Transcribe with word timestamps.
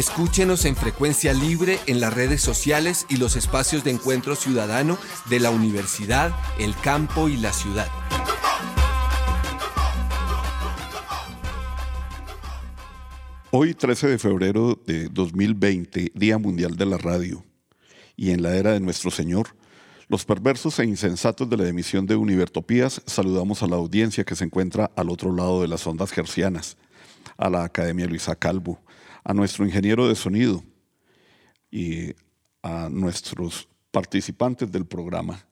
Escúchenos 0.00 0.64
en 0.64 0.76
frecuencia 0.76 1.34
libre 1.34 1.78
en 1.86 2.00
las 2.00 2.14
redes 2.14 2.40
sociales 2.40 3.04
y 3.10 3.18
los 3.18 3.36
espacios 3.36 3.84
de 3.84 3.90
encuentro 3.90 4.34
ciudadano 4.34 4.96
de 5.28 5.40
la 5.40 5.50
universidad, 5.50 6.34
el 6.58 6.74
campo 6.74 7.28
y 7.28 7.36
la 7.36 7.52
ciudad. 7.52 7.86
Hoy, 13.50 13.74
13 13.74 14.08
de 14.08 14.18
febrero 14.18 14.80
de 14.86 15.10
2020, 15.10 16.12
Día 16.14 16.38
Mundial 16.38 16.76
de 16.76 16.86
la 16.86 16.96
Radio, 16.96 17.44
y 18.16 18.30
en 18.30 18.42
la 18.42 18.56
era 18.56 18.72
de 18.72 18.80
nuestro 18.80 19.10
Señor, 19.10 19.48
los 20.08 20.24
perversos 20.24 20.78
e 20.78 20.86
insensatos 20.86 21.50
de 21.50 21.58
la 21.58 21.68
emisión 21.68 22.06
de 22.06 22.16
Univertopías 22.16 23.02
saludamos 23.04 23.62
a 23.62 23.66
la 23.66 23.76
audiencia 23.76 24.24
que 24.24 24.34
se 24.34 24.44
encuentra 24.44 24.90
al 24.96 25.10
otro 25.10 25.30
lado 25.30 25.60
de 25.60 25.68
las 25.68 25.86
ondas 25.86 26.10
gercianas, 26.10 26.78
a 27.36 27.50
la 27.50 27.64
Academia 27.64 28.06
Luisa 28.06 28.34
Calvo, 28.34 28.80
a 29.24 29.34
nuestro 29.34 29.64
ingeniero 29.64 30.08
de 30.08 30.14
sonido 30.14 30.62
y 31.70 32.14
a 32.62 32.88
nuestros 32.88 33.68
participantes 33.90 34.70
del 34.70 34.86
programa. 34.86 35.44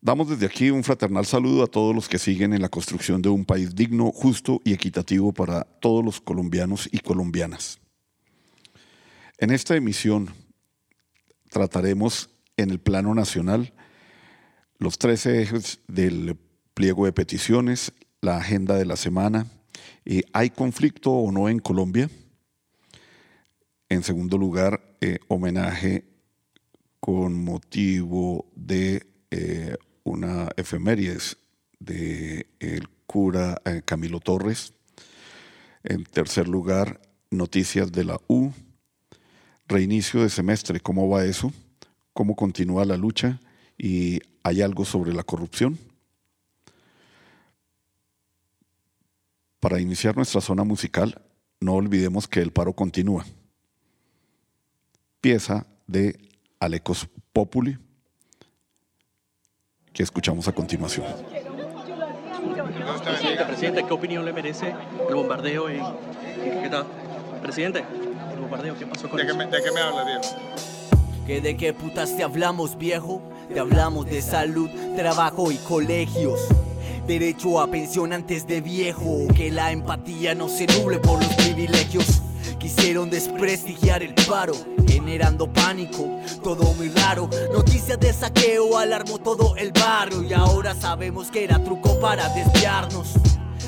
Damos 0.00 0.28
desde 0.28 0.46
aquí 0.46 0.70
un 0.70 0.84
fraternal 0.84 1.26
saludo 1.26 1.64
a 1.64 1.66
todos 1.66 1.94
los 1.94 2.08
que 2.08 2.18
siguen 2.18 2.52
en 2.52 2.62
la 2.62 2.68
construcción 2.68 3.22
de 3.22 3.28
un 3.28 3.44
país 3.44 3.74
digno, 3.74 4.12
justo 4.12 4.60
y 4.64 4.72
equitativo 4.72 5.32
para 5.32 5.64
todos 5.64 6.04
los 6.04 6.20
colombianos 6.20 6.88
y 6.92 7.00
colombianas. 7.00 7.80
En 9.38 9.50
esta 9.50 9.74
emisión 9.74 10.32
trataremos 11.50 12.30
en 12.56 12.70
el 12.70 12.78
plano 12.78 13.14
nacional 13.14 13.72
los 14.78 14.98
13 14.98 15.42
ejes 15.42 15.80
del 15.88 16.38
pliego 16.74 17.06
de 17.06 17.12
peticiones, 17.12 17.92
la 18.20 18.36
agenda 18.36 18.76
de 18.76 18.84
la 18.84 18.96
semana, 18.96 19.46
eh, 20.06 20.22
¿hay 20.32 20.50
conflicto 20.50 21.12
o 21.12 21.30
no 21.30 21.48
en 21.48 21.58
Colombia? 21.58 22.08
En 23.88 24.02
segundo 24.02 24.38
lugar, 24.38 24.96
eh, 25.00 25.18
homenaje 25.28 26.04
con 26.98 27.44
motivo 27.44 28.46
de 28.56 29.06
eh, 29.30 29.76
una 30.02 30.48
efemérides 30.56 31.36
del 31.78 32.46
el 32.58 32.88
cura 33.06 33.60
eh, 33.64 33.82
Camilo 33.84 34.20
Torres. 34.20 34.72
En 35.84 36.04
tercer 36.04 36.48
lugar, 36.48 37.00
noticias 37.30 37.92
de 37.92 38.04
la 38.04 38.20
U. 38.26 38.50
Reinicio 39.68 40.22
de 40.22 40.30
semestre, 40.30 40.80
¿cómo 40.80 41.08
va 41.08 41.24
eso? 41.24 41.52
¿Cómo 42.12 42.34
continúa 42.34 42.84
la 42.84 42.96
lucha? 42.96 43.40
¿Y 43.78 44.20
hay 44.42 44.62
algo 44.62 44.84
sobre 44.84 45.12
la 45.12 45.22
corrupción? 45.22 45.78
Para 49.60 49.80
iniciar 49.80 50.16
nuestra 50.16 50.40
zona 50.40 50.64
musical, 50.64 51.22
no 51.60 51.74
olvidemos 51.74 52.28
que 52.28 52.40
el 52.40 52.52
paro 52.52 52.74
continúa. 52.74 53.24
Pieza 55.20 55.66
de 55.86 56.18
Alecos 56.60 57.08
Populi, 57.32 57.78
que 59.92 60.02
escuchamos 60.02 60.46
a 60.46 60.52
continuación. 60.52 61.06
Presidente, 63.02 63.44
presidente, 63.44 63.84
¿qué 63.86 63.92
opinión 63.92 64.24
le 64.24 64.32
merece 64.32 64.74
el 65.08 65.14
bombardeo 65.14 65.68
en... 65.68 65.82
¿Qué 66.62 66.68
tal? 66.70 66.86
Presidente, 67.42 67.84
el 68.32 68.40
bombardeo, 68.40 68.78
¿qué 68.78 68.86
pasó 68.86 69.08
con 69.08 69.18
¿De 69.18 69.26
qué 69.26 69.32
me, 69.32 69.46
de 69.46 69.62
qué 69.62 69.70
me 69.72 69.80
habla, 69.80 70.04
viejo? 70.04 70.36
¿Que 71.26 71.40
de 71.40 71.56
qué 71.56 71.72
putas 71.72 72.16
te 72.16 72.22
hablamos, 72.22 72.76
viejo? 72.76 73.22
Te 73.52 73.58
hablamos 73.58 74.06
de 74.06 74.22
salud, 74.22 74.68
trabajo 74.96 75.50
y 75.50 75.56
colegios. 75.56 76.40
Derecho 77.06 77.60
a 77.60 77.70
pensión 77.70 78.12
antes 78.12 78.48
de 78.48 78.60
viejo. 78.60 79.28
Que 79.34 79.52
la 79.52 79.70
empatía 79.70 80.34
no 80.34 80.48
se 80.48 80.66
nuble 80.66 80.98
por 80.98 81.22
los 81.22 81.32
privilegios. 81.34 82.20
Quisieron 82.58 83.10
desprestigiar 83.10 84.02
el 84.02 84.12
paro, 84.26 84.54
generando 84.88 85.52
pánico, 85.52 86.18
todo 86.42 86.74
muy 86.74 86.88
raro. 86.88 87.30
Noticias 87.52 88.00
de 88.00 88.12
saqueo 88.12 88.76
alarmó 88.76 89.18
todo 89.18 89.54
el 89.56 89.70
barrio 89.70 90.24
y 90.24 90.32
ahora 90.32 90.74
sabemos 90.74 91.30
que 91.30 91.44
era 91.44 91.62
truco 91.62 92.00
para 92.00 92.28
desviarnos. 92.30 93.12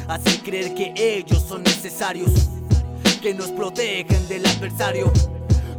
Hacer 0.09 0.41
creer 0.43 0.75
que 0.75 0.93
ellos 0.97 1.45
son 1.47 1.63
necesarios, 1.63 2.31
que 3.23 3.35
nos 3.35 3.51
protegen 3.51 4.27
del 4.27 4.47
adversario. 4.47 5.13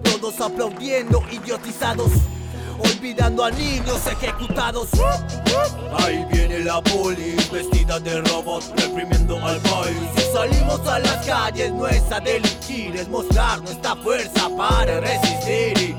Todos 0.03 0.39
aplaudiendo, 0.39 1.23
idiotizados, 1.29 2.11
olvidando 2.99 3.45
a 3.45 3.51
niños 3.51 4.05
ejecutados. 4.07 4.89
Ahí 5.99 6.25
viene 6.31 6.59
la 6.59 6.81
polis, 6.81 7.49
vestida 7.49 7.97
de 7.99 8.21
robot, 8.21 8.63
reprimiendo 8.77 9.35
al 9.45 9.57
país. 9.61 9.97
Si 10.17 10.23
salimos 10.33 10.85
a 10.85 10.99
las 10.99 11.25
calles 11.25 11.71
no 11.71 11.87
es 11.87 12.03
a 12.11 12.19
delinquir, 12.19 12.95
es 12.97 13.07
mostrar 13.07 13.61
nuestra 13.61 13.95
fuerza 13.95 14.49
para 14.57 14.99
resistir. 14.99 15.95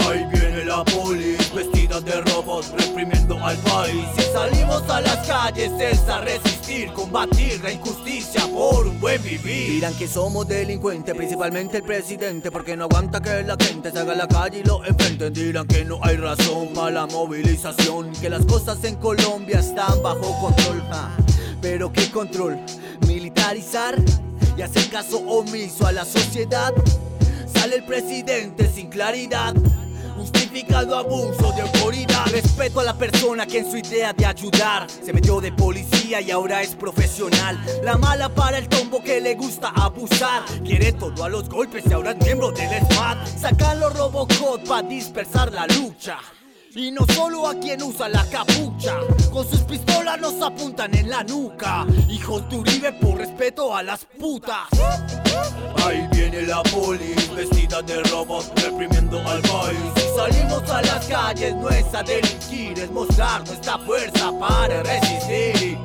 Ahí 0.00 0.24
viene 0.32 0.64
la 0.64 0.82
polis, 0.84 1.52
vestida 1.52 1.83
de 2.00 2.20
robot, 2.22 2.64
reprimiendo 2.76 3.36
al 3.44 3.56
país. 3.58 4.04
Si 4.16 4.22
salimos 4.32 4.82
a 4.90 5.00
las 5.00 5.26
calles 5.26 5.70
es 5.78 6.00
a 6.08 6.20
resistir, 6.22 6.92
combatir 6.92 7.62
la 7.62 7.72
injusticia 7.72 8.46
por 8.48 8.86
un 8.86 9.00
buen 9.00 9.22
vivir. 9.22 9.70
Dirán 9.70 9.94
que 9.94 10.08
somos 10.08 10.48
delincuentes, 10.48 11.14
principalmente 11.14 11.76
el 11.76 11.82
presidente, 11.84 12.50
porque 12.50 12.76
no 12.76 12.84
aguanta 12.84 13.20
que 13.20 13.42
la 13.44 13.56
gente 13.60 13.92
salga 13.92 14.12
a 14.12 14.16
la 14.16 14.26
calle 14.26 14.60
y 14.60 14.64
lo 14.64 14.84
enfrenten. 14.84 15.32
Dirán 15.32 15.68
que 15.68 15.84
no 15.84 16.00
hay 16.02 16.16
razón 16.16 16.68
para 16.74 16.90
la 16.90 17.06
movilización, 17.06 18.10
que 18.20 18.28
las 18.28 18.44
cosas 18.46 18.82
en 18.84 18.96
Colombia 18.96 19.60
están 19.60 20.02
bajo 20.02 20.36
control. 20.40 20.82
ja. 20.90 21.10
Pero 21.60 21.92
qué 21.92 22.10
control, 22.10 22.58
militarizar 23.06 23.94
y 24.56 24.62
hacer 24.62 24.88
caso 24.90 25.18
omiso 25.18 25.86
a 25.86 25.92
la 25.92 26.04
sociedad. 26.04 26.72
Sale 27.54 27.76
el 27.76 27.84
presidente 27.84 28.68
sin 28.68 28.88
claridad. 28.88 29.54
Justificando 30.54 30.96
abuso 30.96 31.50
de 31.50 31.62
autoridad 31.62 32.26
Respeto 32.30 32.78
a 32.78 32.84
la 32.84 32.96
persona 32.96 33.44
que 33.44 33.58
en 33.58 33.68
su 33.68 33.76
idea 33.76 34.12
de 34.12 34.24
ayudar 34.24 34.88
Se 34.88 35.12
metió 35.12 35.40
de 35.40 35.50
policía 35.50 36.20
y 36.20 36.30
ahora 36.30 36.62
es 36.62 36.76
profesional 36.76 37.58
La 37.82 37.98
mala 37.98 38.28
para 38.28 38.58
el 38.58 38.68
tombo 38.68 39.02
que 39.02 39.20
le 39.20 39.34
gusta 39.34 39.70
abusar 39.70 40.44
Quiere 40.64 40.92
todo 40.92 41.24
a 41.24 41.28
los 41.28 41.48
golpes 41.48 41.82
y 41.90 41.92
ahora 41.92 42.12
es 42.12 42.24
miembro 42.24 42.52
del 42.52 42.68
SWAT 42.86 43.26
Sacan 43.26 43.80
los 43.80 43.98
Robocop 43.98 44.64
para 44.64 44.86
dispersar 44.86 45.52
la 45.52 45.66
lucha 45.66 46.18
y 46.76 46.90
no 46.90 47.06
solo 47.14 47.46
a 47.46 47.54
quien 47.54 47.80
usa 47.84 48.08
la 48.08 48.28
capucha, 48.28 48.98
con 49.32 49.48
sus 49.48 49.60
pistolas 49.60 50.20
nos 50.20 50.42
apuntan 50.42 50.92
en 50.96 51.08
la 51.08 51.22
nuca. 51.22 51.86
Hijos 52.08 52.48
de 52.50 52.56
Uribe 52.56 52.92
por 52.94 53.16
respeto 53.16 53.76
a 53.76 53.84
las 53.84 54.04
putas. 54.04 54.66
Ahí 55.86 56.04
viene 56.10 56.42
la 56.42 56.64
polis, 56.64 57.32
vestida 57.32 57.80
de 57.82 58.02
robot, 58.02 58.58
reprimiendo 58.58 59.18
al 59.20 59.40
país. 59.42 60.04
Las 60.16 60.43
no 61.34 61.68
es 61.68 61.92
a 61.94 62.02
delinquir, 62.02 62.78
es 62.78 62.90
mostrar 62.90 63.44
nuestra 63.46 63.78
fuerza 63.78 64.32
para 64.38 64.82
resistir. 64.82 65.78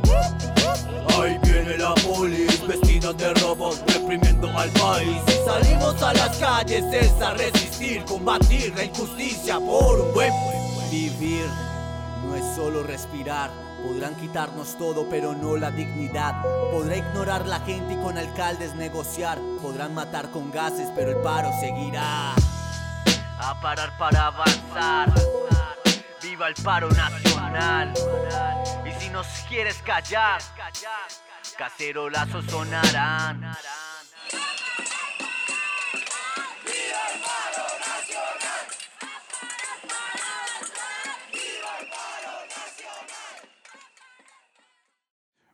Ahí 1.19 1.37
viene 1.43 1.77
la 1.77 1.93
polis, 1.95 2.65
vestida 2.67 3.11
de 3.13 3.33
robot, 3.35 3.77
reprimiendo 3.91 4.47
al 4.57 4.69
país. 4.71 5.17
Si 5.27 5.33
salimos 5.45 6.01
a 6.03 6.13
las 6.13 6.37
calles 6.37 6.83
es 6.93 7.11
a 7.21 7.33
resistir, 7.33 8.05
combatir 8.05 8.73
la 8.75 8.83
injusticia 8.83 9.59
por 9.59 9.99
un 9.99 10.13
buen 10.13 10.31
vivir. 10.91 11.45
No 12.25 12.35
es 12.35 12.55
solo 12.55 12.83
respirar. 12.83 13.49
Podrán 13.83 14.13
quitarnos 14.15 14.77
todo, 14.77 15.07
pero 15.09 15.33
no 15.33 15.55
la 15.55 15.71
dignidad. 15.71 16.43
Podrá 16.71 16.97
ignorar 16.97 17.47
la 17.47 17.59
gente 17.61 17.93
y 17.93 17.97
con 17.97 18.17
alcaldes 18.17 18.75
negociar. 18.75 19.39
Podrán 19.61 19.93
matar 19.93 20.29
con 20.31 20.51
gases, 20.51 20.89
pero 20.95 21.11
el 21.11 21.17
paro 21.17 21.49
seguirá. 21.59 22.35
A 23.41 23.59
parar 23.61 23.97
para 23.97 24.27
avanzar. 24.27 25.13
Viva 26.21 26.49
el 26.49 26.55
paro 26.63 26.89
nacional. 26.89 27.93
Y 28.85 28.91
si 29.01 29.09
nos 29.09 29.25
quieres 29.47 29.81
callar, 29.81 30.41
cacerolazos 31.57 32.45
sonarán. 32.45 33.55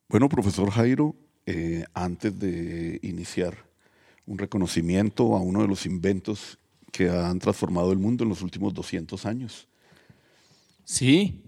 Bueno, 0.07 0.29
profesor 0.29 0.71
Jairo, 0.71 1.15
eh, 1.45 1.83
antes 1.93 2.39
de 2.39 2.99
iniciar 3.03 3.55
un 4.25 4.37
reconocimiento 4.37 5.35
a 5.35 5.41
uno 5.41 5.61
de 5.61 5.67
los 5.67 5.85
inventos 5.85 6.57
que 6.95 7.09
han 7.09 7.39
transformado 7.39 7.91
el 7.91 7.97
mundo 7.97 8.23
en 8.23 8.29
los 8.29 8.41
últimos 8.41 8.73
200 8.73 9.25
años. 9.25 9.67
Sí, 10.85 11.41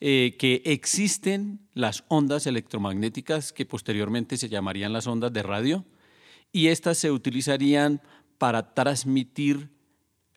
eh, 0.00 0.36
que 0.38 0.62
existen 0.64 1.60
las 1.74 2.04
ondas 2.08 2.46
electromagnéticas 2.46 3.52
que 3.52 3.66
posteriormente 3.66 4.38
se 4.38 4.48
llamarían 4.48 4.94
las 4.94 5.06
ondas 5.06 5.34
de 5.34 5.42
radio 5.42 5.84
y 6.52 6.68
estas 6.68 6.98
se 6.98 7.10
utilizarían 7.10 8.00
para 8.38 8.74
transmitir 8.74 9.70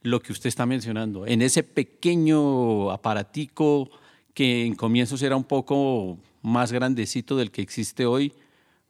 lo 0.02 0.22
que 0.22 0.34
usted 0.34 0.50
está 0.50 0.66
mencionando. 0.66 1.26
En 1.26 1.42
ese 1.42 1.64
pequeño 1.64 2.92
aparatico 2.92 3.90
que 4.34 4.66
en 4.66 4.76
comienzos 4.76 5.22
era 5.22 5.36
un 5.36 5.44
poco 5.44 6.20
más 6.42 6.72
grandecito 6.72 7.38
del 7.38 7.52
que 7.52 7.62
existe 7.62 8.06
hoy, 8.06 8.34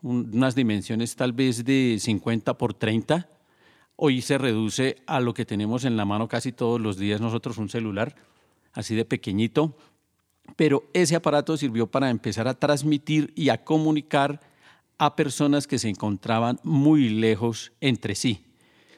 unas 0.01 0.55
dimensiones 0.55 1.15
tal 1.15 1.31
vez 1.33 1.63
de 1.63 1.97
50 1.99 2.57
por 2.57 2.73
30, 2.73 3.29
hoy 3.95 4.21
se 4.21 4.37
reduce 4.37 4.97
a 5.05 5.19
lo 5.19 5.33
que 5.33 5.45
tenemos 5.45 5.85
en 5.85 5.95
la 5.95 6.05
mano 6.05 6.27
casi 6.27 6.51
todos 6.51 6.81
los 6.81 6.97
días 6.97 7.21
nosotros, 7.21 7.57
un 7.57 7.69
celular, 7.69 8.15
así 8.73 8.95
de 8.95 9.05
pequeñito, 9.05 9.77
pero 10.55 10.89
ese 10.93 11.15
aparato 11.15 11.55
sirvió 11.55 11.87
para 11.87 12.09
empezar 12.09 12.47
a 12.47 12.55
transmitir 12.55 13.31
y 13.35 13.49
a 13.49 13.63
comunicar 13.63 14.41
a 14.98 15.16
personas 15.16 15.68
que 15.68 15.80
se 15.80 15.90
encontraban 15.90 16.60
muy 16.63 17.10
lejos 17.10 17.72
entre 17.81 18.16
sí, 18.16 18.45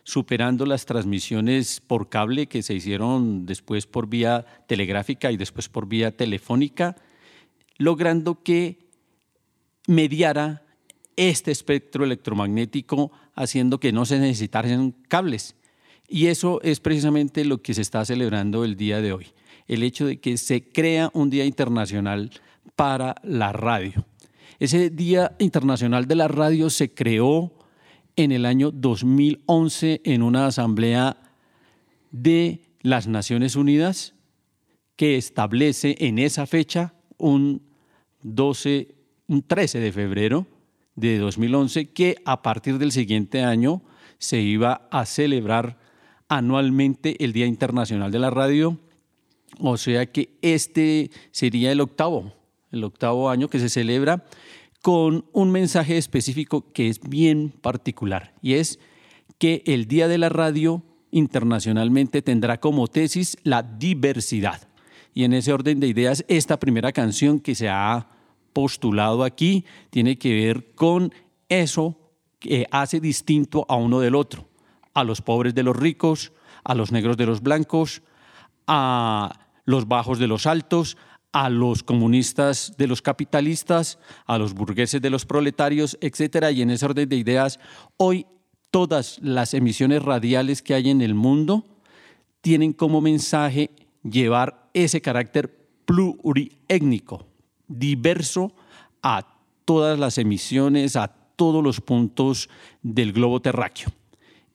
superando 0.03 0.65
las 0.65 0.85
transmisiones 0.85 1.81
por 1.81 2.09
cable 2.09 2.47
que 2.47 2.63
se 2.63 2.73
hicieron 2.73 3.45
después 3.45 3.87
por 3.87 4.07
vía 4.07 4.45
telegráfica 4.67 5.31
y 5.31 5.37
después 5.37 5.69
por 5.69 5.87
vía 5.87 6.15
telefónica, 6.15 6.95
logrando 7.77 8.43
que 8.43 8.89
mediara 9.87 10.63
este 11.15 11.51
espectro 11.51 12.03
electromagnético, 12.03 13.11
haciendo 13.33 13.79
que 13.79 13.91
no 13.91 14.05
se 14.05 14.19
necesitaran 14.19 14.91
cables. 15.07 15.55
Y 16.07 16.27
eso 16.27 16.61
es 16.61 16.79
precisamente 16.79 17.45
lo 17.45 17.61
que 17.61 17.73
se 17.73 17.81
está 17.81 18.05
celebrando 18.05 18.63
el 18.63 18.75
día 18.75 19.01
de 19.01 19.13
hoy 19.13 19.27
el 19.67 19.83
hecho 19.83 20.05
de 20.05 20.19
que 20.19 20.37
se 20.37 20.69
crea 20.69 21.09
un 21.13 21.29
Día 21.29 21.45
Internacional 21.45 22.31
para 22.75 23.15
la 23.23 23.51
Radio. 23.51 24.05
Ese 24.59 24.89
Día 24.89 25.35
Internacional 25.39 26.07
de 26.07 26.15
la 26.15 26.27
Radio 26.27 26.69
se 26.69 26.93
creó 26.93 27.53
en 28.15 28.31
el 28.31 28.45
año 28.45 28.71
2011 28.71 30.01
en 30.05 30.23
una 30.23 30.47
asamblea 30.47 31.17
de 32.11 32.61
las 32.81 33.07
Naciones 33.07 33.55
Unidas 33.55 34.13
que 34.95 35.17
establece 35.17 35.95
en 35.99 36.19
esa 36.19 36.45
fecha 36.45 36.93
un 37.17 37.63
12, 38.21 38.95
un 39.27 39.43
13 39.43 39.79
de 39.79 39.91
febrero 39.91 40.47
de 40.95 41.17
2011 41.17 41.91
que 41.91 42.15
a 42.23 42.41
partir 42.41 42.77
del 42.77 42.93
siguiente 42.93 43.43
año 43.43 43.81
se 44.17 44.39
iba 44.39 44.87
a 44.89 45.05
celebrar 45.05 45.77
anualmente 46.29 47.23
el 47.23 47.33
Día 47.33 47.45
Internacional 47.45 48.11
de 48.11 48.19
la 48.19 48.29
Radio. 48.29 48.79
O 49.59 49.75
sea 49.75 50.05
que 50.05 50.37
este 50.41 51.11
sería 51.31 51.71
el 51.73 51.81
octavo, 51.81 52.33
el 52.75 52.83
octavo 52.83 53.29
año 53.29 53.49
que 53.49 53.59
se 53.59 53.69
celebra 53.69 54.25
con 54.81 55.25
un 55.33 55.51
mensaje 55.51 55.97
específico 55.97 56.71
que 56.71 56.89
es 56.89 56.99
bien 56.99 57.49
particular 57.61 58.33
y 58.41 58.53
es 58.53 58.79
que 59.39 59.63
el 59.65 59.87
Día 59.87 60.07
de 60.07 60.17
la 60.17 60.29
Radio 60.29 60.83
internacionalmente 61.11 62.21
tendrá 62.21 62.59
como 62.59 62.87
tesis 62.87 63.37
la 63.43 63.63
diversidad. 63.63 64.67
Y 65.13 65.23
en 65.23 65.33
ese 65.33 65.53
orden 65.53 65.79
de 65.79 65.87
ideas, 65.87 66.25
esta 66.27 66.59
primera 66.59 66.91
canción 66.91 67.39
que 67.39 67.55
se 67.55 67.69
ha 67.69 68.09
postulado 68.53 69.23
aquí 69.23 69.65
tiene 69.89 70.17
que 70.17 70.33
ver 70.33 70.73
con 70.75 71.13
eso 71.47 71.97
que 72.39 72.67
hace 72.69 72.99
distinto 72.99 73.65
a 73.69 73.75
uno 73.75 74.01
del 74.01 74.15
otro, 74.15 74.47
a 74.93 75.03
los 75.03 75.21
pobres 75.21 75.55
de 75.55 75.63
los 75.63 75.75
ricos, 75.75 76.33
a 76.63 76.75
los 76.75 76.91
negros 76.91 77.17
de 77.17 77.25
los 77.25 77.41
blancos, 77.41 78.01
a 78.67 79.47
los 79.63 79.87
bajos 79.87 80.19
de 80.19 80.27
los 80.27 80.45
altos, 80.45 80.97
a 81.35 81.49
los 81.49 81.83
comunistas 81.83 82.75
de 82.77 82.87
los 82.87 83.01
capitalistas, 83.01 83.99
a 84.25 84.37
los 84.37 84.53
burgueses 84.53 85.01
de 85.01 85.09
los 85.09 85.25
proletarios, 85.25 85.97
etcétera, 85.99 86.49
y 86.49 86.61
en 86.61 86.69
ese 86.69 86.85
orden 86.85 87.09
de 87.09 87.17
ideas, 87.17 87.59
hoy 87.97 88.25
todas 88.71 89.19
las 89.21 89.53
emisiones 89.53 90.01
radiales 90.01 90.61
que 90.61 90.75
hay 90.75 90.89
en 90.89 91.01
el 91.01 91.13
mundo 91.13 91.65
tienen 92.39 92.71
como 92.71 93.01
mensaje 93.01 93.69
llevar 94.01 94.69
ese 94.73 95.01
carácter 95.01 95.67
pluriétnico, 95.83 97.25
diverso 97.67 98.53
a 99.03 99.27
todas 99.65 99.99
las 99.99 100.17
emisiones, 100.17 100.95
a 100.95 101.09
todos 101.35 101.61
los 101.61 101.81
puntos 101.81 102.47
del 102.81 103.11
globo 103.11 103.41
terráqueo. 103.41 103.89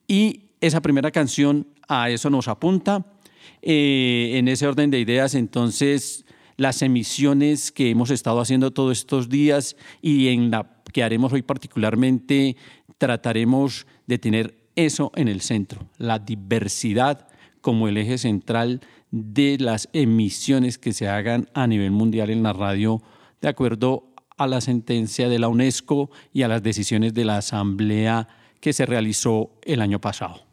Y 0.07 0.45
esa 0.61 0.81
primera 0.81 1.11
canción 1.11 1.67
a 1.87 2.09
eso 2.09 2.31
nos 2.31 2.47
apunta 2.47 3.05
eh, 3.61 4.31
en 4.33 4.47
ese 4.47 4.65
orden 4.65 4.89
de 4.89 4.99
ideas, 4.99 5.35
entonces, 5.35 6.25
las 6.61 6.83
emisiones 6.83 7.71
que 7.71 7.89
hemos 7.89 8.11
estado 8.11 8.39
haciendo 8.39 8.69
todos 8.69 8.99
estos 8.99 9.29
días 9.29 9.75
y 9.99 10.27
en 10.27 10.51
la 10.51 10.83
que 10.93 11.01
haremos 11.01 11.33
hoy 11.33 11.41
particularmente, 11.41 12.55
trataremos 12.99 13.87
de 14.05 14.19
tener 14.19 14.57
eso 14.75 15.11
en 15.15 15.27
el 15.27 15.41
centro, 15.41 15.89
la 15.97 16.19
diversidad 16.19 17.27
como 17.61 17.87
el 17.87 17.97
eje 17.97 18.19
central 18.19 18.81
de 19.09 19.57
las 19.59 19.89
emisiones 19.93 20.77
que 20.77 20.93
se 20.93 21.07
hagan 21.07 21.49
a 21.55 21.65
nivel 21.65 21.89
mundial 21.89 22.29
en 22.29 22.43
la 22.43 22.53
radio, 22.53 23.01
de 23.41 23.47
acuerdo 23.47 24.13
a 24.37 24.45
la 24.45 24.61
sentencia 24.61 25.29
de 25.29 25.39
la 25.39 25.47
UNESCO 25.47 26.11
y 26.31 26.43
a 26.43 26.47
las 26.47 26.61
decisiones 26.61 27.15
de 27.15 27.25
la 27.25 27.37
Asamblea 27.37 28.27
que 28.59 28.71
se 28.71 28.85
realizó 28.85 29.49
el 29.63 29.81
año 29.81 29.99
pasado. 29.99 30.45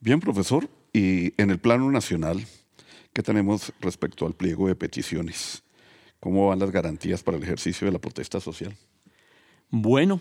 Bien, 0.00 0.20
profesor, 0.20 0.70
y 0.94 1.34
en 1.40 1.50
el 1.50 1.58
plano 1.58 1.90
nacional, 1.90 2.46
¿qué 3.12 3.22
tenemos 3.22 3.72
respecto 3.80 4.26
al 4.26 4.34
pliego 4.34 4.68
de 4.68 4.74
peticiones? 4.74 5.62
¿Cómo 6.20 6.48
van 6.48 6.58
las 6.58 6.70
garantías 6.70 7.22
para 7.22 7.36
el 7.36 7.42
ejercicio 7.42 7.86
de 7.86 7.92
la 7.92 7.98
protesta 7.98 8.40
social? 8.40 8.76
Bueno, 9.70 10.20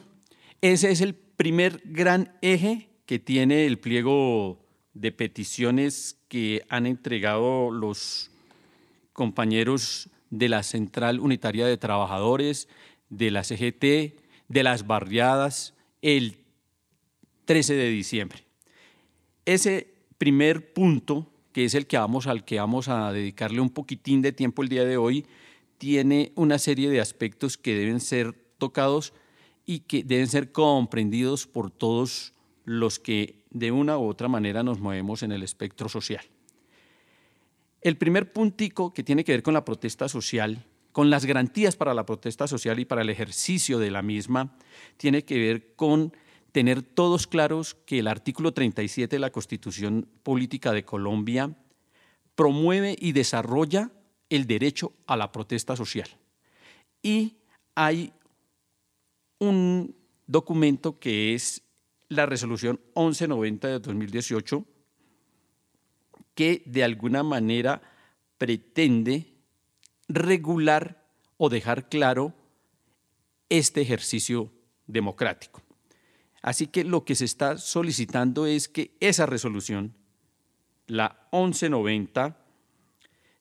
ese 0.62 0.92
es 0.92 1.02
el 1.02 1.14
primer 1.16 1.82
gran 1.86 2.38
eje 2.42 2.90
que 3.06 3.20
tiene 3.20 3.66
el 3.66 3.80
pliego 3.80 4.66
de 4.94 5.12
peticiones 5.12 6.18
que 6.28 6.64
han 6.70 6.86
entregado 6.86 7.72
los 7.72 8.32
compañeros 9.14 10.10
de 10.30 10.50
la 10.50 10.64
Central 10.64 11.20
Unitaria 11.20 11.66
de 11.66 11.78
Trabajadores, 11.78 12.68
de 13.10 13.32
la 13.32 13.44
CGT, 13.44 14.20
de 14.48 14.64
las 14.64 14.86
barriadas, 14.86 15.74
el 16.02 16.38
13 17.46 17.74
de 17.74 17.90
diciembre. 17.90 18.44
Ese 19.46 19.94
primer 20.18 20.74
punto, 20.74 21.29
que 21.52 21.66
es 21.66 21.74
el 21.74 21.88
que 21.88 21.98
vamos, 21.98 22.28
al 22.28 22.46
que 22.46 22.60
vamos 22.60 22.88
a 22.88 23.12
dedicarle 23.12 23.62
un 23.62 23.70
poquitín 23.70 24.22
de 24.22 24.32
tiempo 24.32 24.62
el 24.62 24.70
día 24.70 24.86
de 24.86 24.98
hoy, 24.98 25.26
tiene 25.78 26.32
una 26.36 26.60
serie 26.60 26.90
de 26.90 27.02
aspectos 27.02 27.58
que 27.58 27.76
deben 27.76 28.00
ser 28.00 28.34
tocados 28.58 29.14
y 29.66 29.82
que 29.82 30.04
deben 30.04 30.28
ser 30.28 30.52
comprendidos 30.52 31.48
por 31.48 31.72
todos 31.72 32.34
los 32.66 33.00
que 33.00 33.46
de 33.50 33.72
una 33.72 33.98
u 33.98 34.08
otra 34.08 34.28
manera 34.28 34.64
nos 34.64 34.80
movemos 34.80 35.24
en 35.24 35.32
el 35.32 35.44
espectro 35.44 35.90
social. 35.90 36.24
El 37.82 37.98
primer 37.98 38.34
puntico 38.34 38.94
que 38.94 39.04
tiene 39.04 39.24
que 39.24 39.32
ver 39.32 39.42
con 39.42 39.54
la 39.54 39.66
protesta 39.66 40.10
social, 40.10 40.66
con 40.92 41.10
las 41.10 41.26
garantías 41.26 41.76
para 41.76 41.94
la 41.94 42.06
protesta 42.06 42.48
social 42.48 42.80
y 42.80 42.86
para 42.86 43.02
el 43.02 43.10
ejercicio 43.10 43.80
de 43.80 43.90
la 43.90 44.02
misma, 44.02 44.58
tiene 44.98 45.24
que 45.24 45.40
ver 45.40 45.76
con 45.76 46.14
tener 46.52 46.82
todos 46.82 47.28
claros 47.28 47.76
que 47.86 48.00
el 48.00 48.08
artículo 48.08 48.54
37 48.54 49.16
de 49.16 49.20
la 49.20 49.32
Constitución 49.32 50.08
Política 50.24 50.72
de 50.72 50.86
Colombia 50.86 51.56
promueve 52.36 52.96
y 53.00 53.12
desarrolla 53.12 53.92
el 54.30 54.48
derecho 54.48 54.94
a 55.08 55.18
la 55.18 55.32
protesta 55.32 55.76
social. 55.76 56.10
Y 57.02 57.38
hay 57.76 58.14
un 59.40 59.96
documento 60.28 61.00
que 61.00 61.34
es 61.34 61.64
la 62.08 62.26
resolución 62.26 62.80
1190 62.96 63.68
de 63.68 63.80
2018 63.80 64.66
que 66.36 66.64
de 66.66 66.84
alguna 66.84 67.24
manera 67.24 67.82
pretende 68.38 69.34
regular 70.08 71.06
o 71.38 71.50
dejar 71.50 71.90
claro 71.90 72.34
este 73.50 73.82
ejercicio 73.82 74.52
democrático. 74.88 75.62
Así 76.42 76.68
que 76.68 76.84
lo 76.84 77.04
que 77.04 77.16
se 77.16 77.26
está 77.26 77.58
solicitando 77.58 78.46
es 78.46 78.70
que 78.70 78.96
esa 79.00 79.26
resolución, 79.26 79.94
la 80.88 81.28
1190, 81.32 82.38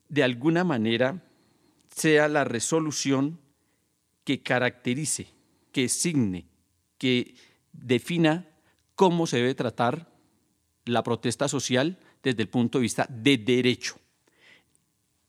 de 0.09 0.23
alguna 0.23 0.65
manera 0.65 1.23
sea 1.95 2.29
la 2.29 2.45
resolución 2.45 3.39
que 4.25 4.43
caracterice, 4.43 5.29
que 5.73 5.89
signe, 5.89 6.47
que 6.99 7.35
defina 7.73 8.49
cómo 8.95 9.27
se 9.27 9.39
debe 9.39 9.55
tratar 9.55 10.13
la 10.85 11.03
protesta 11.03 11.49
social 11.49 11.99
desde 12.23 12.43
el 12.43 12.49
punto 12.49 12.79
de 12.79 12.83
vista 12.83 13.07
de 13.09 13.39
derecho. 13.39 13.97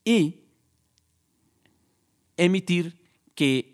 Y 0.03 0.41
emitir 2.35 2.99
que 3.35 3.68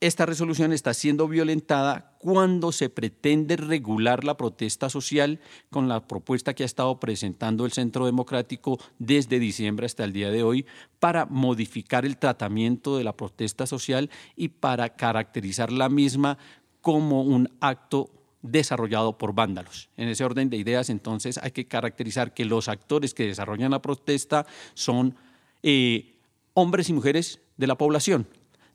esta 0.00 0.26
resolución 0.26 0.72
está 0.72 0.94
siendo 0.94 1.26
violentada 1.26 2.16
cuando 2.18 2.70
se 2.70 2.88
pretende 2.88 3.56
regular 3.56 4.22
la 4.22 4.36
protesta 4.36 4.88
social 4.88 5.40
con 5.70 5.88
la 5.88 6.06
propuesta 6.06 6.54
que 6.54 6.62
ha 6.62 6.66
estado 6.66 7.00
presentando 7.00 7.64
el 7.64 7.72
Centro 7.72 8.06
Democrático 8.06 8.78
desde 8.98 9.40
diciembre 9.40 9.86
hasta 9.86 10.04
el 10.04 10.12
día 10.12 10.30
de 10.30 10.44
hoy 10.44 10.66
para 11.00 11.26
modificar 11.26 12.04
el 12.04 12.16
tratamiento 12.16 12.96
de 12.96 13.04
la 13.04 13.16
protesta 13.16 13.66
social 13.66 14.08
y 14.36 14.48
para 14.48 14.90
caracterizar 14.90 15.72
la 15.72 15.88
misma 15.88 16.38
como 16.80 17.22
un 17.22 17.50
acto 17.60 18.10
desarrollado 18.42 19.18
por 19.18 19.34
vándalos. 19.34 19.88
En 19.96 20.08
ese 20.08 20.24
orden 20.24 20.48
de 20.48 20.56
ideas, 20.58 20.90
entonces, 20.90 21.38
hay 21.38 21.50
que 21.50 21.66
caracterizar 21.66 22.34
que 22.34 22.44
los 22.44 22.68
actores 22.68 23.14
que 23.14 23.26
desarrollan 23.26 23.72
la 23.72 23.82
protesta 23.82 24.46
son 24.74 25.16
eh, 25.64 26.14
hombres 26.54 26.88
y 26.88 26.92
mujeres 26.92 27.40
de 27.56 27.66
la 27.66 27.76
población, 27.76 28.28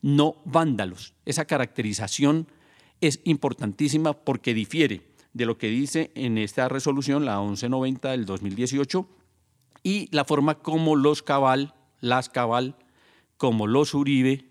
no 0.03 0.35
vándalos. 0.45 1.15
Esa 1.25 1.45
caracterización 1.45 2.47
es 3.01 3.21
importantísima 3.23 4.13
porque 4.13 4.53
difiere 4.53 5.01
de 5.33 5.45
lo 5.45 5.57
que 5.57 5.69
dice 5.69 6.11
en 6.13 6.37
esta 6.37 6.69
resolución, 6.69 7.25
la 7.25 7.39
1190 7.39 8.11
del 8.11 8.25
2018, 8.25 9.09
y 9.81 10.07
la 10.15 10.25
forma 10.25 10.59
como 10.59 10.95
los 10.95 11.23
Cabal, 11.23 11.73
las 11.99 12.29
Cabal, 12.29 12.75
como 13.37 13.65
los 13.65 13.93
Uribe, 13.95 14.45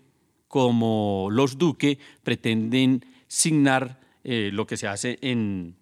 como 0.47 1.29
los 1.31 1.57
Duque 1.57 1.99
pretenden 2.23 3.05
signar 3.27 4.01
eh, 4.23 4.49
lo 4.51 4.67
que 4.67 4.77
se 4.77 4.87
hace 4.87 5.17
en 5.21 5.77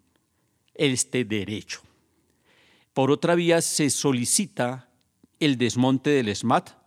este 0.74 1.24
derecho. 1.24 1.80
Por 2.92 3.10
otra 3.10 3.34
vía, 3.34 3.60
se 3.62 3.90
solicita 3.90 4.90
el 5.40 5.56
desmonte 5.56 6.10
del 6.10 6.34
SMAT, 6.34 6.81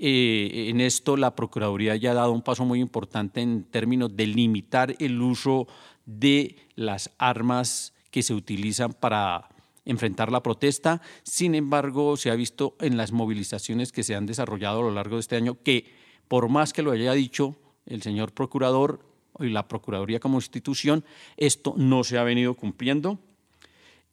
eh, 0.00 0.68
en 0.68 0.80
esto 0.80 1.16
la 1.16 1.34
Procuraduría 1.34 1.96
ya 1.96 2.12
ha 2.12 2.14
dado 2.14 2.32
un 2.32 2.42
paso 2.42 2.64
muy 2.64 2.80
importante 2.80 3.40
en 3.40 3.64
términos 3.64 4.16
de 4.16 4.28
limitar 4.28 4.94
el 5.00 5.20
uso 5.20 5.66
de 6.06 6.56
las 6.76 7.10
armas 7.18 7.92
que 8.10 8.22
se 8.22 8.32
utilizan 8.32 8.92
para 8.92 9.48
enfrentar 9.84 10.30
la 10.30 10.42
protesta. 10.42 11.02
Sin 11.24 11.56
embargo, 11.56 12.16
se 12.16 12.30
ha 12.30 12.36
visto 12.36 12.76
en 12.80 12.96
las 12.96 13.10
movilizaciones 13.10 13.90
que 13.90 14.04
se 14.04 14.14
han 14.14 14.26
desarrollado 14.26 14.80
a 14.80 14.82
lo 14.82 14.92
largo 14.92 15.16
de 15.16 15.20
este 15.20 15.36
año 15.36 15.58
que, 15.62 15.92
por 16.28 16.48
más 16.48 16.72
que 16.72 16.82
lo 16.82 16.92
haya 16.92 17.12
dicho 17.12 17.56
el 17.86 18.02
señor 18.02 18.32
Procurador 18.32 19.00
y 19.40 19.48
la 19.48 19.66
Procuraduría 19.66 20.20
como 20.20 20.38
institución, 20.38 21.04
esto 21.36 21.74
no 21.76 22.04
se 22.04 22.18
ha 22.18 22.22
venido 22.22 22.54
cumpliendo. 22.54 23.18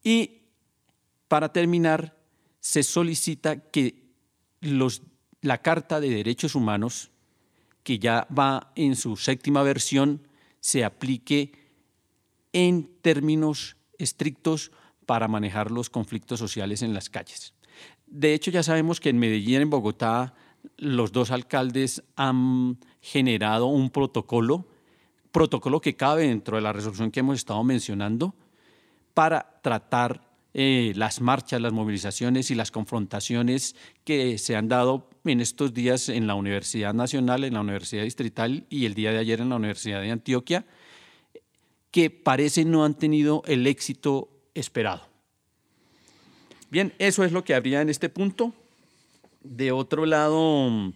Y 0.04 0.42
para 1.28 1.54
terminar, 1.54 2.18
se 2.60 2.82
solicita 2.82 3.70
que 3.70 4.06
los 4.62 5.04
la 5.46 5.62
Carta 5.62 6.00
de 6.00 6.10
Derechos 6.10 6.56
Humanos, 6.56 7.12
que 7.84 8.00
ya 8.00 8.28
va 8.38 8.72
en 8.76 8.96
su 8.96 9.16
séptima 9.16 9.64
versión, 9.64 10.28
se 10.60 10.84
aplique 10.84 11.54
en 12.52 12.90
términos 13.02 13.78
estrictos 13.98 14.72
para 15.06 15.28
manejar 15.28 15.72
los 15.72 15.90
conflictos 15.90 16.40
sociales 16.40 16.82
en 16.82 16.94
las 16.94 17.10
calles. 17.10 17.54
De 18.08 18.34
hecho, 18.34 18.50
ya 18.50 18.64
sabemos 18.64 19.00
que 19.00 19.10
en 19.10 19.20
Medellín 19.20 19.62
en 19.62 19.70
Bogotá 19.70 20.34
los 20.78 21.12
dos 21.12 21.32
alcaldes 21.32 22.04
han 22.16 22.80
generado 23.02 23.68
un 23.68 23.92
protocolo, 23.92 24.68
protocolo 25.32 25.80
que 25.80 25.96
cabe 25.96 26.28
dentro 26.28 26.58
de 26.58 26.64
la 26.64 26.74
resolución 26.74 27.12
que 27.12 27.20
hemos 27.20 27.38
estado 27.38 27.64
mencionando, 27.64 28.34
para 29.14 29.60
tratar 29.62 30.28
eh, 30.54 30.94
las 30.96 31.22
marchas, 31.22 31.62
las 31.62 31.74
movilizaciones 31.74 32.50
y 32.50 32.56
las 32.56 32.72
confrontaciones 32.72 33.76
que 34.04 34.38
se 34.38 34.56
han 34.56 34.70
dado 34.70 35.10
en 35.32 35.42
estos 35.42 35.74
días 35.74 36.10
en 36.10 36.28
la 36.28 36.36
Universidad 36.36 36.94
Nacional, 36.94 37.44
en 37.44 37.54
la 37.54 37.62
Universidad 37.62 38.04
Distrital 38.04 38.66
y 38.70 38.86
el 38.86 38.94
día 38.94 39.12
de 39.12 39.20
ayer 39.20 39.42
en 39.42 39.50
la 39.50 39.56
Universidad 39.56 40.02
de 40.02 40.12
Antioquia, 40.12 40.66
que 41.92 42.10
parece 42.10 42.66
no 42.66 42.84
han 42.84 42.94
tenido 42.96 43.44
el 43.46 43.68
éxito 43.68 44.30
esperado. 44.54 45.08
Bien, 46.70 46.94
eso 47.00 47.24
es 47.24 47.32
lo 47.32 47.44
que 47.44 47.56
habría 47.56 47.82
en 47.82 47.90
este 47.90 48.10
punto. 48.10 48.54
De 49.44 49.72
otro 49.72 50.06
lado, 50.06 50.94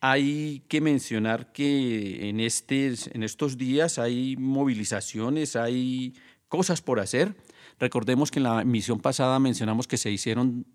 hay 0.00 0.62
que 0.68 0.80
mencionar 0.80 1.52
que 1.52 2.28
en, 2.28 2.40
este, 2.40 2.94
en 3.12 3.22
estos 3.22 3.58
días 3.58 3.98
hay 3.98 4.36
movilizaciones, 4.36 5.56
hay 5.56 6.14
cosas 6.48 6.80
por 6.80 7.00
hacer. 7.00 7.34
Recordemos 7.78 8.30
que 8.30 8.38
en 8.38 8.44
la 8.44 8.64
misión 8.64 9.00
pasada 9.00 9.38
mencionamos 9.38 9.86
que 9.86 9.96
se 9.96 10.10
hicieron 10.10 10.66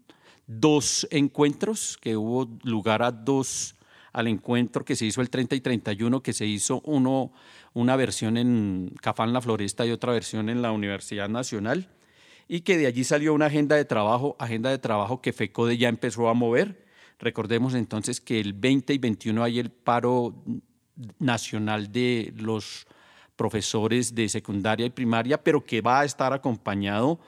dos 0.48 1.08
encuentros, 1.12 1.98
que 2.02 2.18
hubo 2.18 2.50
lugar 2.64 3.04
a 3.04 3.12
dos 3.12 3.76
al 4.14 4.28
encuentro 4.28 4.86
que 4.86 4.96
se 4.96 5.06
hizo 5.06 5.20
el 5.20 5.30
30 5.30 5.56
y 5.56 5.62
31, 5.62 6.24
que 6.24 6.32
se 6.32 6.46
hizo 6.46 6.82
uno, 6.86 7.34
una 7.74 7.98
versión 7.98 8.38
en 8.38 8.94
Cafán 9.02 9.34
La 9.34 9.42
Floresta 9.42 9.86
y 9.86 9.92
otra 9.92 10.14
versión 10.14 10.50
en 10.50 10.62
la 10.62 10.72
Universidad 10.72 11.28
Nacional, 11.28 11.90
y 12.48 12.62
que 12.62 12.78
de 12.78 12.88
allí 12.88 13.04
salió 13.04 13.34
una 13.34 13.48
agenda 13.48 13.76
de 13.76 13.84
trabajo, 13.84 14.38
agenda 14.40 14.70
de 14.70 14.78
trabajo 14.78 15.22
que 15.22 15.34
FECODE 15.34 15.78
ya 15.78 15.90
empezó 15.90 16.30
a 16.30 16.34
mover. 16.34 16.86
Recordemos 17.20 17.74
entonces 17.74 18.22
que 18.22 18.40
el 18.40 18.54
20 18.54 18.94
y 18.94 18.98
21 19.00 19.44
hay 19.44 19.60
el 19.60 19.70
paro 19.70 20.44
nacional 21.20 21.92
de 21.92 22.34
los 22.38 22.88
profesores 23.36 24.16
de 24.16 24.30
secundaria 24.30 24.86
y 24.86 24.92
primaria, 24.92 25.44
pero 25.44 25.66
que 25.66 25.82
va 25.82 26.00
a 26.00 26.06
estar 26.06 26.32
acompañado 26.32 27.20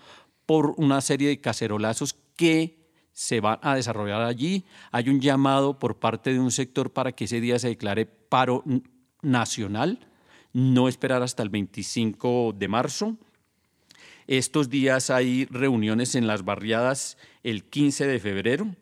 por 0.46 0.74
una 0.78 1.02
serie 1.02 1.28
de 1.28 1.42
cacerolazos 1.42 2.16
que 2.38 2.76
se 3.18 3.40
van 3.40 3.58
a 3.64 3.74
desarrollar 3.74 4.22
allí. 4.22 4.64
Hay 4.92 5.10
un 5.10 5.20
llamado 5.20 5.80
por 5.80 5.98
parte 5.98 6.32
de 6.34 6.40
un 6.40 6.52
sector 6.52 6.94
para 6.94 7.14
que 7.14 7.24
ese 7.24 7.42
día 7.42 7.58
se 7.58 7.70
declare 7.70 8.06
paro 8.06 8.64
nacional, 9.24 10.08
no 10.54 10.88
esperar 10.88 11.24
hasta 11.24 11.42
el 11.42 11.50
25 11.50 12.54
de 12.56 12.68
marzo. 12.68 13.18
Estos 14.28 14.70
días 14.70 15.10
hay 15.10 15.46
reuniones 15.46 16.14
en 16.14 16.28
las 16.28 16.46
barriadas 16.46 17.18
el 17.42 17.64
15 17.64 18.06
de 18.06 18.20
febrero. 18.20 18.76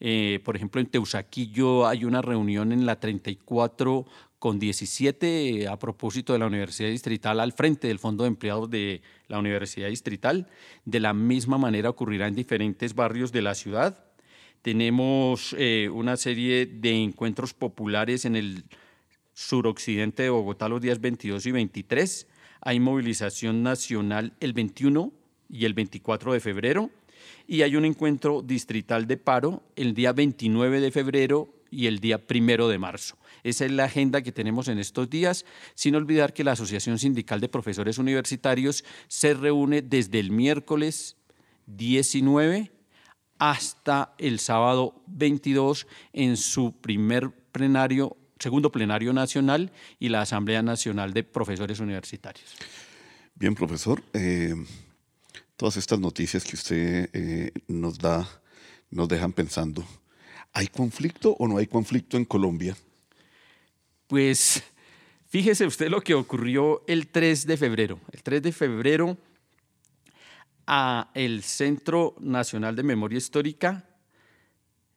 Eh, 0.00 0.40
por 0.46 0.56
ejemplo, 0.56 0.80
en 0.80 0.86
Teusaquillo 0.86 1.86
hay 1.86 2.06
una 2.06 2.22
reunión 2.22 2.72
en 2.72 2.86
la 2.86 2.98
34 2.98 4.06
con 4.44 4.58
17 4.58 5.68
a 5.68 5.78
propósito 5.78 6.34
de 6.34 6.38
la 6.38 6.46
Universidad 6.46 6.90
Distrital 6.90 7.40
al 7.40 7.54
frente 7.54 7.88
del 7.88 7.98
Fondo 7.98 8.24
de 8.24 8.28
Empleados 8.28 8.68
de 8.68 9.00
la 9.26 9.38
Universidad 9.38 9.88
Distrital. 9.88 10.48
De 10.84 11.00
la 11.00 11.14
misma 11.14 11.56
manera 11.56 11.88
ocurrirá 11.88 12.28
en 12.28 12.34
diferentes 12.34 12.94
barrios 12.94 13.32
de 13.32 13.40
la 13.40 13.54
ciudad. 13.54 14.04
Tenemos 14.60 15.56
eh, 15.58 15.88
una 15.90 16.18
serie 16.18 16.66
de 16.66 16.90
encuentros 16.90 17.54
populares 17.54 18.26
en 18.26 18.36
el 18.36 18.64
suroccidente 19.32 20.24
de 20.24 20.28
Bogotá 20.28 20.68
los 20.68 20.82
días 20.82 21.00
22 21.00 21.46
y 21.46 21.50
23. 21.50 22.26
Hay 22.60 22.80
movilización 22.80 23.62
nacional 23.62 24.34
el 24.40 24.52
21 24.52 25.10
y 25.48 25.64
el 25.64 25.72
24 25.72 26.34
de 26.34 26.40
febrero. 26.40 26.90
Y 27.46 27.62
hay 27.62 27.76
un 27.76 27.86
encuentro 27.86 28.42
distrital 28.42 29.06
de 29.06 29.16
paro 29.16 29.62
el 29.74 29.94
día 29.94 30.12
29 30.12 30.80
de 30.80 30.90
febrero 30.90 31.48
y 31.70 31.86
el 31.86 31.98
día 31.98 32.18
primero 32.26 32.68
de 32.68 32.78
marzo. 32.78 33.16
Esa 33.44 33.66
es 33.66 33.70
la 33.70 33.84
agenda 33.84 34.22
que 34.22 34.32
tenemos 34.32 34.66
en 34.66 34.78
estos 34.78 35.08
días, 35.08 35.44
sin 35.74 35.94
olvidar 35.94 36.32
que 36.32 36.42
la 36.42 36.52
Asociación 36.52 36.98
Sindical 36.98 37.40
de 37.40 37.48
Profesores 37.48 37.98
Universitarios 37.98 38.84
se 39.06 39.34
reúne 39.34 39.82
desde 39.82 40.18
el 40.18 40.32
miércoles 40.32 41.16
19 41.66 42.72
hasta 43.38 44.14
el 44.18 44.40
sábado 44.40 45.00
22 45.06 45.86
en 46.12 46.36
su 46.36 46.72
primer 46.80 47.30
plenario, 47.52 48.16
segundo 48.40 48.72
plenario 48.72 49.12
nacional 49.12 49.70
y 50.00 50.08
la 50.08 50.22
Asamblea 50.22 50.62
Nacional 50.62 51.12
de 51.12 51.22
Profesores 51.22 51.78
Universitarios. 51.78 52.56
Bien, 53.34 53.54
profesor. 53.54 54.02
Eh, 54.12 54.54
todas 55.56 55.76
estas 55.76 56.00
noticias 56.00 56.42
que 56.44 56.56
usted 56.56 57.10
eh, 57.12 57.52
nos 57.68 57.98
da 57.98 58.28
nos 58.90 59.08
dejan 59.08 59.32
pensando 59.32 59.84
¿Hay 60.56 60.68
conflicto 60.68 61.34
o 61.38 61.48
no 61.48 61.58
hay 61.58 61.66
conflicto 61.66 62.16
en 62.16 62.24
Colombia? 62.24 62.76
Pues 64.06 64.62
fíjese 65.28 65.66
usted 65.66 65.88
lo 65.88 66.00
que 66.02 66.14
ocurrió 66.14 66.82
el 66.86 67.08
3 67.08 67.46
de 67.46 67.56
febrero. 67.56 68.00
El 68.12 68.22
3 68.22 68.42
de 68.42 68.52
febrero 68.52 69.16
a 70.66 71.10
el 71.14 71.42
Centro 71.42 72.14
Nacional 72.20 72.76
de 72.76 72.82
Memoria 72.82 73.18
Histórica 73.18 73.88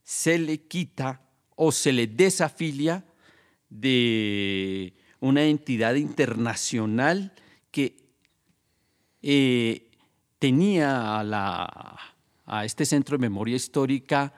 se 0.04 0.38
le 0.38 0.62
quita 0.62 1.22
o 1.56 1.72
se 1.72 1.92
le 1.92 2.08
desafilia 2.08 3.06
de 3.70 4.94
una 5.20 5.44
entidad 5.44 5.96
internacional 5.96 7.34
que 7.72 7.98
eh, 9.22 9.90
tenía 10.40 11.20
a, 11.20 11.24
la, 11.24 12.00
a 12.46 12.66
este 12.66 12.86
Centro 12.86 13.18
de 13.18 13.22
Memoria 13.22 13.56
Histórica 13.56 14.34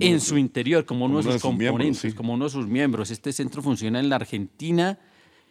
en 0.00 0.20
su 0.20 0.38
interior, 0.38 0.84
como, 0.84 1.06
uno 1.06 1.22
de 1.22 1.32
sus 1.32 1.42
componentes, 1.42 2.14
como 2.14 2.34
uno 2.34 2.44
de 2.44 2.50
sus 2.50 2.66
miembros. 2.66 3.10
Este 3.10 3.32
centro 3.32 3.62
funciona 3.62 3.98
en 3.98 4.08
la 4.08 4.16
Argentina, 4.16 4.98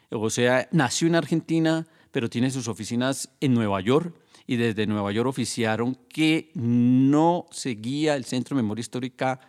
o 0.09 0.29
sea, 0.29 0.67
nació 0.71 1.07
en 1.07 1.15
Argentina, 1.15 1.87
pero 2.11 2.29
tiene 2.29 2.49
sus 2.51 2.67
oficinas 2.67 3.29
en 3.41 3.53
Nueva 3.53 3.81
York 3.81 4.13
y 4.47 4.55
desde 4.55 4.87
Nueva 4.87 5.11
York 5.11 5.27
oficiaron 5.29 5.95
que 6.07 6.51
no 6.55 7.47
seguía 7.51 8.15
el 8.15 8.25
Centro 8.25 8.55
de 8.55 8.63
Memoria 8.63 8.81
Histórica 8.81 9.39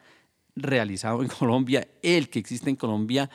realizado 0.56 1.22
en 1.22 1.28
Colombia, 1.38 1.86
el 2.02 2.28
que 2.28 2.38
existe 2.38 2.70
en 2.70 2.76
Colombia, 2.76 3.30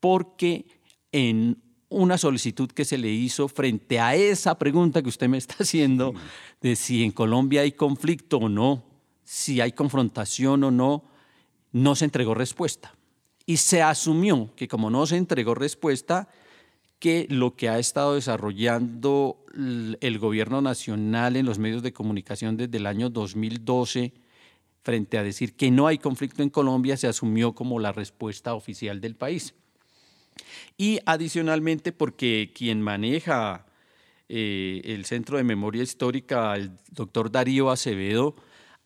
porque 0.00 0.66
en 1.10 1.58
una 1.88 2.16
solicitud 2.16 2.70
que 2.70 2.84
se 2.84 2.96
le 2.96 3.10
hizo 3.10 3.48
frente 3.48 4.00
a 4.00 4.14
esa 4.14 4.58
pregunta 4.58 5.02
que 5.02 5.10
usted 5.10 5.28
me 5.28 5.38
está 5.38 5.56
haciendo 5.60 6.14
de 6.60 6.76
si 6.76 7.02
en 7.02 7.12
Colombia 7.12 7.62
hay 7.62 7.72
conflicto 7.72 8.38
o 8.38 8.48
no, 8.48 8.91
si 9.32 9.62
hay 9.62 9.72
confrontación 9.72 10.62
o 10.62 10.70
no, 10.70 11.04
no 11.72 11.96
se 11.96 12.04
entregó 12.04 12.34
respuesta. 12.34 12.94
Y 13.46 13.56
se 13.56 13.80
asumió 13.80 14.50
que 14.56 14.68
como 14.68 14.90
no 14.90 15.06
se 15.06 15.16
entregó 15.16 15.54
respuesta, 15.54 16.28
que 16.98 17.26
lo 17.30 17.56
que 17.56 17.70
ha 17.70 17.78
estado 17.78 18.14
desarrollando 18.14 19.42
el 19.54 20.18
gobierno 20.18 20.60
nacional 20.60 21.36
en 21.36 21.46
los 21.46 21.58
medios 21.58 21.82
de 21.82 21.94
comunicación 21.94 22.58
desde 22.58 22.76
el 22.76 22.84
año 22.84 23.08
2012, 23.08 24.12
frente 24.82 25.16
a 25.16 25.22
decir 25.22 25.56
que 25.56 25.70
no 25.70 25.86
hay 25.86 25.96
conflicto 25.96 26.42
en 26.42 26.50
Colombia, 26.50 26.98
se 26.98 27.06
asumió 27.06 27.54
como 27.54 27.80
la 27.80 27.92
respuesta 27.92 28.52
oficial 28.52 29.00
del 29.00 29.16
país. 29.16 29.54
Y 30.76 30.98
adicionalmente 31.06 31.92
porque 31.92 32.52
quien 32.54 32.82
maneja 32.82 33.64
eh, 34.28 34.82
el 34.84 35.06
Centro 35.06 35.38
de 35.38 35.44
Memoria 35.44 35.82
Histórica, 35.82 36.54
el 36.54 36.72
doctor 36.90 37.32
Darío 37.32 37.70
Acevedo, 37.70 38.36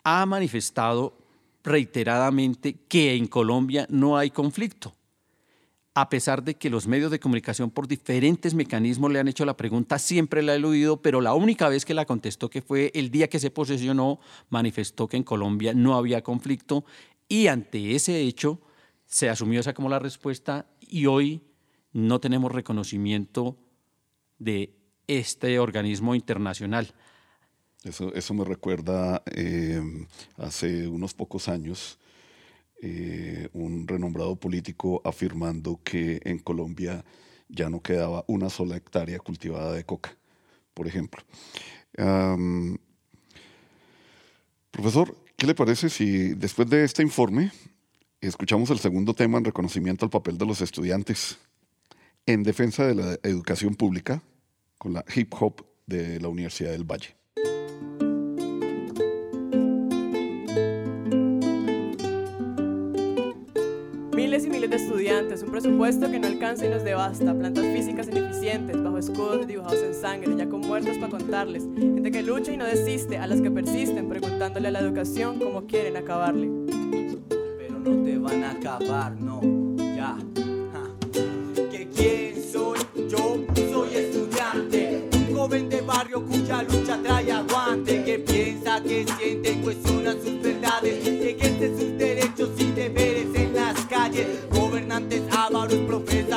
ha 0.09 0.25
manifestado 0.25 1.19
reiteradamente 1.65 2.77
que 2.89 3.15
en 3.15 3.27
Colombia 3.27 3.87
no 3.91 4.17
hay 4.17 4.31
conflicto 4.31 4.95
a 5.97 6.11
pesar 6.11 6.45
de 6.45 6.57
que 6.57 6.69
los 6.69 6.87
medios 6.87 7.11
de 7.11 7.19
comunicación 7.19 7.71
por 7.71 7.89
diferentes 7.89 8.53
mecanismos 8.53 9.11
le 9.11 9.19
han 9.19 9.29
hecho 9.29 9.47
la 9.47 9.57
pregunta, 9.57 9.99
siempre 9.99 10.43
la 10.43 10.53
ha 10.53 10.57
eludido, 10.57 11.01
pero 11.01 11.23
la 11.23 11.33
única 11.33 11.71
vez 11.71 11.87
que 11.87 11.95
la 11.95 12.05
contestó, 12.05 12.51
que 12.51 12.61
fue 12.61 12.93
el 12.95 13.11
día 13.11 13.29
que 13.29 13.41
se 13.41 13.51
posesionó, 13.51 14.21
manifestó 14.51 15.09
que 15.09 15.17
en 15.17 15.23
Colombia 15.23 15.73
no 15.73 15.97
había 15.97 16.21
conflicto 16.21 16.85
y 17.31 17.47
ante 17.47 17.95
ese 17.95 18.21
hecho 18.21 18.61
se 19.07 19.31
asumió 19.31 19.61
esa 19.61 19.73
como 19.73 19.89
la 19.89 19.99
respuesta 19.99 20.67
y 20.83 21.07
hoy 21.07 21.41
no 21.95 22.21
tenemos 22.21 22.53
reconocimiento 22.53 23.57
de 24.39 24.77
este 25.07 25.59
organismo 25.59 26.15
internacional. 26.15 26.93
Eso, 27.87 28.13
eso 28.15 28.35
me 28.35 28.45
recuerda 28.45 29.23
eh, 29.27 29.81
hace 30.39 30.89
unos 30.89 31.15
pocos 31.15 31.49
años 31.49 32.01
eh, 32.83 33.49
un 33.53 33.87
renombrado 33.87 34.35
político 34.35 35.01
afirmando 35.05 35.81
que 35.85 36.21
en 36.25 36.41
Colombia 36.41 37.05
ya 37.49 37.71
no 37.71 37.81
quedaba 37.81 38.25
una 38.27 38.51
sola 38.51 38.77
hectárea 38.77 39.21
cultivada 39.21 39.73
de 39.73 39.85
coca, 39.85 40.17
por 40.75 40.89
ejemplo. 40.89 41.23
profesor, 44.73 45.17
¿qué 45.37 45.47
le 45.47 45.55
parece 45.55 45.89
si 45.89 46.35
después 46.35 46.69
de 46.69 46.83
este 46.83 47.03
informe 47.03 47.53
escuchamos 48.21 48.69
el 48.71 48.81
segundo 48.81 49.15
tema 49.15 49.39
en 49.39 49.45
reconocimiento 49.45 50.05
al 50.05 50.11
papel 50.11 50.37
de 50.39 50.47
los 50.47 50.61
estudiantes 50.61 51.39
en 52.27 52.43
defensa 52.43 52.85
de 52.85 52.97
la 52.97 53.19
educación 53.23 53.77
pública 53.77 54.21
con 54.77 54.93
la 54.93 55.05
hip 55.15 55.33
hop 55.39 55.65
de 55.87 56.19
la 56.19 56.27
Universidad 56.27 56.73
del 56.73 56.83
Valle? 56.83 57.17
Miles 64.37 64.49
y 64.49 64.51
miles 64.51 64.69
de 64.69 64.77
estudiantes, 64.77 65.43
un 65.43 65.51
presupuesto 65.51 66.11
que 66.11 66.19
no 66.19 66.27
alcanza 66.27 66.67
y 66.67 66.69
nos 66.69 66.85
devasta, 66.85 67.33
plantas 67.33 67.65
físicas 67.75 68.07
ineficientes, 68.09 68.83
bajo 68.83 68.99
escudos 68.99 69.47
dibujados 69.47 69.83
en 69.83 69.95
sangre, 69.95 70.37
ya 70.37 70.47
con 70.47 70.61
muertos 70.61 70.99
para 70.99 71.09
contarles, 71.09 71.63
gente 71.75 72.11
que 72.11 72.23
lucha 72.23 72.53
y 72.53 72.59
no 72.59 72.67
desiste, 72.67 73.17
a 73.17 73.27
las 73.27 73.41
que 73.41 73.51
persisten, 73.51 74.11
preguntándole 74.11 74.69
a 74.69 74.73
la 74.73 74.81
educación 74.81 75.39
cómo 75.39 75.67
quieren 75.67 75.97
acabarle. 75.97 76.51
Pero 77.31 77.79
no 77.79 78.05
te 78.05 78.19
van 78.19 78.45
a 78.45 78.51
acabar, 78.51 79.19
no, 79.19 79.41
ya. 79.97 80.19
¿Que 81.71 81.89
quién 81.89 82.35
soy? 82.53 82.79
Yo 83.09 83.39
soy 83.73 83.95
estudiante, 83.95 85.09
un 85.15 85.35
joven 85.35 85.71
de 85.71 85.81
barrio 85.81 86.23
cuya 86.27 86.63
lucha 86.63 87.01
trae 87.03 87.33
aguante, 87.33 88.05
que 88.05 88.19
piensa, 88.19 88.83
que 88.83 89.07
siente, 89.17 89.63
cuestiona 89.63 90.13
sus 90.13 90.43
verdades, 90.43 90.99
que 91.03 91.31
ejerce 91.31 91.69
sus 91.79 91.97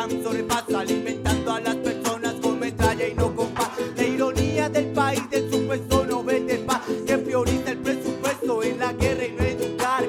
sobrepaso, 0.08 0.78
alimentando 0.78 1.52
a 1.52 1.60
las 1.60 1.76
personas 1.76 2.36
con 2.36 2.60
metralla 2.60 3.08
y 3.08 3.14
no 3.16 3.36
con 3.36 3.48
paz. 3.50 3.70
La 3.98 4.04
ironía 4.04 4.70
del 4.70 4.88
país 4.88 5.30
del 5.30 5.52
supuesto 5.52 6.06
no 6.06 6.24
vende 6.24 6.58
paz, 6.60 6.82
que 7.06 7.18
prioriza 7.18 7.72
el 7.72 7.78
presupuesto 7.80 8.64
en 8.64 8.80
la 8.80 8.94
guerra 8.94 9.26
y 9.26 9.32
no 9.32 9.44
educar. 9.44 10.04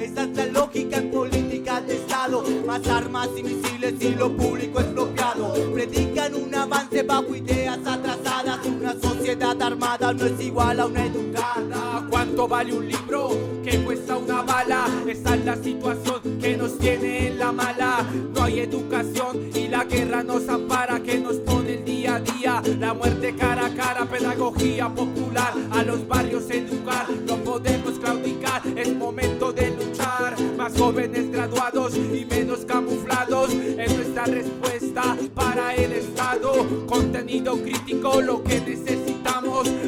Esa 0.00 0.22
es 0.24 0.36
la 0.36 0.46
lógica 0.46 0.98
en 0.98 1.10
políticas 1.10 1.86
de 1.86 1.96
Estado, 1.96 2.44
más 2.66 2.86
armas 2.88 3.28
y 3.36 3.42
misiles 3.42 3.94
y 4.00 4.14
lo 4.14 4.36
público 4.36 4.80
expropiado. 4.80 5.54
Predican 5.72 6.34
un 6.34 6.54
avance 6.54 7.02
bajo 7.02 7.34
ideas 7.34 7.78
atrasadas, 7.84 8.64
una 8.66 8.92
sociedad 9.00 9.60
armada 9.60 10.12
no 10.12 10.26
es 10.26 10.40
igual 10.40 10.80
a 10.80 10.86
una 10.86 11.04
educada. 11.04 11.97
¿Cuánto 12.28 12.46
vale 12.46 12.74
un 12.74 12.86
libro 12.86 13.30
que 13.64 13.78
cuesta 13.78 14.18
una 14.18 14.42
bala? 14.42 14.84
Esa 15.08 15.34
es 15.34 15.44
la 15.46 15.56
situación 15.56 16.38
que 16.38 16.58
nos 16.58 16.78
tiene 16.78 17.28
en 17.28 17.38
la 17.38 17.52
mala. 17.52 18.04
No 18.34 18.42
hay 18.42 18.60
educación 18.60 19.48
y 19.54 19.66
la 19.66 19.84
guerra 19.84 20.22
nos 20.22 20.46
ampara, 20.46 21.02
que 21.02 21.18
nos 21.18 21.36
pone 21.36 21.76
el 21.76 21.86
día 21.86 22.16
a 22.16 22.20
día. 22.20 22.62
La 22.78 22.92
muerte 22.92 23.34
cara 23.34 23.64
a 23.64 23.74
cara, 23.74 24.04
pedagogía 24.04 24.90
popular, 24.90 25.54
a 25.70 25.82
los 25.82 26.06
barrios 26.06 26.50
educar. 26.50 27.06
No 27.26 27.36
podemos 27.38 27.98
claudicar, 27.98 28.60
es 28.76 28.94
momento 28.94 29.50
de 29.50 29.70
luchar. 29.70 30.38
Más 30.58 30.78
jóvenes 30.78 31.32
graduados 31.32 31.96
y 31.96 32.26
menos 32.28 32.58
camuflados 32.66 33.54
es 33.54 33.96
nuestra 33.96 34.26
respuesta 34.26 35.16
para 35.34 35.74
el 35.74 35.94
Estado. 35.94 36.86
Contenido 36.86 37.56
crítico, 37.56 38.20
lo 38.20 38.44
que 38.44 38.60
necesitamos, 38.60 39.17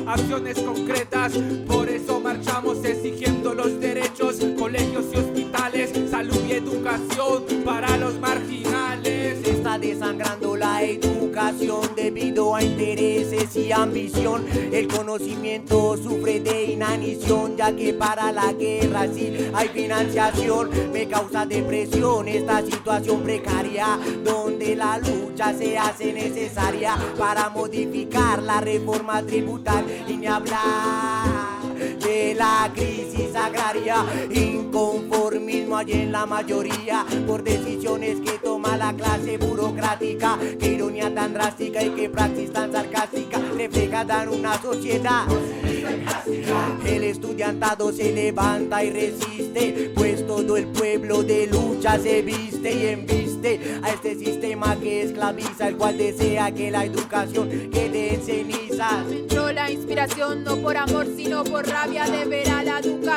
acciones 0.07 0.59
concretas. 0.59 1.33
Por 1.67 1.89
eso 1.89 2.21
marchamos 2.21 2.85
exigiendo 2.85 3.55
los 3.55 3.81
derechos, 3.81 4.37
colegios 4.59 5.07
y 5.13 5.17
hospitales, 5.17 5.93
salud 6.11 6.41
y 6.49 6.53
educación 6.53 7.45
para 7.65 7.97
los 7.97 8.19
marginales. 8.19 9.47
Está 9.47 9.79
desangrando 9.79 10.57
la 10.57 10.83
educación 10.83 11.20
debido 11.97 12.55
a 12.55 12.63
intereses 12.63 13.57
y 13.57 13.73
ambición. 13.73 14.45
El 14.73 14.87
conocimiento 14.89 15.97
sufre 15.97 16.41
de 16.41 16.65
inanición, 16.73 17.57
ya 17.57 17.75
que 17.75 17.95
para 17.95 18.31
la 18.31 18.53
guerra 18.53 19.07
sí 19.13 19.51
hay 19.55 19.69
financiación. 19.69 20.71
Me 20.93 21.09
causa 21.09 21.47
depresión 21.47 22.29
esta 22.29 22.63
situación 22.63 23.23
precaria, 23.23 23.99
donde 24.23 24.77
la 24.77 24.99
lucha 24.99 25.55
se 25.55 25.79
hace 25.79 26.13
necesaria 26.13 26.97
para 27.19 27.49
modificar 27.49 28.43
la 28.43 28.61
reforma 28.61 29.23
tributaria 29.23 30.05
y 30.09 30.17
ni 30.19 30.27
hablar 30.27 31.63
de 32.05 32.35
la 32.35 32.71
crisis 32.75 33.10
Inconformismo 34.31 35.77
hay 35.77 35.93
en 35.93 36.13
la 36.13 36.27
mayoría 36.27 37.05
por 37.27 37.43
decisiones 37.43 38.21
que 38.21 38.33
toma 38.39 38.77
la 38.77 38.93
clase 38.93 39.39
burocrática. 39.39 40.39
Qué 40.59 40.75
ironía 40.75 41.15
tan 41.15 41.35
drástica 41.35 41.83
y 41.83 41.91
qué 41.91 42.09
praxis 42.09 42.53
tan 42.53 42.73
sarcástica 42.73 43.41
reflejada 43.57 44.23
en 44.23 44.29
una 44.31 44.61
sociedad. 44.61 45.27
El 46.87 47.05
estudiantado 47.05 47.93
se 47.93 48.13
levanta 48.13 48.85
y 48.85 48.91
resiste, 48.91 49.93
pues 49.95 50.27
todo 50.27 50.57
el 50.57 50.67
pueblo 50.67 51.23
de 51.23 51.47
lucha 51.47 51.99
se 51.99 52.23
viste 52.23 52.73
y 52.73 52.87
embiste 52.87 53.61
a 53.83 53.91
este 53.91 54.17
sistema 54.17 54.77
que 54.77 55.03
esclaviza, 55.03 55.69
el 55.69 55.77
cual 55.77 55.99
desea 55.99 56.53
que 56.53 56.71
la 56.71 56.85
educación 56.85 57.49
quede 57.73 58.15
en 58.15 58.23
cenizas. 58.23 59.11
Entró 59.11 59.51
la 59.53 59.71
inspiración 59.71 60.45
no 60.45 60.57
por 60.57 60.77
amor, 60.77 61.07
sino 61.17 61.45
por 61.45 61.67
rabia 61.67 62.05
de 62.05 62.25
ver 62.25 62.49
a 62.51 62.63
la 62.63 62.79
educación 62.79 63.10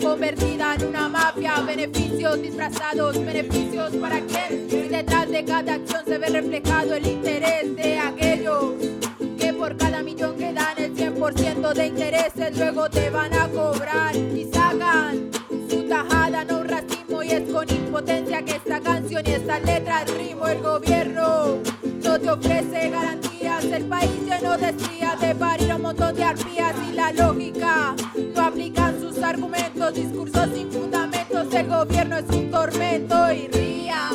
convertida 0.00 0.74
en 0.74 0.86
una 0.86 1.08
mafia. 1.08 1.60
Beneficios 1.60 2.42
disfrazados, 2.42 3.24
beneficios 3.24 3.90
para 3.96 4.20
quién. 4.20 4.66
Y 4.70 4.88
detrás 4.88 5.30
de 5.30 5.44
cada 5.44 5.74
acción 5.74 6.04
se 6.04 6.18
ve 6.18 6.26
reflejado 6.28 6.94
el 6.94 7.06
interés 7.06 7.76
de 7.76 7.98
aquellos 7.98 8.74
que 9.38 9.52
por 9.52 9.76
cada 9.76 10.02
millón 10.02 10.36
que 10.36 10.52
dan 10.52 10.78
el 10.78 10.94
100% 10.94 11.72
de 11.72 11.86
intereses 11.86 12.58
luego 12.58 12.88
te 12.90 13.10
van 13.10 13.32
a 13.34 13.48
cobrar 13.48 14.14
y 14.16 14.48
sacan 14.52 15.30
su 15.70 15.82
tajada, 15.88 16.44
no 16.44 16.64
racismo 16.64 17.22
y 17.22 17.30
es 17.30 17.50
con 17.50 17.68
impotencia 17.70 18.44
que 18.44 18.56
esta 18.56 18.80
canción 18.80 19.22
y 19.26 19.30
esta 19.30 19.58
letra 19.60 20.04
rimo 20.04 20.48
el 20.48 20.60
gobierno 20.60 21.58
no 22.02 22.18
te 22.18 22.30
ofrece 22.30 22.90
el 23.64 23.84
país 23.86 24.10
lleno 24.24 24.56
de 24.56 24.68
estrías 24.68 25.20
de 25.20 25.34
parir 25.34 25.74
un 25.74 25.82
montón 25.82 26.14
de 26.14 26.22
arpías 26.22 26.74
y 26.88 26.92
la 26.92 27.12
lógica 27.12 27.94
no 28.34 28.42
aplican 28.42 29.00
sus 29.00 29.18
argumentos, 29.22 29.94
discursos 29.94 30.48
sin 30.54 30.70
fundamento 30.70 31.18
Sabemos 31.28 31.54
el 31.54 31.66
gobierno 31.68 32.18
es 32.18 32.30
un 32.30 32.50
tormento 32.50 33.32
y 33.32 33.48
ría 33.48 34.10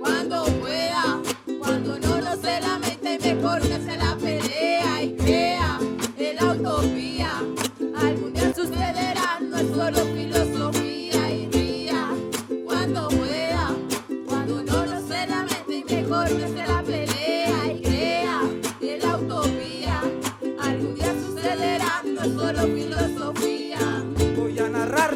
cuando 0.00 0.44
pueda, 0.44 1.20
cuando 1.58 1.98
no 1.98 2.20
nos 2.20 2.38
se 2.40 2.60
lamente 2.60 3.18
mejor 3.18 3.60
que 3.60 3.80
se 3.80 3.96
la 3.96 4.16
pelea 4.16 5.02
y 5.02 5.16
crea 5.16 5.78
en 6.18 6.36
la 6.36 6.52
utopía. 6.52 7.30
Algún 7.96 8.32
día 8.32 8.54
sucederá, 8.54 9.40
no 9.40 9.56
es 9.56 9.68
solo 9.68 10.13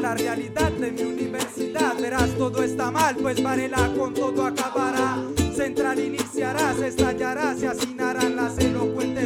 la 0.09 0.15
realidad 0.15 0.73
de 0.73 0.91
mi 0.91 1.03
universidad. 1.03 1.95
Verás, 2.01 2.31
todo 2.39 2.63
está 2.63 2.91
mal, 2.91 3.15
pues 3.17 3.43
Varela 3.43 3.93
con 3.95 4.15
todo 4.15 4.47
acabará. 4.47 5.19
Central 5.55 5.99
iniciará, 5.99 6.73
se 6.73 6.89
estallará, 6.89 7.55
se 7.55 7.69
hacinarán 7.69 8.35
las 8.35 8.57
elocuentes 8.57 9.18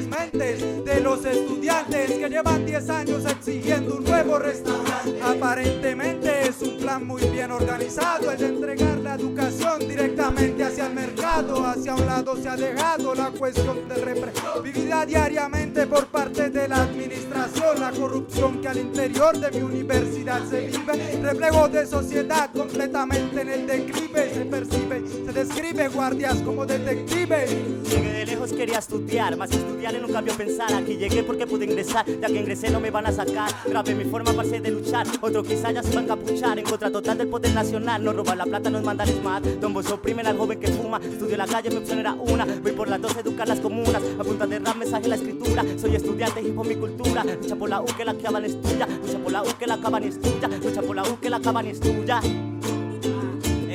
de 0.94 1.00
los 1.00 1.24
estudiantes 1.24 2.11
que 2.11 2.28
llevan 2.28 2.66
10 2.66 2.90
años 2.90 3.24
exigiendo 3.24 3.96
un 3.96 4.05
nuevo 4.05 4.38
restaurante. 4.38 5.20
Aparentemente 5.22 6.48
es 6.48 6.61
un 6.61 6.76
plan 6.78 7.07
muy 7.07 7.22
bien 7.22 7.50
organizado 7.50 8.31
el 8.31 8.42
entregar 8.42 8.98
la 8.98 9.14
educación 9.14 9.78
directamente 9.88 10.64
hacia 10.64 10.87
el 10.87 10.94
mercado. 10.94 11.64
Hacia 11.64 11.94
un 11.94 12.07
lado 12.07 12.37
se 12.37 12.48
ha 12.48 12.57
dejado 12.57 13.14
la 13.14 13.31
cuestión 13.31 13.88
de 13.88 13.94
repre 13.94 14.33
vivida 14.62 15.07
diariamente 15.07 15.87
por 15.87 16.07
parte 16.09 16.50
de 16.50 16.68
la 16.68 16.83
administración. 16.83 17.81
La 17.81 17.90
corrupción 17.90 18.61
que 18.61 18.68
al 18.68 18.78
interior 18.78 19.38
de 19.38 19.50
mi 19.50 19.62
universidad 19.62 20.44
se 20.48 20.66
vive, 20.66 21.20
reflejo 21.22 21.68
de 21.68 21.87
sociedad 21.87 22.50
completamente 22.52 23.40
en 23.40 23.48
el 23.48 23.66
declive. 23.66 24.35
Se 24.35 24.44
percibe, 24.44 25.02
se 25.09 25.33
describe 25.33 25.88
guardias 25.88 26.37
como 26.42 26.66
detectives. 26.66 27.50
Llegué 27.88 28.12
de 28.12 28.26
lejos, 28.26 28.52
quería 28.52 28.78
estudiar, 28.78 29.37
más 29.37 29.48
que 29.48 29.57
estudiar 29.57 29.94
en 29.94 30.05
un 30.05 30.12
cambio 30.12 30.35
pensar. 30.35 30.82
Aquí 30.83 30.97
llegué 30.97 31.23
porque 31.23 31.47
pude 31.47 31.64
ingresar, 31.64 32.05
ya 32.05 32.27
que 32.27 32.40
ingresé 32.40 32.68
no 32.68 32.81
me 32.81 32.90
van 32.90 33.07
a 33.07 33.12
sacar. 33.12 33.49
Grabé 33.64 33.95
mi 33.95 34.05
forma 34.05 34.33
para 34.33 34.49
de 34.49 34.68
luchar, 34.68 35.07
otro 35.21 35.45
quizá 35.45 35.71
ya 35.71 35.81
se 35.81 35.95
va 35.95 36.01
a 36.01 36.03
encapuchar. 36.03 36.59
En 36.59 36.64
contra 36.64 36.90
total 36.90 37.18
del 37.18 37.29
poder 37.29 37.55
nacional, 37.55 38.03
no 38.03 38.12
robar 38.12 38.37
la 38.37 38.45
plata, 38.45 38.68
no 38.68 38.79
es 38.79 38.85
mandar 38.85 39.07
smart. 39.07 39.47
Tombos 39.61 39.88
oprimen 39.92 40.27
al 40.27 40.37
joven 40.37 40.59
que 40.59 40.66
fuma, 40.73 40.99
estudio 40.99 41.37
la 41.37 41.47
calle, 41.47 41.71
mi 41.71 41.77
opción 41.77 42.01
era 42.01 42.14
una. 42.14 42.45
Voy 42.45 42.73
por 42.73 42.88
las 42.88 43.01
dos 43.01 43.16
educar 43.16 43.47
las 43.47 43.61
comunas, 43.61 44.03
a 44.18 44.25
punta 44.25 44.45
de 44.45 44.59
rap, 44.59 44.75
mensaje, 44.75 45.07
la 45.07 45.14
escritura. 45.14 45.64
Soy 45.81 45.95
estudiante 45.95 46.42
y 46.42 46.51
por 46.51 46.66
mi 46.66 46.75
cultura. 46.75 47.23
Lucha 47.23 47.55
por 47.55 47.71
la 47.71 47.81
U 47.81 47.87
que 47.87 48.05
la 48.05 48.12
acaban 48.12 48.45
es 48.45 48.61
tuya, 48.61 48.88
lucha 48.88 49.18
por 49.18 49.33
la 49.33 49.42
U 49.42 49.47
que 49.57 49.66
la 49.68 49.75
acaban 49.75 50.03
es 50.03 50.21
tuya, 50.21 50.49
lucha 50.49 50.83
por 50.83 50.97
la 50.97 51.03
U 51.05 51.21
que 51.21 51.31
la 51.31 51.37
acaban 51.37 51.66
es 51.66 51.79
tuya. 51.79 52.21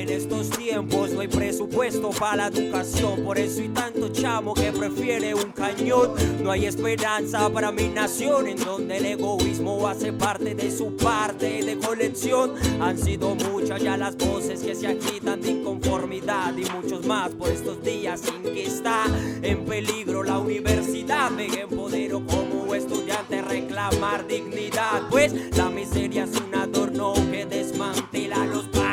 En 0.08 0.14
estos 0.14 0.48
tiempos 0.48 1.10
no 1.10 1.20
hay 1.20 1.28
presupuesto 1.28 2.08
para 2.08 2.36
la 2.36 2.46
educación, 2.46 3.24
por 3.24 3.38
eso 3.38 3.60
hay 3.60 3.68
tanto 3.68 4.08
chamo 4.08 4.54
que 4.54 4.72
prefiere 4.72 5.34
un 5.34 5.52
cañón. 5.52 6.14
No 6.42 6.50
hay 6.50 6.64
esperanza 6.64 7.50
para 7.50 7.70
mi 7.72 7.88
nación, 7.88 8.48
en 8.48 8.56
donde 8.56 8.96
el 8.96 9.04
egoísmo 9.04 9.86
hace 9.86 10.14
parte 10.14 10.54
de 10.54 10.70
su 10.70 10.96
parte 10.96 11.62
de 11.62 11.78
colección. 11.78 12.54
Han 12.80 12.96
sido 12.96 13.34
muchas 13.34 13.82
ya 13.82 13.98
las 13.98 14.16
voces 14.16 14.60
que 14.60 14.74
se 14.74 14.86
agitan 14.86 15.42
de 15.42 15.50
inconformidad 15.50 16.56
y 16.56 16.64
muchos 16.70 17.04
más 17.04 17.28
por 17.32 17.50
estos 17.50 17.82
días 17.82 18.22
sin 18.22 18.42
que 18.54 18.64
está 18.64 19.04
en 19.42 19.66
peligro 19.66 20.22
la 20.22 20.38
universidad. 20.38 21.30
Me 21.32 21.48
empodero 21.48 22.24
como 22.24 22.74
estudiante 22.74 23.42
reclamar 23.42 24.26
dignidad, 24.26 25.02
pues 25.10 25.34
la 25.54 25.68
miseria 25.68 26.24
es 26.24 26.30
un 26.40 26.54
adorno 26.54 27.12
que 27.30 27.44
desmantela 27.44 28.46
los 28.46 28.64
parques. 28.68 28.87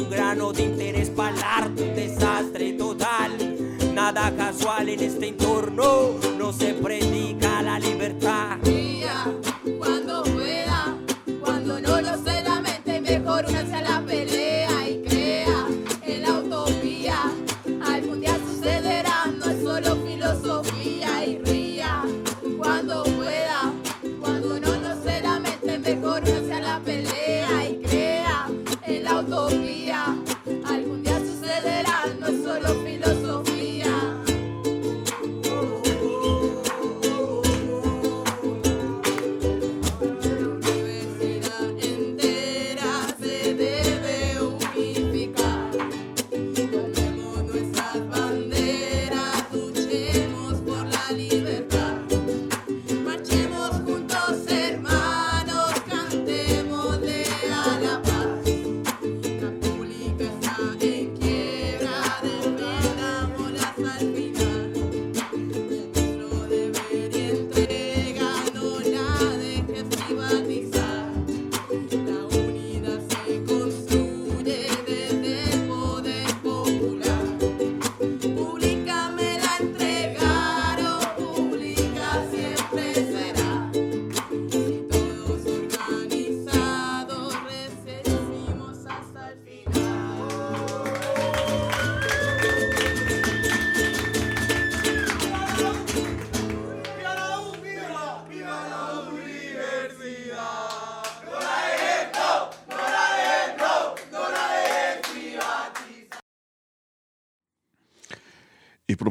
Un 0.00 0.08
grano 0.08 0.50
de 0.50 0.62
interés 0.62 1.10
para 1.10 1.66
el 1.66 1.72
un 1.72 1.94
desastre 1.94 2.72
total. 2.72 3.32
Nada 3.92 4.34
casual 4.34 4.88
en 4.88 5.00
este 5.00 5.28
entorno, 5.28 6.14
no 6.38 6.54
se 6.54 6.72
predica 6.72 7.19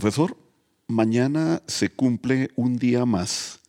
profesor, 0.10 0.38
mañana 0.88 1.62
se 1.68 1.90
cumple 1.90 2.50
un 2.56 2.78
día 2.78 3.06
más 3.06 3.60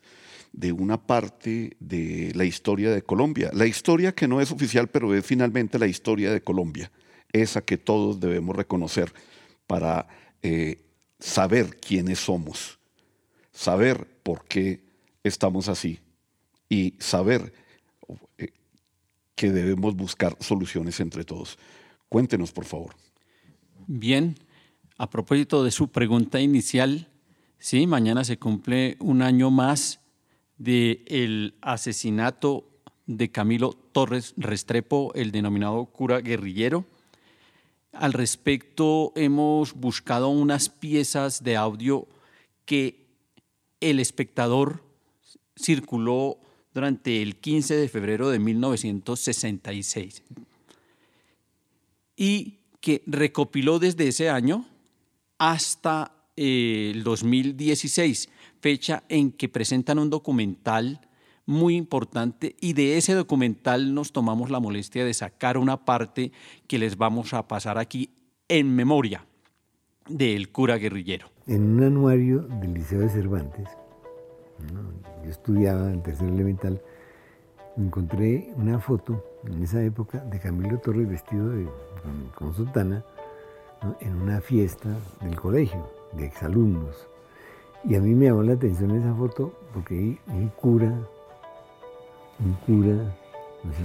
de 0.54 0.72
una 0.72 0.96
parte 0.96 1.76
de 1.80 2.32
la 2.34 2.46
historia 2.46 2.90
de 2.92 3.02
Colombia. 3.02 3.50
La 3.52 3.66
historia 3.66 4.14
que 4.14 4.26
no 4.26 4.40
es 4.40 4.50
oficial, 4.50 4.88
pero 4.88 5.14
es 5.14 5.26
finalmente 5.26 5.78
la 5.78 5.86
historia 5.86 6.32
de 6.32 6.40
Colombia, 6.40 6.90
esa 7.30 7.60
que 7.60 7.76
todos 7.76 8.20
debemos 8.20 8.56
reconocer 8.56 9.12
para 9.66 10.08
eh, 10.40 10.80
saber 11.18 11.76
quiénes 11.76 12.20
somos, 12.20 12.78
saber 13.52 14.06
por 14.22 14.46
qué 14.46 14.80
estamos 15.22 15.68
así 15.68 16.00
y 16.70 16.94
saber 17.00 17.52
eh, 18.38 18.48
que 19.34 19.50
debemos 19.52 19.94
buscar 19.94 20.38
soluciones 20.40 21.00
entre 21.00 21.22
todos. 21.22 21.58
Cuéntenos, 22.08 22.50
por 22.50 22.64
favor. 22.64 22.94
Bien, 23.86 24.36
a 25.00 25.08
propósito 25.08 25.64
de 25.64 25.70
su 25.70 25.88
pregunta 25.88 26.42
inicial, 26.42 27.08
sí, 27.58 27.86
mañana 27.86 28.22
se 28.22 28.38
cumple 28.38 28.98
un 29.00 29.22
año 29.22 29.50
más 29.50 29.98
del 30.58 31.54
asesinato 31.62 32.68
de 33.06 33.30
Camilo 33.30 33.72
Torres 33.92 34.34
Restrepo, 34.36 35.10
el 35.14 35.32
denominado 35.32 35.86
cura 35.86 36.20
guerrillero. 36.20 36.84
Al 37.92 38.12
respecto, 38.12 39.14
hemos 39.16 39.72
buscado 39.72 40.28
unas 40.28 40.68
piezas 40.68 41.42
de 41.42 41.56
audio 41.56 42.06
que 42.66 43.06
el 43.80 44.00
espectador 44.00 44.84
circuló 45.58 46.36
durante 46.74 47.22
el 47.22 47.36
15 47.36 47.74
de 47.74 47.88
febrero 47.88 48.28
de 48.28 48.38
1966 48.38 50.24
y 52.16 52.58
que 52.82 53.02
recopiló 53.06 53.78
desde 53.78 54.06
ese 54.06 54.28
año 54.28 54.66
hasta 55.40 56.12
eh, 56.36 56.92
el 56.94 57.02
2016, 57.02 58.28
fecha 58.60 59.02
en 59.08 59.32
que 59.32 59.48
presentan 59.48 59.98
un 59.98 60.10
documental 60.10 61.00
muy 61.46 61.76
importante 61.76 62.56
y 62.60 62.74
de 62.74 62.98
ese 62.98 63.14
documental 63.14 63.94
nos 63.94 64.12
tomamos 64.12 64.50
la 64.50 64.60
molestia 64.60 65.04
de 65.04 65.14
sacar 65.14 65.56
una 65.56 65.84
parte 65.84 66.30
que 66.68 66.78
les 66.78 66.98
vamos 66.98 67.32
a 67.32 67.48
pasar 67.48 67.78
aquí 67.78 68.10
en 68.48 68.76
memoria 68.76 69.24
del 70.08 70.52
cura 70.52 70.76
guerrillero. 70.76 71.28
En 71.46 71.62
un 71.70 71.84
anuario 71.84 72.40
del 72.60 72.74
Liceo 72.74 73.00
de 73.00 73.08
Cervantes, 73.08 73.68
yo 75.24 75.30
estudiaba 75.30 75.90
en 75.90 76.02
tercer 76.02 76.28
elemental, 76.28 76.82
encontré 77.78 78.52
una 78.56 78.78
foto 78.78 79.24
en 79.46 79.62
esa 79.62 79.82
época 79.82 80.18
de 80.18 80.38
Camilo 80.38 80.78
Torres 80.80 81.08
vestido 81.08 81.48
de, 81.48 81.66
con, 82.34 82.52
en 84.00 84.14
una 84.20 84.40
fiesta 84.40 84.88
del 85.20 85.36
colegio 85.36 85.86
de 86.12 86.26
exalumnos. 86.26 87.06
Y 87.84 87.94
a 87.94 88.00
mí 88.00 88.14
me 88.14 88.26
llamó 88.26 88.42
la 88.42 88.52
atención 88.54 88.90
esa 88.90 89.14
foto 89.14 89.52
porque 89.72 89.94
hay 89.94 90.38
un 90.38 90.48
cura, 90.48 90.92
un 92.38 92.52
cura, 92.66 93.14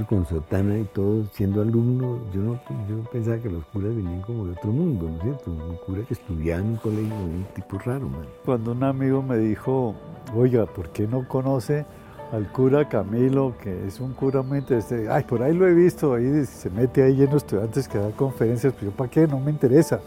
con 0.07 0.25
sotana 0.25 0.77
y 0.77 0.83
todo, 0.85 1.25
siendo 1.33 1.61
alumno, 1.61 2.19
yo 2.33 2.41
no 2.41 2.53
yo 2.87 3.03
pensaba 3.11 3.37
que 3.37 3.49
los 3.49 3.65
curas 3.65 3.95
venían 3.95 4.21
como 4.21 4.45
de 4.45 4.53
otro 4.53 4.71
mundo, 4.71 5.09
¿no 5.09 5.17
es 5.17 5.23
cierto? 5.23 5.51
Un 5.51 5.75
cura 5.85 6.03
que 6.03 6.13
estudiaba 6.13 6.61
en 6.61 6.67
un 6.67 6.75
colegio, 6.77 7.15
un 7.15 7.45
tipo 7.53 7.77
raro, 7.79 8.07
man. 8.07 8.25
Cuando 8.45 8.71
un 8.71 8.83
amigo 8.83 9.21
me 9.21 9.37
dijo, 9.37 9.95
oiga, 10.33 10.65
¿por 10.65 10.89
qué 10.89 11.07
no 11.07 11.27
conoce 11.27 11.85
al 12.31 12.51
cura 12.51 12.87
Camilo, 12.87 13.53
que 13.61 13.87
es 13.87 13.99
un 13.99 14.13
cura 14.13 14.41
muy 14.41 14.59
interesante? 14.59 15.09
Ay, 15.09 15.23
por 15.23 15.43
ahí 15.43 15.53
lo 15.53 15.67
he 15.67 15.73
visto, 15.73 16.13
ahí 16.13 16.45
se 16.45 16.69
mete 16.69 17.03
ahí 17.03 17.15
lleno 17.15 17.31
de 17.31 17.37
estudiantes 17.37 17.87
que 17.87 17.97
da 17.97 18.09
conferencias, 18.11 18.73
pero 18.73 18.91
yo, 18.91 18.97
¿para 18.97 19.09
qué? 19.09 19.27
No 19.27 19.39
me 19.39 19.51
interesa. 19.51 19.99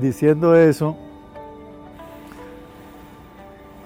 Diciendo 0.00 0.54
eso, 0.54 0.96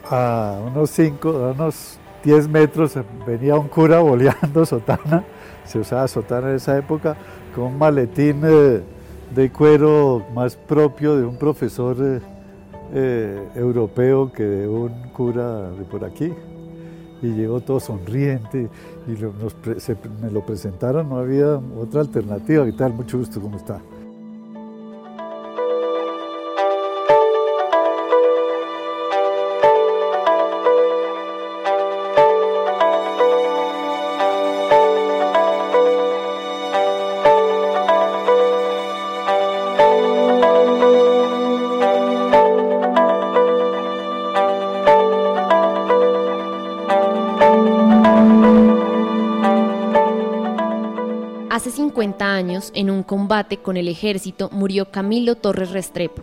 a 0.09 0.59
unos 0.66 0.90
5, 0.90 1.29
a 1.29 1.53
unos 1.53 1.98
10 2.24 2.48
metros 2.48 2.94
venía 3.26 3.57
un 3.57 3.68
cura 3.68 4.00
boleando 4.00 4.66
sotana, 4.66 5.24
se 5.64 5.79
usaba 5.79 6.07
sotana 6.09 6.50
en 6.50 6.57
esa 6.57 6.76
época, 6.76 7.16
con 7.55 7.64
un 7.64 7.79
maletín 7.79 8.42
eh, 8.44 8.81
de 9.35 9.53
cuero 9.53 10.24
más 10.35 10.57
propio 10.57 11.16
de 11.16 11.24
un 11.24 11.37
profesor 11.37 11.96
eh, 12.00 12.20
eh, 12.92 13.48
europeo 13.55 14.33
que 14.33 14.42
de 14.42 14.68
un 14.68 14.90
cura 15.12 15.70
de 15.70 15.85
por 15.85 16.05
aquí. 16.05 16.33
Y 17.23 17.29
llegó 17.29 17.61
todo 17.61 17.81
sonriente 17.81 18.69
y 19.07 19.11
me 20.23 20.31
lo 20.31 20.45
presentaron, 20.45 21.09
no 21.09 21.19
había 21.19 21.61
otra 21.79 22.01
alternativa. 22.01 22.65
¿Qué 22.65 22.73
tal? 22.73 22.95
Mucho 22.95 23.19
gusto, 23.19 23.41
¿cómo 23.41 23.57
está? 23.57 23.81
En 52.75 52.90
un 52.90 53.03
combate 53.03 53.59
con 53.59 53.77
el 53.77 53.88
ejército, 53.88 54.51
murió 54.53 54.90
Camilo 54.90 55.37
Torres 55.37 55.70
Restrepo. 55.70 56.23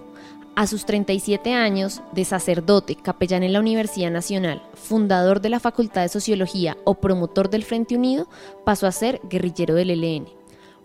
A 0.56 0.66
sus 0.66 0.86
37 0.86 1.54
años, 1.54 2.02
de 2.14 2.26
sacerdote, 2.26 2.96
capellán 2.96 3.44
en 3.44 3.54
la 3.54 3.60
Universidad 3.60 4.10
Nacional, 4.10 4.64
fundador 4.74 5.40
de 5.40 5.50
la 5.50 5.60
Facultad 5.60 6.02
de 6.02 6.10
Sociología 6.10 6.78
o 6.84 6.96
promotor 6.96 7.50
del 7.50 7.64
Frente 7.64 7.96
Unido, 7.96 8.28
pasó 8.66 8.88
a 8.88 8.92
ser 8.92 9.22
guerrillero 9.30 9.76
del 9.76 9.92
ELN. 9.92 10.28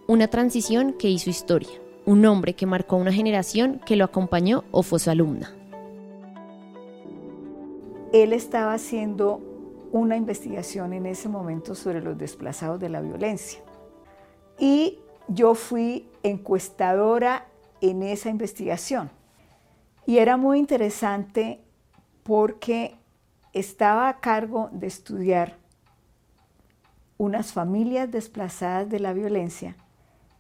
Una 0.07 0.29
transición 0.29 0.93
que 0.93 1.09
hizo 1.09 1.31
historia. 1.31 1.71
Un 2.05 2.27
hombre 2.27 2.55
que 2.55 2.67
marcó 2.67 2.97
una 2.97 3.13
generación 3.13 3.81
que 3.87 3.97
lo 3.97 4.05
acompañó 4.05 4.65
o 4.73 4.83
fue 4.83 4.99
su 4.99 5.09
alumna. 5.09 5.55
Él 8.13 8.35
estaba 8.35 8.75
haciendo 8.75 9.41
una 9.93 10.17
investigación 10.17 10.93
en 10.93 11.07
ese 11.07 11.29
momento 11.29 11.75
sobre 11.75 12.03
los 12.03 12.19
desplazados 12.19 12.81
de 12.81 12.89
la 12.91 13.01
violencia. 13.01 13.63
Y 14.59 14.99
yo 15.29 15.55
fui 15.55 16.09
encuestadora 16.23 17.47
en 17.81 18.03
esa 18.03 18.31
investigación. 18.31 19.11
Y 20.07 20.19
era 20.19 20.37
muy 20.37 20.59
interesante 20.59 21.61
porque 22.23 22.97
estaba 23.53 24.09
a 24.09 24.21
cargo 24.21 24.71
de 24.73 24.87
estudiar 24.87 25.57
unas 27.19 27.53
familias 27.53 28.11
desplazadas 28.11 28.89
de 28.89 28.99
la 28.99 29.13
violencia 29.13 29.77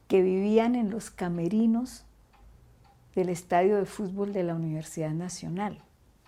que 0.08 0.22
vivían 0.22 0.74
en 0.74 0.90
los 0.90 1.10
camerinos 1.10 2.04
del 3.14 3.28
estadio 3.28 3.76
de 3.76 3.84
fútbol 3.84 4.32
de 4.32 4.42
la 4.42 4.54
Universidad 4.54 5.10
Nacional. 5.10 5.78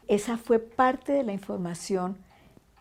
Esa 0.07 0.37
fue 0.37 0.59
parte 0.59 1.13
de 1.13 1.25
la 1.25 1.33
información 1.33 2.17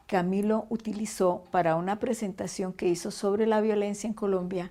que 0.07 0.17
Camilo 0.17 0.67
utilizó 0.69 1.43
para 1.49 1.75
una 1.75 1.97
presentación 1.97 2.73
que 2.73 2.87
hizo 2.87 3.09
sobre 3.09 3.47
la 3.47 3.61
violencia 3.61 4.07
en 4.07 4.13
Colombia 4.13 4.69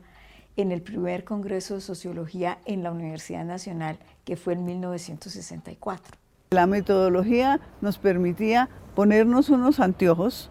en 0.56 0.72
el 0.72 0.82
primer 0.82 1.24
Congreso 1.24 1.74
de 1.74 1.80
Sociología 1.80 2.58
en 2.64 2.82
la 2.82 2.92
Universidad 2.92 3.44
Nacional, 3.44 3.98
que 4.24 4.36
fue 4.36 4.54
en 4.54 4.64
1964. 4.64 6.16
La 6.50 6.66
metodología 6.66 7.60
nos 7.80 7.98
permitía 7.98 8.68
ponernos 8.94 9.48
unos 9.48 9.80
anteojos 9.80 10.50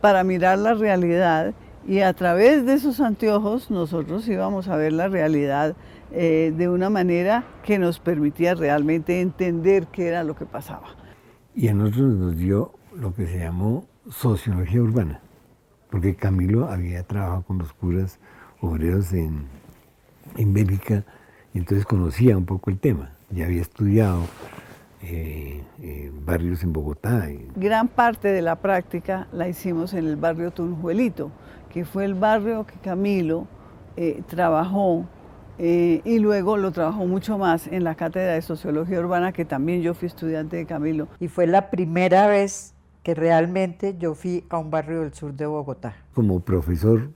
para 0.00 0.22
mirar 0.22 0.58
la 0.58 0.74
realidad 0.74 1.54
y 1.86 2.00
a 2.00 2.12
través 2.12 2.66
de 2.66 2.74
esos 2.74 3.00
anteojos 3.00 3.70
nosotros 3.70 4.28
íbamos 4.28 4.68
a 4.68 4.76
ver 4.76 4.92
la 4.92 5.08
realidad 5.08 5.74
eh, 6.12 6.52
de 6.56 6.68
una 6.68 6.90
manera 6.90 7.44
que 7.64 7.78
nos 7.78 7.98
permitía 7.98 8.54
realmente 8.54 9.20
entender 9.20 9.86
qué 9.88 10.08
era 10.08 10.22
lo 10.22 10.36
que 10.36 10.46
pasaba. 10.46 10.88
Y 11.54 11.68
a 11.68 11.74
nosotros 11.74 12.14
nos 12.14 12.36
dio 12.36 12.74
lo 12.94 13.14
que 13.14 13.26
se 13.26 13.38
llamó 13.38 13.86
sociología 14.08 14.80
urbana, 14.80 15.20
porque 15.90 16.14
Camilo 16.14 16.68
había 16.68 17.02
trabajado 17.02 17.42
con 17.42 17.58
los 17.58 17.72
curas 17.72 18.20
obreros 18.60 19.12
en, 19.12 19.46
en 20.36 20.52
Bélgica, 20.52 21.04
y 21.54 21.58
entonces 21.58 21.86
conocía 21.86 22.36
un 22.36 22.44
poco 22.44 22.70
el 22.70 22.78
tema. 22.78 23.12
Ya 23.30 23.46
había 23.46 23.62
estudiado 23.62 24.22
eh, 25.02 25.62
eh, 25.80 26.10
barrios 26.24 26.62
en 26.64 26.72
Bogotá. 26.72 27.28
Gran 27.54 27.88
parte 27.88 28.28
de 28.28 28.42
la 28.42 28.56
práctica 28.56 29.28
la 29.32 29.48
hicimos 29.48 29.94
en 29.94 30.06
el 30.06 30.16
barrio 30.16 30.50
Tunjuelito, 30.50 31.30
que 31.70 31.84
fue 31.84 32.04
el 32.04 32.14
barrio 32.14 32.66
que 32.66 32.74
Camilo 32.80 33.46
eh, 33.96 34.22
trabajó 34.26 35.06
y 35.60 36.20
luego 36.20 36.56
lo 36.56 36.70
trabajó 36.70 37.04
mucho 37.04 37.36
más 37.36 37.66
en 37.66 37.82
la 37.82 37.96
cátedra 37.96 38.34
de 38.34 38.42
Sociología 38.42 39.00
Urbana, 39.00 39.32
que 39.32 39.44
también 39.44 39.82
yo 39.82 39.92
fui 39.92 40.06
estudiante 40.06 40.56
de 40.56 40.66
Camilo. 40.66 41.08
Y 41.18 41.26
fue 41.26 41.48
la 41.48 41.68
primera 41.68 42.28
vez 42.28 42.74
que 43.02 43.12
realmente 43.14 43.96
yo 43.98 44.14
fui 44.14 44.44
a 44.50 44.58
un 44.58 44.70
barrio 44.70 45.00
del 45.00 45.14
sur 45.14 45.34
de 45.34 45.46
Bogotá. 45.46 45.96
Como 46.14 46.38
profesor 46.38 47.10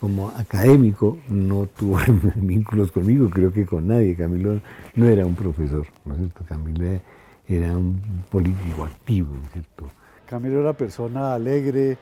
como 0.00 0.30
académico 0.30 1.18
no 1.28 1.66
tuvo 1.66 1.98
vínculos 2.36 2.90
conmigo, 2.90 3.30
creo 3.30 3.52
que 3.52 3.64
con 3.64 3.86
nadie. 3.86 4.16
Camilo 4.16 4.60
no 4.94 5.08
era 5.08 5.24
un 5.24 5.34
profesor, 5.34 5.86
¿no 6.04 6.14
es 6.14 6.20
cierto? 6.20 6.44
Camilo 6.44 7.00
era 7.46 7.76
un 7.76 8.24
político 8.30 8.84
activo, 8.84 9.34
¿no 9.34 9.44
es 9.44 9.52
cierto? 9.52 9.90
Camilo 10.26 10.54
era 10.54 10.70
una 10.70 10.76
persona 10.76 11.34
alegre, 11.34 11.98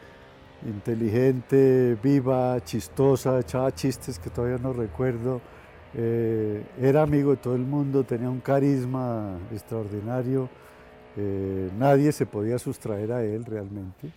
inteligente, 0.66 1.96
viva, 2.02 2.62
chistosa, 2.64 3.40
echaba 3.40 3.74
chistes 3.74 4.18
que 4.18 4.30
todavía 4.30 4.58
no 4.58 4.72
recuerdo. 4.72 5.40
Eh, 5.94 6.62
era 6.80 7.02
amigo 7.02 7.32
de 7.32 7.36
todo 7.38 7.56
el 7.56 7.62
mundo, 7.62 8.04
tenía 8.04 8.30
un 8.30 8.40
carisma 8.40 9.36
extraordinario. 9.52 10.48
Eh, 11.16 11.68
nadie 11.78 12.12
se 12.12 12.26
podía 12.26 12.58
sustraer 12.58 13.12
a 13.12 13.24
él 13.24 13.44
realmente. 13.44 14.10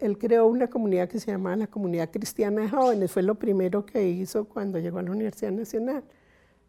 Él 0.00 0.18
creó 0.18 0.46
una 0.46 0.68
comunidad 0.68 1.08
que 1.08 1.20
se 1.20 1.30
llamaba 1.30 1.56
la 1.56 1.66
Comunidad 1.66 2.10
Cristiana 2.10 2.62
de 2.62 2.68
Jóvenes. 2.68 3.10
Fue 3.12 3.22
lo 3.22 3.36
primero 3.36 3.86
que 3.86 4.08
hizo 4.08 4.44
cuando 4.44 4.78
llegó 4.78 4.98
a 4.98 5.02
la 5.02 5.10
Universidad 5.10 5.52
Nacional, 5.52 6.02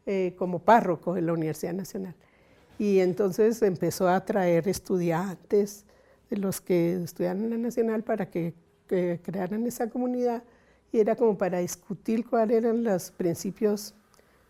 eh, 0.05 0.35
como 0.37 0.59
párroco 0.59 1.13
de 1.13 1.21
la 1.21 1.33
Universidad 1.33 1.73
Nacional. 1.73 2.15
Y 2.77 2.99
entonces 2.99 3.61
empezó 3.61 4.07
a 4.07 4.23
traer 4.25 4.67
estudiantes 4.67 5.85
de 6.29 6.37
los 6.37 6.61
que 6.61 7.01
estudiaban 7.03 7.43
en 7.43 7.49
la 7.51 7.57
Nacional 7.57 8.03
para 8.03 8.29
que, 8.29 8.53
que 8.87 9.19
crearan 9.23 9.65
esa 9.65 9.89
comunidad. 9.89 10.43
Y 10.91 10.99
era 10.99 11.15
como 11.15 11.37
para 11.37 11.59
discutir 11.59 12.25
cuáles 12.25 12.57
eran 12.57 12.83
los 12.83 13.11
principios 13.11 13.95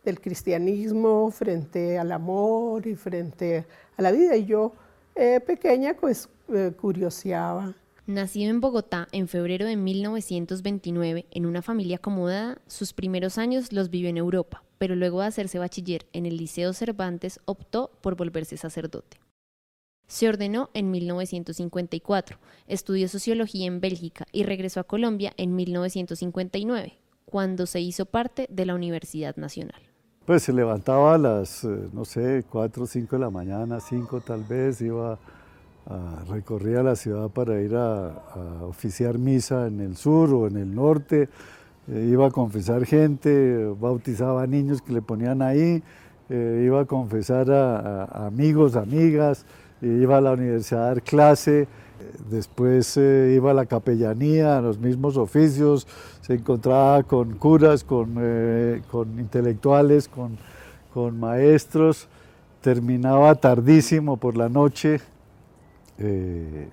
del 0.03 0.21
cristianismo 0.21 1.31
frente 1.31 1.97
al 1.97 2.11
amor 2.11 2.85
y 2.85 2.95
frente 2.95 3.65
a 3.97 4.01
la 4.01 4.11
vida. 4.11 4.35
Y 4.35 4.45
yo, 4.45 4.73
eh, 5.15 5.39
pequeña, 5.39 5.95
pues 5.95 6.29
eh, 6.49 6.71
curioseaba 6.79 7.73
Nacido 8.07 8.51
en 8.51 8.61
Bogotá 8.61 9.07
en 9.13 9.27
febrero 9.27 9.65
de 9.65 9.75
1929 9.75 11.25
en 11.31 11.45
una 11.47 11.63
familia 11.63 11.97
acomodada, 11.97 12.61
sus 12.67 12.93
primeros 12.93 13.39
años 13.39 13.73
los 13.73 13.89
vivió 13.89 14.09
en 14.09 14.17
Europa, 14.17 14.63
pero 14.77 14.95
luego 14.95 15.21
de 15.21 15.27
hacerse 15.27 15.57
bachiller 15.57 16.05
en 16.13 16.27
el 16.27 16.37
Liceo 16.37 16.71
Cervantes 16.73 17.39
optó 17.45 17.89
por 18.01 18.15
volverse 18.15 18.57
sacerdote. 18.57 19.17
Se 20.05 20.29
ordenó 20.29 20.69
en 20.75 20.91
1954, 20.91 22.37
estudió 22.67 23.07
sociología 23.07 23.65
en 23.65 23.81
Bélgica 23.81 24.27
y 24.31 24.43
regresó 24.43 24.81
a 24.81 24.83
Colombia 24.83 25.33
en 25.37 25.55
1959, 25.55 26.99
cuando 27.25 27.65
se 27.65 27.81
hizo 27.81 28.05
parte 28.05 28.45
de 28.51 28.67
la 28.67 28.75
Universidad 28.75 29.35
Nacional. 29.35 29.81
Pues 30.27 30.43
se 30.43 30.53
levantaba 30.53 31.15
a 31.15 31.17
las, 31.17 31.63
eh, 31.63 31.89
no 31.91 32.05
sé, 32.05 32.45
4 32.51 32.83
o 32.83 32.85
5 32.85 33.15
de 33.15 33.19
la 33.19 33.31
mañana, 33.31 33.79
5 33.79 34.21
tal 34.21 34.43
vez, 34.43 34.79
iba 34.81 35.17
recorría 36.27 36.81
la 36.81 36.95
ciudad 36.95 37.29
para 37.29 37.61
ir 37.61 37.75
a, 37.75 38.23
oficiar 38.67 39.17
misa 39.17 39.67
en 39.67 39.79
el 39.79 39.95
sur 39.95 40.33
o 40.33 40.47
en 40.47 40.57
el 40.57 40.73
norte, 40.73 41.29
eh, 41.87 42.09
iba 42.11 42.27
a 42.27 42.31
confesar 42.31 42.85
gente, 42.85 43.71
bautizaba 43.79 44.47
niños 44.47 44.81
que 44.81 44.93
le 44.93 45.01
ponían 45.01 45.41
ahí, 45.41 45.83
eh, 46.29 46.63
iba 46.65 46.81
a 46.81 46.85
confesar 46.85 47.51
a, 47.51 48.25
amigos, 48.25 48.75
amigas, 48.75 49.45
iba 49.81 50.17
a 50.17 50.21
la 50.21 50.31
universidad 50.31 50.83
a 50.83 50.87
dar 50.87 51.03
clase, 51.03 51.67
después 52.31 52.97
eh, 52.97 53.33
iba 53.35 53.51
a 53.51 53.53
la 53.53 53.67
capellanía, 53.67 54.57
a 54.57 54.61
los 54.61 54.79
mismos 54.79 55.15
oficios, 55.17 55.87
se 56.21 56.33
encontraba 56.33 57.03
con 57.03 57.35
curas, 57.35 57.83
con, 57.83 58.15
con 58.89 59.19
intelectuales, 59.19 60.07
con, 60.07 60.39
con 60.91 61.19
maestros, 61.19 62.07
terminaba 62.61 63.35
tardísimo 63.35 64.17
por 64.17 64.35
la 64.35 64.49
noche, 64.49 65.01
eh, 65.97 66.69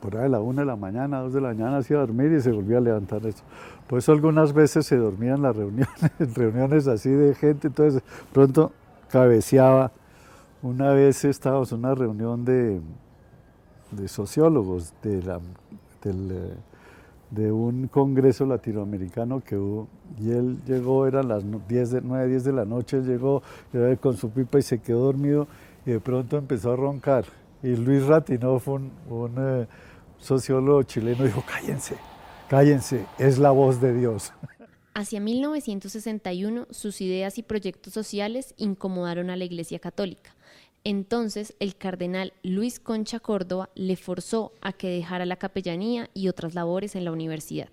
por 0.00 0.16
ahí 0.16 0.26
a 0.26 0.28
la 0.28 0.40
una 0.40 0.62
de 0.62 0.66
la 0.66 0.76
mañana, 0.76 1.20
dos 1.20 1.32
de 1.32 1.40
la 1.40 1.48
mañana, 1.48 1.78
hacía 1.78 1.98
dormir 1.98 2.32
y 2.32 2.40
se 2.40 2.52
volvía 2.52 2.78
a 2.78 2.80
levantar 2.80 3.24
eso. 3.26 3.42
Por 3.88 3.98
eso 3.98 4.12
algunas 4.12 4.52
veces 4.52 4.86
se 4.86 4.96
dormían 4.96 5.42
las 5.42 5.56
reuniones, 5.56 5.88
reuniones 6.34 6.86
así 6.86 7.10
de 7.10 7.34
gente, 7.34 7.68
entonces 7.68 8.02
pronto 8.32 8.72
cabeceaba. 9.10 9.90
Una 10.62 10.92
vez 10.92 11.24
estábamos 11.24 11.72
en 11.72 11.78
una 11.78 11.94
reunión 11.94 12.44
de, 12.44 12.80
sociólogos 14.06 14.92
eh, 15.04 15.22
de 17.30 17.52
un 17.52 17.88
congreso 17.88 18.46
latinoamericano 18.46 19.40
que 19.40 19.56
hubo 19.56 19.88
y 20.18 20.30
él 20.30 20.58
llegó, 20.66 21.06
eran 21.06 21.28
las 21.28 21.44
10 21.68 21.90
de, 21.90 22.00
9, 22.00 22.28
10 22.28 22.44
de 22.44 22.52
la 22.52 22.64
noche, 22.64 22.98
él 22.98 23.06
llegó 23.06 23.42
con 24.00 24.16
su 24.16 24.30
pipa 24.30 24.58
y 24.58 24.62
se 24.62 24.78
quedó 24.80 25.04
dormido 25.04 25.46
y 25.84 25.92
de 25.92 26.00
pronto 26.00 26.36
empezó 26.36 26.72
a 26.72 26.76
roncar 26.76 27.24
y 27.66 27.74
Luis 27.74 28.04
Ratinoff, 28.04 28.68
un, 28.68 28.92
un 29.08 29.34
eh, 29.38 29.66
sociólogo 30.18 30.84
chileno, 30.84 31.24
dijo, 31.24 31.42
cállense, 31.44 31.96
cállense, 32.48 33.04
es 33.18 33.38
la 33.38 33.50
voz 33.50 33.80
de 33.80 33.92
Dios. 33.92 34.32
Hacia 34.94 35.20
1961, 35.20 36.68
sus 36.70 37.00
ideas 37.00 37.38
y 37.38 37.42
proyectos 37.42 37.92
sociales 37.92 38.54
incomodaron 38.56 39.30
a 39.30 39.36
la 39.36 39.44
Iglesia 39.44 39.80
Católica. 39.80 40.36
Entonces, 40.84 41.56
el 41.58 41.76
cardenal 41.76 42.32
Luis 42.44 42.78
Concha 42.78 43.18
Córdoba 43.18 43.68
le 43.74 43.96
forzó 43.96 44.52
a 44.60 44.72
que 44.72 44.88
dejara 44.88 45.26
la 45.26 45.36
capellanía 45.36 46.08
y 46.14 46.28
otras 46.28 46.54
labores 46.54 46.94
en 46.94 47.04
la 47.04 47.10
universidad. 47.10 47.70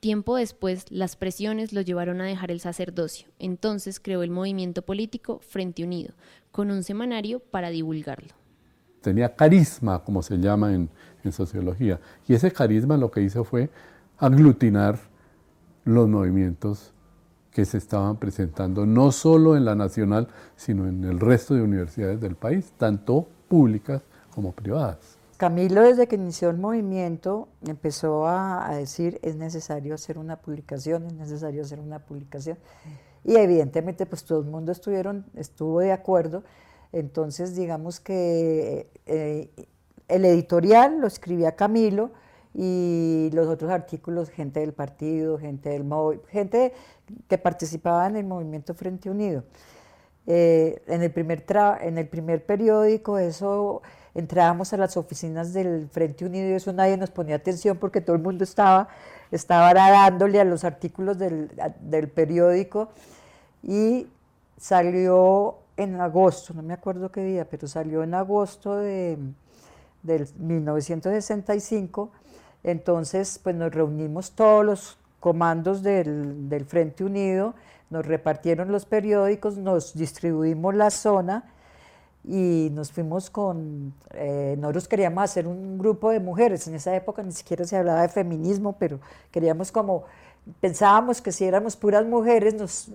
Tiempo 0.00 0.36
después, 0.36 0.86
las 0.90 1.16
presiones 1.16 1.74
lo 1.74 1.82
llevaron 1.82 2.22
a 2.22 2.26
dejar 2.26 2.50
el 2.50 2.60
sacerdocio. 2.60 3.28
Entonces 3.38 4.00
creó 4.00 4.22
el 4.22 4.30
movimiento 4.30 4.80
político 4.80 5.40
Frente 5.40 5.84
Unido, 5.84 6.14
con 6.50 6.70
un 6.70 6.82
semanario 6.82 7.40
para 7.40 7.68
divulgarlo 7.68 8.45
tenía 9.06 9.36
carisma, 9.36 10.02
como 10.02 10.20
se 10.20 10.36
llama 10.36 10.74
en, 10.74 10.90
sociología. 11.30 11.98
Y 12.28 12.34
ese 12.34 12.52
carisma 12.52 12.96
lo 12.96 13.10
que 13.10 13.20
hizo 13.20 13.42
fue 13.42 13.68
aglutinar 14.16 14.96
los 15.84 16.08
movimientos 16.08 16.92
que 17.50 17.64
se 17.64 17.78
estaban 17.78 18.16
presentando 18.16 18.86
no 18.86 19.10
solo 19.10 19.56
en 19.56 19.64
la 19.64 19.74
nacional, 19.74 20.28
sino 20.54 20.86
en 20.86 21.02
el 21.02 21.18
resto 21.18 21.54
de 21.54 21.62
universidades 21.62 22.20
del 22.20 22.36
país, 22.36 22.72
tanto 22.78 23.26
públicas 23.48 24.02
como 24.32 24.52
privadas. 24.52 25.18
Camilo, 25.36 25.82
desde 25.82 26.06
que 26.06 26.14
inició 26.14 26.48
el 26.50 26.58
movimiento, 26.58 27.48
empezó 27.66 28.28
a, 28.28 28.68
a, 28.68 28.76
decir 28.76 29.18
es 29.22 29.34
necesario 29.34 29.94
hacer 29.94 30.18
una 30.18 30.36
publicación, 30.36 31.06
es 31.06 31.14
necesario 31.14 31.62
hacer 31.62 31.80
una 31.80 31.98
publicación. 31.98 32.56
Y 33.24 33.34
evidentemente, 33.34 34.06
pues 34.06 34.24
todo 34.24 34.38
el 34.38 34.46
mundo 34.46 34.70
estuvieron, 34.70 35.26
estuvo 35.34 35.80
de 35.80 35.90
acuerdo 35.90 36.44
entonces, 36.92 37.56
digamos 37.56 38.00
que 38.00 38.88
eh, 39.06 39.50
el 40.08 40.24
editorial 40.24 41.00
lo 41.00 41.06
escribía 41.06 41.56
Camilo 41.56 42.10
y 42.54 43.30
los 43.34 43.48
otros 43.48 43.70
artículos, 43.70 44.30
gente 44.30 44.60
del 44.60 44.72
partido, 44.72 45.38
gente 45.38 45.68
del 45.68 45.84
gente 46.28 46.72
que 47.28 47.38
participaba 47.38 48.06
en 48.06 48.16
el 48.16 48.24
movimiento 48.24 48.74
Frente 48.74 49.10
Unido. 49.10 49.44
Eh, 50.26 50.82
en, 50.86 51.02
el 51.02 51.12
primer 51.12 51.44
en 51.82 51.98
el 51.98 52.08
primer 52.08 52.44
periódico, 52.44 53.18
eso 53.18 53.82
entrábamos 54.14 54.72
a 54.72 54.76
las 54.78 54.96
oficinas 54.96 55.52
del 55.52 55.88
Frente 55.90 56.24
Unido 56.24 56.48
y 56.48 56.52
eso 56.52 56.72
nadie 56.72 56.96
nos 56.96 57.10
ponía 57.10 57.36
atención 57.36 57.76
porque 57.76 58.00
todo 58.00 58.16
el 58.16 58.22
mundo 58.22 58.42
estaba, 58.42 58.88
estaba 59.30 59.74
dándole 59.74 60.40
a 60.40 60.44
los 60.44 60.64
artículos 60.64 61.18
del, 61.18 61.50
del 61.80 62.08
periódico 62.08 62.88
y 63.62 64.08
salió 64.56 65.58
en 65.76 66.00
agosto, 66.00 66.54
no 66.54 66.62
me 66.62 66.74
acuerdo 66.74 67.10
qué 67.10 67.22
día, 67.22 67.48
pero 67.48 67.68
salió 67.68 68.02
en 68.02 68.14
agosto 68.14 68.76
de, 68.76 69.18
del 70.02 70.28
1965, 70.38 72.10
entonces 72.64 73.38
pues 73.42 73.54
nos 73.54 73.72
reunimos 73.74 74.32
todos 74.32 74.64
los 74.64 74.98
comandos 75.20 75.82
del, 75.82 76.64
Frente 76.68 77.04
Unido, 77.04 77.54
nos 77.90 78.06
repartieron 78.06 78.72
los 78.72 78.86
periódicos, 78.86 79.56
nos 79.56 79.94
distribuimos 79.94 80.74
la 80.74 80.90
zona 80.90 81.44
y 82.24 82.70
nos 82.72 82.90
fuimos 82.90 83.30
con, 83.30 83.92
eh, 84.14 84.56
nosotros 84.58 84.88
queríamos 84.88 85.24
hacer 85.24 85.46
un 85.46 85.78
grupo 85.78 86.10
de 86.10 86.20
mujeres, 86.20 86.66
en 86.66 86.74
esa 86.74 86.94
época 86.96 87.22
ni 87.22 87.32
siquiera 87.32 87.64
se 87.64 87.76
hablaba 87.76 88.02
de 88.02 88.08
feminismo, 88.08 88.76
pero 88.78 88.98
queríamos 89.30 89.70
como, 89.70 90.04
pensábamos 90.60 91.20
que 91.20 91.32
si 91.32 91.44
éramos 91.44 91.76
puras 91.76 92.06
mujeres 92.06 92.54
nos, 92.54 92.88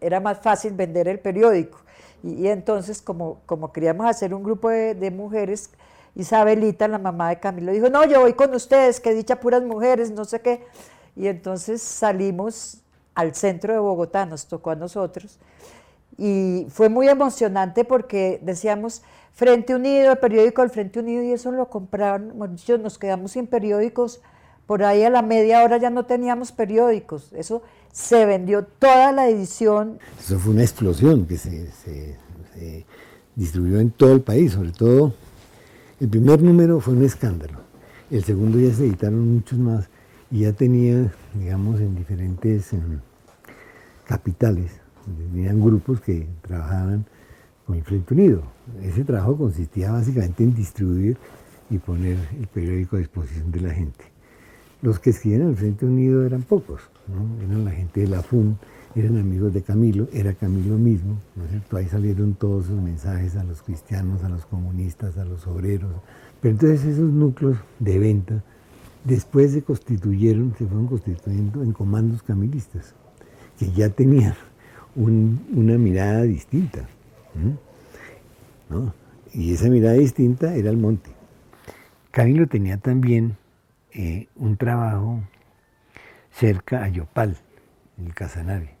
era 0.00 0.18
más 0.20 0.40
fácil 0.40 0.72
vender 0.72 1.08
el 1.08 1.18
periódico. 1.20 1.78
Y, 2.22 2.48
entonces, 2.48 3.02
como, 3.02 3.40
como 3.46 3.72
queríamos 3.72 4.06
hacer 4.06 4.34
un 4.34 4.42
grupo 4.42 4.68
de, 4.68 5.10
mujeres, 5.10 5.70
Isabelita, 6.14 6.88
la 6.88 6.98
mamá 6.98 7.28
de 7.28 7.38
Camilo, 7.38 7.72
dijo, 7.72 7.88
no, 7.88 8.04
yo 8.04 8.20
voy 8.20 8.32
con 8.32 8.54
ustedes, 8.54 9.00
que 9.00 9.14
dicha 9.14 9.38
puras 9.38 9.62
mujeres, 9.62 10.10
no 10.10 10.24
sé 10.24 10.40
qué. 10.40 10.64
Y 11.14 11.28
entonces 11.28 11.82
salimos 11.82 12.78
al 13.14 13.34
centro 13.34 13.72
de 13.72 13.78
Bogotá, 13.78 14.26
nos 14.26 14.46
tocó 14.46 14.70
a 14.70 14.74
nosotros. 14.74 15.38
Y 16.18 16.66
fue 16.70 16.88
muy 16.88 17.08
emocionante 17.08 17.84
porque 17.84 18.40
decíamos 18.42 19.02
Frente 19.32 19.74
Unido, 19.74 20.12
el 20.12 20.18
periódico 20.18 20.62
del 20.62 20.70
Frente 20.70 21.00
Unido, 21.00 21.22
y 21.22 21.32
eso 21.32 21.52
lo 21.52 21.68
compraron, 21.68 22.32
nos 22.38 22.98
quedamos 22.98 23.32
sin 23.32 23.46
periódicos. 23.46 24.22
Por 24.66 24.82
ahí 24.82 25.04
a 25.04 25.10
la 25.10 25.22
media 25.22 25.62
hora 25.62 25.76
ya 25.76 25.90
no 25.90 26.06
teníamos 26.06 26.52
periódicos. 26.52 27.32
Eso 27.34 27.62
se 27.96 28.26
vendió 28.26 28.62
toda 28.62 29.10
la 29.10 29.30
edición. 29.30 29.98
Eso 30.20 30.38
fue 30.38 30.52
una 30.52 30.62
explosión 30.62 31.24
que 31.24 31.38
se, 31.38 32.18
distribuyó 33.34 33.80
en 33.80 33.90
todo 33.90 34.12
el 34.12 34.20
país, 34.20 34.52
sobre 34.52 34.70
todo 34.70 35.14
el 35.98 36.08
primer 36.08 36.42
número 36.42 36.78
fue 36.80 36.92
un 36.92 37.04
escándalo, 37.04 37.60
el 38.10 38.22
segundo 38.22 38.58
ya 38.58 38.72
se 38.72 38.86
editaron 38.86 39.34
muchos 39.36 39.58
más 39.58 39.88
y 40.30 40.40
ya 40.40 40.52
tenía, 40.52 41.10
digamos, 41.34 41.80
en 41.80 41.94
diferentes 41.94 42.72
em, 42.74 43.00
capitales, 44.06 44.72
tenían 45.32 45.60
grupos 45.60 46.00
que 46.02 46.28
trabajaban 46.42 47.06
con 47.66 47.76
el 47.76 47.82
Frente 47.82 48.12
Unido. 48.12 48.42
Ese 48.82 49.04
trabajo 49.04 49.38
consistía 49.38 49.90
básicamente 49.90 50.44
en 50.44 50.54
distribuir 50.54 51.16
y 51.70 51.78
poner 51.78 52.18
el 52.38 52.46
periódico 52.46 52.96
a 52.96 52.98
disposición 52.98 53.50
de 53.50 53.60
la 53.60 53.70
gente. 53.70 54.04
Los 54.82 54.98
que 54.98 55.10
escribían 55.10 55.48
el 55.48 55.56
Frente 55.56 55.86
Unido 55.86 56.26
eran 56.26 56.42
pocos, 56.42 56.82
eran 57.42 57.64
la 57.64 57.70
gente 57.70 58.00
de 58.00 58.08
la 58.08 58.22
FUN, 58.22 58.58
eran 58.94 59.18
amigos 59.18 59.52
de 59.52 59.62
Camilo, 59.62 60.08
era 60.12 60.32
Camilo 60.32 60.76
mismo, 60.78 61.18
¿no 61.34 61.44
es? 61.44 61.74
Ahí 61.74 61.88
salieron 61.88 62.34
todos 62.34 62.66
sus 62.66 62.80
mensajes 62.80 63.36
a 63.36 63.44
los 63.44 63.62
cristianos, 63.62 64.24
a 64.24 64.28
los 64.28 64.46
comunistas, 64.46 65.18
a 65.18 65.24
los 65.24 65.46
obreros. 65.46 65.90
Pero 66.40 66.52
entonces 66.52 66.84
esos 66.84 67.10
núcleos 67.10 67.58
de 67.78 67.98
venta 67.98 68.42
después 69.04 69.52
se 69.52 69.62
constituyeron, 69.62 70.54
se 70.58 70.66
fueron 70.66 70.86
constituyendo 70.86 71.62
en 71.62 71.72
comandos 71.72 72.22
camilistas, 72.22 72.94
que 73.58 73.70
ya 73.70 73.90
tenían 73.90 74.34
una 74.96 75.78
mirada 75.78 76.22
distinta. 76.22 76.88
Y 79.32 79.52
esa 79.52 79.68
mirada 79.68 79.94
distinta 79.94 80.54
era 80.54 80.70
el 80.70 80.78
monte. 80.78 81.10
Camilo 82.10 82.46
tenía 82.46 82.78
también 82.78 83.36
eh, 83.92 84.26
un 84.36 84.56
trabajo 84.56 85.20
cerca 86.36 86.84
a 86.84 86.88
Yopal, 86.88 87.34
el 87.98 88.14
Casanare, 88.14 88.74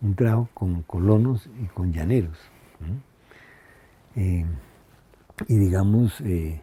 un 0.00 0.14
trabajo 0.14 0.48
con 0.54 0.82
colonos 0.82 1.50
y 1.60 1.66
con 1.66 1.92
llaneros. 1.92 2.38
Eh, 4.14 4.44
y 5.48 5.56
digamos, 5.56 6.20
eh, 6.20 6.60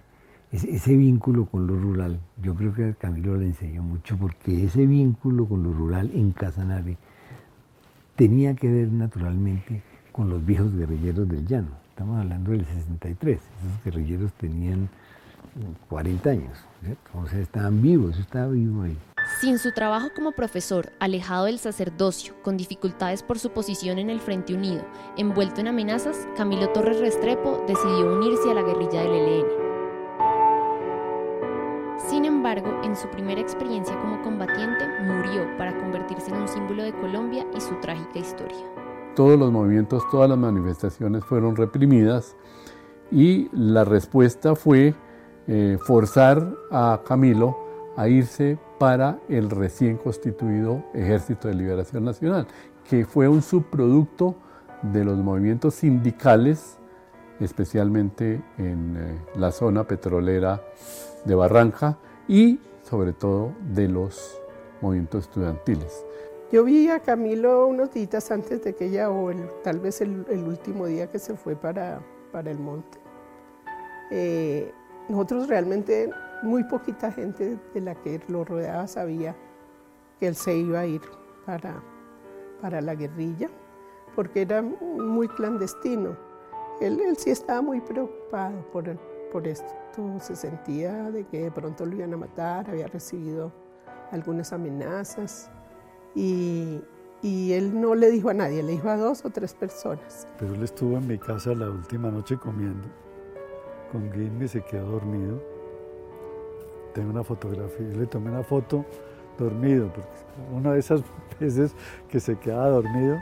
ese, 0.54 0.96
vínculo 0.96 1.46
con 1.46 1.68
lo 1.68 1.76
rural, 1.76 2.22
yo 2.42 2.56
creo 2.56 2.74
que 2.74 2.94
Camilo 2.96 3.36
le 3.36 3.48
enseñó 3.48 3.84
mucho 3.84 4.18
porque 4.18 4.64
ese 4.64 4.86
vínculo 4.86 5.46
con 5.46 5.64
lo 5.64 5.74
rural 5.74 6.10
en 6.14 6.32
Casanare 6.32 6.98
tenía 8.16 8.56
que 8.56 8.72
ver 8.72 8.90
naturalmente 8.90 9.82
con 10.14 10.30
los 10.30 10.46
viejos 10.46 10.74
guerrilleros 10.74 11.28
del 11.28 11.46
llano. 11.46 11.70
estamos 11.90 12.18
hablando 12.18 12.52
del 12.52 12.66
63, 12.66 13.40
esos 13.40 13.84
guerrilleros 13.84 14.32
tenían 14.34 14.88
40 15.90 16.30
años, 16.30 16.66
o 17.14 17.28
sea, 17.28 17.40
estaban 17.40 17.82
vivos, 17.82 18.18
estaba 18.18 18.48
vivo 18.48 18.84
ahí. 18.84 18.98
Sin 19.40 19.60
su 19.60 19.72
trabajo 19.72 20.10
como 20.16 20.32
profesor, 20.32 20.92
alejado 21.00 21.46
del 21.46 21.60
sacerdocio, 21.60 22.34
con 22.42 22.58
dificultades 22.58 23.22
por 23.22 23.38
su 23.38 23.52
posición 23.52 24.00
en 24.00 24.10
el 24.10 24.20
Frente 24.20 24.56
Unido, 24.56 24.84
envuelto 25.16 25.62
en 25.62 25.68
amenazas, 25.68 26.28
Camilo 26.36 26.70
Torres 26.70 27.00
Restrepo 27.00 27.64
decidió 27.68 28.18
unirse 28.18 28.50
a 28.50 28.56
la 28.56 28.64
guerrilla 28.64 29.04
del 29.04 29.12
ELN. 29.12 29.46
Sin 32.10 32.26
embargo, 32.26 32.82
en 32.84 32.96
su 32.96 33.08
primera 33.10 33.40
experiencia 33.40 34.00
como 34.00 34.20
combatiente, 34.24 34.86
murió 35.04 35.46
para 35.58 35.78
convertirse 35.78 36.32
en 36.32 36.38
un 36.38 36.48
símbolo 36.48 36.82
de 36.82 36.94
Colombia 36.94 37.46
y 37.56 37.62
su 37.62 37.80
trágica 37.80 38.18
historia. 38.18 38.66
Todos 39.16 39.38
los 39.38 39.52
movimientos, 39.52 40.04
todas 40.10 40.30
las 40.30 40.38
manifestaciones 40.40 41.24
fueron 41.26 41.56
reprimidas 41.56 42.36
y 43.12 43.50
la 43.52 43.84
respuesta 43.84 44.56
fue 44.56 44.96
eh, 45.48 45.78
forzar 45.86 46.56
a 46.72 47.02
Camilo 47.06 47.56
a 47.96 48.08
irse 48.08 48.58
para 48.78 49.20
el 49.30 49.50
recién 49.50 49.98
constituido 49.98 50.84
Ejército 50.94 51.48
de 51.48 51.56
Liberación 51.56 52.06
Nacional, 52.06 52.48
que 52.90 53.06
fue 53.06 53.28
un 53.28 53.42
subproducto 53.42 54.36
de 54.82 55.04
los 55.04 55.18
movimientos 55.18 55.76
sindicales, 55.76 56.78
especialmente 57.40 58.42
en 58.58 58.98
eh, 58.98 59.18
la 59.36 59.52
zona 59.52 59.86
petrolera 59.86 60.62
de 61.26 61.36
Barranca 61.36 61.98
y 62.28 62.60
sobre 62.84 63.14
todo 63.14 63.54
de 63.74 63.88
los 63.88 64.40
movimientos 64.82 65.26
estudiantiles. 65.26 66.06
Yo 66.52 66.64
vi 66.64 66.90
a 66.90 67.02
Camilo 67.02 67.68
unos 67.68 67.92
días 67.94 68.32
antes 68.32 68.64
de 68.64 68.74
que 68.74 68.86
ella, 68.86 69.12
o 69.12 69.30
tal 69.64 69.80
vez 69.80 70.00
el, 70.00 70.26
último 70.30 70.86
día 70.86 71.08
que 71.08 71.20
se 71.20 71.36
fue 71.36 71.56
para, 71.56 72.00
para 72.32 72.50
el 72.50 72.58
monte. 72.58 72.98
Eh, 74.12 74.72
nosotros 75.10 75.50
realmente 75.50 76.10
muy 76.44 76.64
poquita 76.64 77.12
gente 77.12 77.58
de 77.74 77.82
la 77.82 77.96
que 77.96 78.22
lo 78.28 78.44
rodeaba 78.44 78.88
sabía 78.88 79.36
que 80.20 80.28
él 80.28 80.36
se 80.36 80.56
iba 80.56 80.82
a 80.82 80.86
ir 80.86 81.02
para, 81.46 81.82
para 82.62 82.82
la 82.82 82.96
guerrilla, 82.96 83.50
porque 84.16 84.42
era 84.42 84.62
muy 84.62 85.28
clandestino. 85.28 86.16
Él, 86.82 87.00
él 87.00 87.18
sí 87.18 87.32
estaba 87.32 87.62
muy 87.62 87.82
preocupado 87.82 88.56
por, 88.72 88.98
por 89.32 89.48
esto. 89.48 89.68
Se 90.20 90.36
sentía 90.36 91.10
de 91.10 91.26
que 91.26 91.44
de 91.44 91.52
pronto 91.52 91.86
lo 91.86 91.96
iban 91.96 92.14
a 92.14 92.18
matar, 92.18 92.70
había 92.70 92.88
recibido 92.88 93.52
algunas 94.12 94.54
amenazas 94.54 95.50
y, 96.14 96.80
y 97.24 97.54
él 97.54 97.82
no 97.82 97.96
le 97.96 98.12
dijo 98.12 98.30
a 98.30 98.34
nadie, 98.36 98.62
le 98.62 98.74
dijo 98.74 98.90
a 98.90 98.98
dos 98.98 99.26
o 99.26 99.32
tres 99.32 99.56
personas. 99.56 100.28
Pero 100.38 100.54
él 100.54 100.64
estuvo 100.64 100.98
en 100.98 101.08
mi 101.08 101.18
casa 101.18 101.56
la 101.56 101.70
última 101.70 102.12
noche 102.12 102.38
comiendo 102.38 102.88
con 103.92 104.12
Guilme, 104.12 104.48
se 104.48 104.62
quedó 104.62 104.92
dormido 104.92 105.57
tengo 106.98 107.12
una 107.12 107.24
fotografía, 107.24 107.88
le 107.96 108.08
tomé 108.08 108.32
una 108.32 108.42
foto 108.42 108.84
dormido, 109.38 109.88
porque 109.94 110.10
una 110.52 110.74
de 110.74 110.80
esas 110.80 111.04
veces 111.40 111.76
que 112.10 112.20
se 112.20 112.40
queda 112.40 112.68
dormido, 112.70 113.18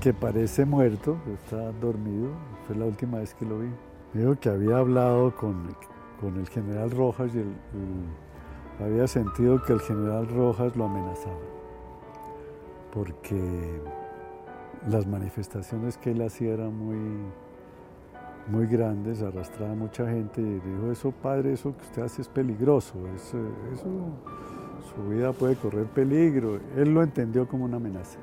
que 0.00 0.14
parece 0.14 0.64
muerto, 0.64 1.16
está 1.34 1.72
dormido, 1.80 2.28
fue 2.64 2.76
la 2.76 2.84
última 2.84 3.18
vez 3.18 3.34
que 3.34 3.44
lo 3.44 3.58
vi. 3.58 3.70
Dijo 4.14 4.36
que 4.38 4.48
había 4.48 4.78
hablado 4.78 5.34
con, 5.34 5.74
con 6.20 6.36
el 6.36 6.48
general 6.48 6.92
Rojas 6.92 7.32
y, 7.34 7.42
había 8.80 9.08
sentido 9.08 9.60
que 9.64 9.72
el 9.72 9.80
general 9.80 10.28
Rojas 10.28 10.76
lo 10.76 10.84
amenazaba, 10.84 11.34
porque 12.94 13.80
las 14.88 15.08
manifestaciones 15.08 15.98
que 15.98 16.12
él 16.12 16.22
hacía 16.22 16.52
eran 16.54 16.72
muy 16.78 16.98
muy 18.48 18.66
grandes, 18.66 19.22
arrastraba 19.22 19.74
mucha 19.74 20.08
gente 20.08 20.40
y 20.40 20.60
dijo, 20.60 20.90
eso 20.90 21.10
padre, 21.10 21.52
eso 21.52 21.76
que 21.76 21.82
usted 21.82 22.02
hace 22.02 22.22
es 22.22 22.28
peligroso, 22.28 22.94
eso, 23.14 23.38
su 24.94 25.08
vida 25.08 25.32
puede 25.32 25.56
correr 25.56 25.86
peligro. 25.86 26.60
Él 26.76 26.94
lo 26.94 27.02
entendió 27.02 27.46
como 27.48 27.64
una 27.64 27.76
amenaza. 27.76 28.18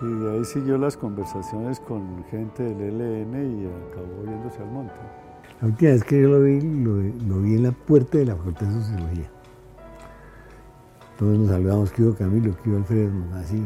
Y 0.00 0.06
de 0.06 0.32
ahí 0.32 0.44
siguió 0.44 0.78
las 0.78 0.96
conversaciones 0.96 1.80
con 1.80 2.24
gente 2.30 2.62
del 2.62 3.00
ELN 3.00 3.62
y 3.62 3.66
acabó 3.90 4.24
yéndose 4.24 4.62
al 4.62 4.70
monte. 4.70 4.94
La 5.60 5.68
última 5.68 5.90
vez 5.90 6.04
que 6.04 6.22
yo 6.22 6.28
lo 6.28 6.42
vi, 6.42 6.60
lo, 6.60 7.40
vi 7.40 7.56
en 7.56 7.64
la 7.64 7.72
puerta 7.72 8.18
de 8.18 8.26
la 8.26 8.36
Facultad 8.36 8.66
de 8.66 8.80
Sociología. 8.80 9.30
Todos 11.18 11.36
nos 11.36 11.48
saludamos, 11.48 11.90
que 11.90 12.02
iba 12.02 12.14
Camilo, 12.14 12.56
que 12.62 12.70
iba 12.70 12.78
Alfredo, 12.78 13.10
así. 13.34 13.64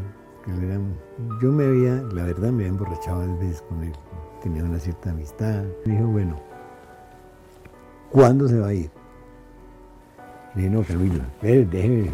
yo 1.42 1.52
me 1.52 1.64
había, 1.66 1.96
la 2.14 2.24
verdad, 2.24 2.50
me 2.50 2.64
había 2.64 2.68
emborrachado 2.68 3.20
a 3.20 3.26
veces 3.36 3.60
con 3.68 3.82
él 3.82 3.92
tenía 4.42 4.64
una 4.64 4.78
cierta 4.78 5.10
amistad. 5.10 5.62
Me 5.84 5.94
dijo, 5.94 6.06
bueno, 6.08 6.36
¿cuándo 8.10 8.48
se 8.48 8.58
va 8.58 8.68
a 8.68 8.74
ir? 8.74 8.90
Le 10.54 10.62
dije, 10.62 10.74
no, 10.74 10.82
Camilo, 10.82 11.22
déjeme, 11.40 12.10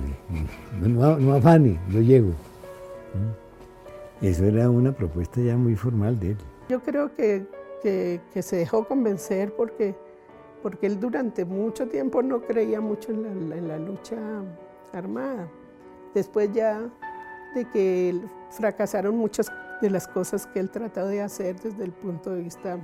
no, 0.81 1.19
no 1.19 1.35
afane, 1.35 1.79
yo 1.91 2.01
llego. 2.01 2.29
¿Mm? 2.29 4.25
Eso 4.27 4.45
era 4.45 4.69
una 4.69 4.93
propuesta 4.93 5.41
ya 5.41 5.57
muy 5.57 5.75
formal 5.75 6.19
de 6.19 6.33
él. 6.33 6.37
Yo 6.69 6.81
creo 6.81 7.15
que, 7.15 7.47
que, 7.83 8.43
se 8.43 8.57
dejó 8.57 8.87
convencer 8.87 9.55
porque, 9.55 9.95
porque 10.63 10.87
él 10.87 11.01
durante 11.01 11.45
mucho 11.45 11.89
tiempo 11.89 12.23
no 12.23 12.43
creía 12.43 12.81
mucho 12.81 13.13
en 13.13 13.51
la, 13.51 13.57
en 13.57 13.69
la 13.69 13.79
lucha 13.79 14.17
armada. 14.93 15.49
Después 16.15 16.53
ya 16.53 16.83
de 17.55 17.65
que 17.67 18.21
fracasaron 18.51 19.17
muchas 19.17 19.51
de 19.81 19.91
las 19.91 20.09
cosas 20.09 20.47
que 20.47 20.61
él 20.61 20.71
trató 20.71 21.07
de 21.07 21.23
hacer 21.23 21.61
desde 21.61 21.85
el 21.85 21.93
punto 21.93 22.31
de 22.31 22.43
vista 22.43 22.79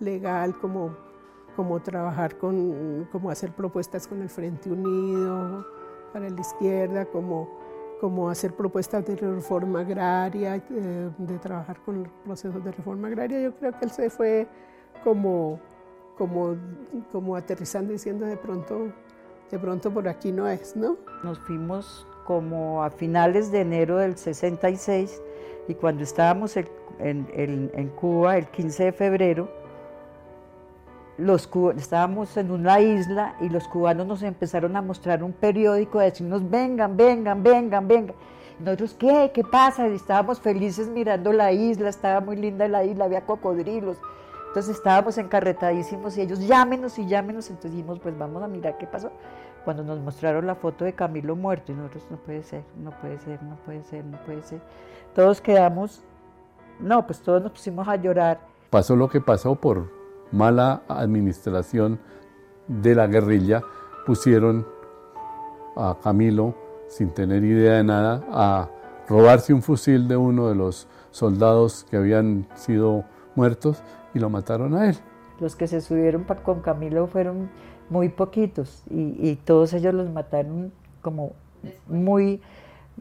legal, 0.00 0.56
como, 0.58 0.96
como 1.56 1.80
trabajar 1.80 2.36
con, 2.36 3.08
como 3.10 3.30
hacer 3.30 3.52
propuestas 3.52 4.06
con 4.06 4.22
el 4.22 4.28
Frente 4.28 4.70
Unido 4.70 5.66
para 6.12 6.28
la 6.28 6.40
izquierda, 6.40 7.04
como, 7.06 7.48
como 8.00 8.28
hacer 8.28 8.54
propuestas 8.54 9.04
de 9.06 9.16
reforma 9.16 9.80
agraria, 9.80 10.56
eh, 10.56 11.10
de, 11.16 11.38
trabajar 11.38 11.80
con 11.84 12.10
procesos 12.24 12.62
de 12.64 12.72
reforma 12.72 13.08
agraria. 13.08 13.40
Yo 13.40 13.54
creo 13.54 13.72
que 13.72 13.84
él 13.84 13.90
se 13.90 14.10
fue 14.10 14.46
como, 15.02 15.58
como, 16.16 16.56
como 17.10 17.36
aterrizando 17.36 17.92
diciendo 17.92 18.26
de 18.26 18.36
pronto, 18.36 18.92
de 19.50 19.58
pronto 19.58 19.90
por 19.90 20.08
aquí 20.08 20.32
no 20.32 20.46
es, 20.48 20.76
¿no? 20.76 20.96
Nos 21.24 21.38
fuimos 21.40 22.06
como 22.24 22.84
a 22.84 22.90
finales 22.90 23.50
de 23.50 23.60
enero 23.60 23.96
del 23.96 24.16
66 24.16 25.22
y 25.68 25.74
cuando 25.74 26.02
estábamos 26.02 26.56
en, 26.56 27.92
Cuba 28.00 28.38
el 28.38 28.46
15 28.46 28.84
de 28.84 28.92
febrero, 28.92 29.48
los 31.18 31.48
estábamos 31.76 32.36
en 32.36 32.50
una 32.50 32.80
isla 32.80 33.36
y 33.40 33.50
los 33.50 33.68
cubanos 33.68 34.06
nos 34.06 34.22
empezaron 34.22 34.76
a 34.76 34.82
mostrar 34.82 35.22
un 35.22 35.32
periódico, 35.32 35.98
a 35.98 36.04
decirnos, 36.04 36.48
vengan, 36.48 36.96
vengan, 36.96 37.42
vengan, 37.42 37.86
vengan. 37.86 38.16
Nosotros, 38.60 38.96
¿qué? 38.98 39.30
¿Qué 39.34 39.44
pasa? 39.44 39.86
Y 39.88 39.94
estábamos 39.94 40.40
felices 40.40 40.88
mirando 40.88 41.32
la 41.32 41.52
isla, 41.52 41.90
estaba 41.90 42.20
muy 42.20 42.36
linda 42.36 42.66
la 42.66 42.84
isla, 42.84 43.04
había 43.04 43.26
cocodrilos. 43.26 43.98
Entonces 44.48 44.76
estábamos 44.76 45.18
encarretadísimos 45.18 46.16
y 46.16 46.22
ellos 46.22 46.40
llámenos 46.40 46.98
y 46.98 47.06
llámenos. 47.06 47.50
Entonces 47.50 47.72
dijimos, 47.72 48.00
pues 48.00 48.16
vamos 48.16 48.42
a 48.42 48.48
mirar 48.48 48.78
qué 48.78 48.86
pasó. 48.86 49.12
Cuando 49.64 49.84
nos 49.84 50.00
mostraron 50.00 50.46
la 50.46 50.54
foto 50.54 50.84
de 50.84 50.94
Camilo 50.94 51.36
muerto 51.36 51.72
y 51.72 51.74
nosotros, 51.74 52.06
no 52.10 52.16
puede 52.16 52.42
ser, 52.42 52.62
no 52.82 52.90
puede 52.90 53.18
ser, 53.18 53.42
no 53.42 53.56
puede 53.56 53.84
ser, 53.84 54.04
no 54.04 54.18
puede 54.24 54.42
ser 54.42 54.60
todos 55.14 55.40
quedamos, 55.40 56.02
no, 56.80 57.06
pues 57.06 57.20
todos 57.20 57.42
nos 57.42 57.52
pusimos 57.52 57.86
a 57.88 57.96
llorar. 57.96 58.40
Pasó 58.70 58.96
lo 58.96 59.08
que 59.08 59.20
pasó 59.20 59.54
por 59.54 59.90
mala 60.30 60.82
administración 60.88 61.98
de 62.66 62.94
la 62.94 63.06
guerrilla, 63.06 63.62
pusieron 64.06 64.66
a 65.76 65.96
Camilo, 66.02 66.54
sin 66.88 67.10
tener 67.10 67.44
idea 67.44 67.74
de 67.74 67.84
nada, 67.84 68.24
a 68.30 68.68
robarse 69.08 69.52
un 69.54 69.62
fusil 69.62 70.08
de 70.08 70.16
uno 70.16 70.48
de 70.48 70.54
los 70.54 70.86
soldados 71.10 71.86
que 71.90 71.96
habían 71.96 72.46
sido 72.54 73.04
muertos 73.34 73.82
y 74.14 74.18
lo 74.18 74.28
mataron 74.28 74.74
a 74.74 74.90
él. 74.90 74.96
Los 75.40 75.56
que 75.56 75.66
se 75.66 75.80
subieron 75.80 76.24
con 76.24 76.60
Camilo 76.60 77.06
fueron 77.06 77.48
muy 77.90 78.08
poquitos 78.08 78.82
y, 78.90 79.16
y 79.30 79.36
todos 79.36 79.72
ellos 79.72 79.94
los 79.94 80.10
mataron 80.10 80.72
como 81.00 81.32
muy 81.86 82.40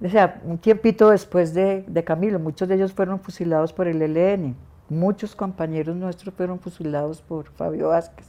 o 0.04 0.10
sea, 0.10 0.42
un 0.46 0.58
tiempito 0.58 1.10
después 1.10 1.54
de, 1.54 1.86
Camilo, 2.06 2.40
muchos 2.40 2.68
de 2.68 2.76
ellos 2.76 2.94
fueron 2.94 3.20
fusilados 3.20 3.74
por 3.74 3.88
el 3.88 4.02
ELN, 4.02 4.56
muchos 4.90 5.36
compañeros 5.36 5.96
nuestros 5.96 6.34
fueron 6.36 6.60
fusilados 6.60 7.22
por 7.22 7.52
Fabio 7.52 7.90
Vázquez. 7.90 8.26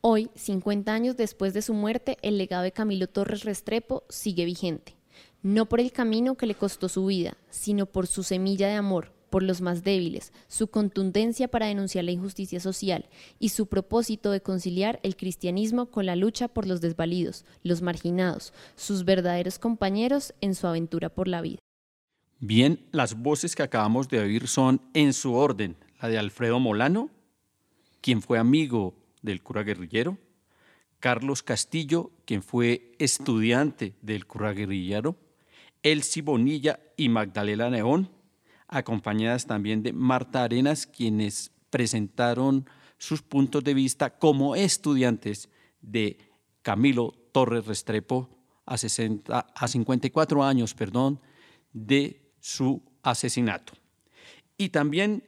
Hoy, 0.00 0.30
50 0.34 0.92
años 0.92 1.16
después 1.16 1.54
de 1.54 1.62
su 1.62 1.74
muerte, 1.74 2.16
el 2.22 2.38
legado 2.38 2.62
de 2.62 2.72
Camilo 2.72 3.08
Torres 3.08 3.44
Restrepo 3.44 4.04
sigue 4.08 4.44
vigente, 4.44 4.96
no 5.42 5.66
por 5.66 5.80
el 5.80 5.92
camino 5.92 6.36
que 6.36 6.46
le 6.46 6.54
costó 6.54 6.88
su 6.88 7.06
vida, 7.06 7.36
sino 7.50 7.86
por 7.86 8.06
su 8.06 8.22
semilla 8.22 8.68
de 8.68 8.74
amor, 8.74 9.12
por 9.36 9.42
los 9.42 9.60
más 9.60 9.84
débiles, 9.84 10.32
su 10.48 10.68
contundencia 10.68 11.46
para 11.46 11.66
denunciar 11.66 12.06
la 12.06 12.10
injusticia 12.10 12.58
social 12.58 13.04
y 13.38 13.50
su 13.50 13.66
propósito 13.66 14.30
de 14.30 14.40
conciliar 14.40 14.98
el 15.02 15.14
cristianismo 15.14 15.90
con 15.90 16.06
la 16.06 16.16
lucha 16.16 16.48
por 16.48 16.66
los 16.66 16.80
desvalidos, 16.80 17.44
los 17.62 17.82
marginados, 17.82 18.54
sus 18.76 19.04
verdaderos 19.04 19.58
compañeros 19.58 20.32
en 20.40 20.54
su 20.54 20.66
aventura 20.66 21.10
por 21.10 21.28
la 21.28 21.42
vida. 21.42 21.58
Bien, 22.40 22.80
las 22.92 23.20
voces 23.20 23.54
que 23.54 23.62
acabamos 23.62 24.08
de 24.08 24.20
oír 24.20 24.48
son 24.48 24.80
en 24.94 25.12
su 25.12 25.34
orden 25.34 25.76
la 26.00 26.08
de 26.08 26.16
Alfredo 26.16 26.58
Molano, 26.58 27.10
quien 28.00 28.22
fue 28.22 28.38
amigo 28.38 28.94
del 29.20 29.42
cura 29.42 29.64
guerrillero, 29.64 30.16
Carlos 30.98 31.42
Castillo, 31.42 32.10
quien 32.24 32.42
fue 32.42 32.94
estudiante 32.98 33.92
del 34.00 34.26
cura 34.26 34.54
guerrillero, 34.54 35.14
Elsie 35.82 36.22
Bonilla 36.22 36.80
y 36.96 37.10
Magdalena 37.10 37.68
Neón, 37.68 38.15
acompañadas 38.68 39.46
también 39.46 39.82
de 39.82 39.92
Marta 39.92 40.42
Arenas, 40.42 40.86
quienes 40.86 41.52
presentaron 41.70 42.68
sus 42.98 43.22
puntos 43.22 43.62
de 43.64 43.74
vista 43.74 44.18
como 44.18 44.56
estudiantes 44.56 45.48
de 45.80 46.18
Camilo 46.62 47.12
Torres 47.32 47.66
Restrepo 47.66 48.30
a, 48.64 48.76
60, 48.76 49.38
a 49.54 49.68
54 49.68 50.42
años 50.42 50.74
perdón, 50.74 51.20
de 51.72 52.32
su 52.40 52.82
asesinato. 53.02 53.74
Y 54.56 54.70
también 54.70 55.24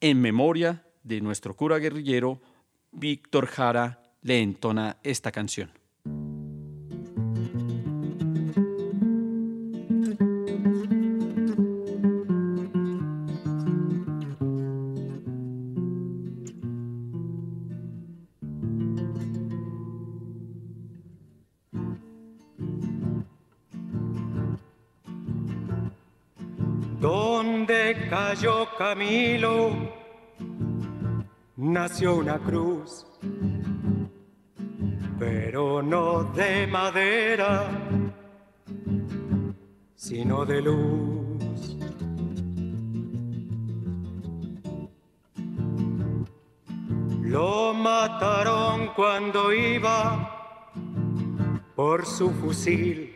en 0.00 0.20
memoria 0.20 0.84
de 1.02 1.20
nuestro 1.20 1.56
cura 1.56 1.78
guerrillero, 1.78 2.40
Víctor 2.92 3.46
Jara 3.46 4.02
le 4.22 4.40
entona 4.40 4.98
esta 5.02 5.32
canción. 5.32 5.77
Camilo, 28.78 29.72
nació 31.56 32.14
una 32.14 32.38
cruz, 32.38 33.04
pero 35.18 35.82
no 35.82 36.22
de 36.22 36.64
madera, 36.68 37.68
sino 39.96 40.46
de 40.46 40.62
luz. 40.62 41.76
Lo 47.22 47.74
mataron 47.74 48.92
cuando 48.94 49.52
iba 49.52 50.84
por 51.74 52.06
su 52.06 52.30
fusil. 52.30 53.12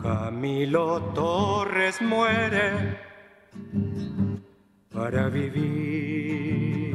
Camilo 0.00 1.00
Torres 1.12 2.00
muere 2.00 3.05
para 5.06 5.28
vivir. 5.28 6.92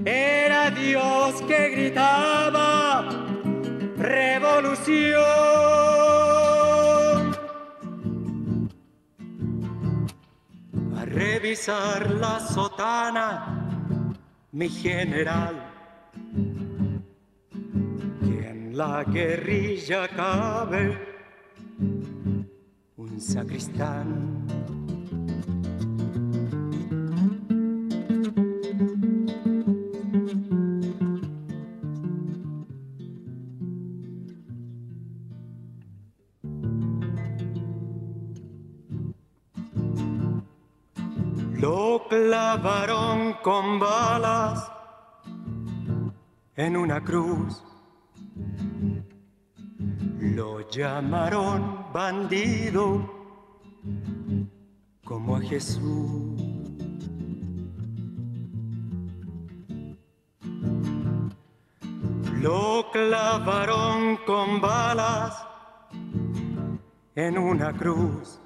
Era 0.05 0.69
Dios 0.69 1.41
que 1.47 1.69
gritaba 1.69 3.09
revolución. 3.97 5.23
A 10.95 11.05
revisar 11.05 12.11
la 12.11 12.39
sotana, 12.39 13.27
mi 14.51 14.69
general, 14.69 15.70
la 18.81 19.03
guerrilla 19.03 20.07
cabe 20.07 20.83
un 22.97 23.21
sacristán. 23.21 24.07
Lo 41.59 42.07
clavaron 42.09 43.33
con 43.43 43.79
balas 43.79 44.71
en 46.55 46.75
una 46.77 47.03
cruz. 47.03 47.70
Llamaron 50.71 51.85
bandido 51.93 53.01
como 55.03 55.35
a 55.35 55.41
Jesús. 55.41 56.41
Lo 62.41 62.89
clavaron 62.91 64.17
con 64.25 64.61
balas 64.61 65.45
en 67.15 67.37
una 67.37 67.73
cruz. 67.73 68.39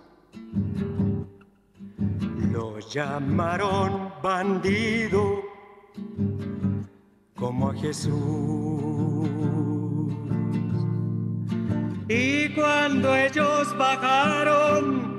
Lo 2.51 2.79
llamaron 2.79 4.11
bandido 4.23 5.43
como 7.35 7.69
a 7.69 7.73
Jesús. 7.75 8.94
Y 12.07 12.49
cuando 12.49 13.15
ellos 13.15 13.75
bajaron 13.77 15.15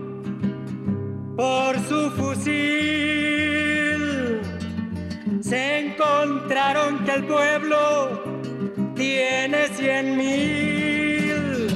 por 1.36 1.76
su 1.80 2.10
fusil, 2.12 2.52
se 5.40 5.80
encontraron 5.80 7.04
que 7.04 7.12
el 7.12 7.24
pueblo 7.24 8.22
tiene 8.94 9.66
cien 9.74 10.16
mil, 10.16 11.68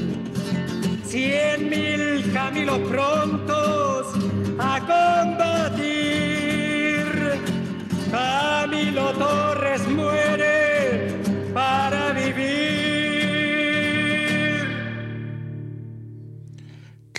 cien 1.04 1.68
mil 1.68 2.32
caminos 2.32 2.78
prontos 2.88 4.14
a 4.60 4.78
combatir. 5.26 6.20
Camilo 8.12 9.12
Torres 9.14 9.88
muere 9.88 10.59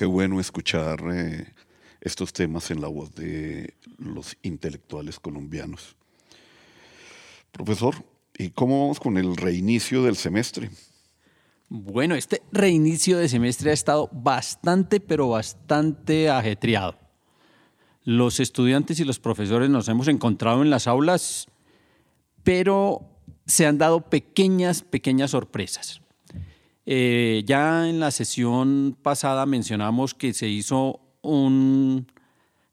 Qué 0.01 0.07
bueno 0.07 0.39
escuchar 0.39 0.99
eh, 1.13 1.53
estos 2.01 2.33
temas 2.33 2.71
en 2.71 2.81
la 2.81 2.87
voz 2.87 3.13
de 3.13 3.75
los 3.99 4.35
intelectuales 4.41 5.19
colombianos. 5.19 5.95
Profesor, 7.51 8.03
¿y 8.35 8.49
cómo 8.49 8.81
vamos 8.81 8.99
con 8.99 9.19
el 9.19 9.37
reinicio 9.37 10.01
del 10.01 10.15
semestre? 10.15 10.71
Bueno, 11.69 12.15
este 12.15 12.41
reinicio 12.51 13.19
de 13.19 13.29
semestre 13.29 13.69
ha 13.69 13.75
estado 13.75 14.09
bastante, 14.11 15.01
pero 15.01 15.29
bastante 15.29 16.31
ajetreado. 16.31 16.97
Los 18.03 18.39
estudiantes 18.39 18.99
y 18.99 19.05
los 19.05 19.19
profesores 19.19 19.69
nos 19.69 19.87
hemos 19.87 20.07
encontrado 20.07 20.63
en 20.63 20.71
las 20.71 20.87
aulas, 20.87 21.45
pero 22.41 23.01
se 23.45 23.67
han 23.67 23.77
dado 23.77 24.09
pequeñas, 24.09 24.81
pequeñas 24.81 25.29
sorpresas. 25.29 26.00
Eh, 26.93 27.43
ya 27.45 27.87
en 27.87 28.01
la 28.01 28.11
sesión 28.11 28.97
pasada 29.01 29.45
mencionamos 29.45 30.13
que 30.13 30.33
se 30.33 30.49
hizo 30.49 30.99
un 31.21 32.05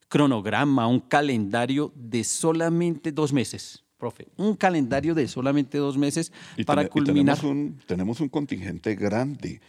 cronograma, 0.09 0.89
un 0.89 0.99
calendario 0.99 1.93
de 1.95 2.25
solamente 2.25 3.13
dos 3.13 3.33
meses, 3.33 3.85
profe, 3.97 4.27
un 4.37 4.57
calendario 4.57 5.15
de 5.15 5.29
solamente 5.29 5.79
dos 5.79 5.97
meses 5.97 6.33
Y 6.57 6.65
para 6.65 6.83
y 6.83 6.89
culminar. 6.89 7.39
tenemos, 7.39 7.45
un, 7.45 7.79
tenemos 7.87 8.21
un 8.21 8.29
contingente 8.29 8.97
grande 8.97 9.61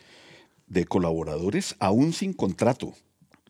de 0.66 0.86
colaboradores 0.86 1.76
aún 1.78 2.12
sin 2.12 2.34
contrato. 2.34 2.96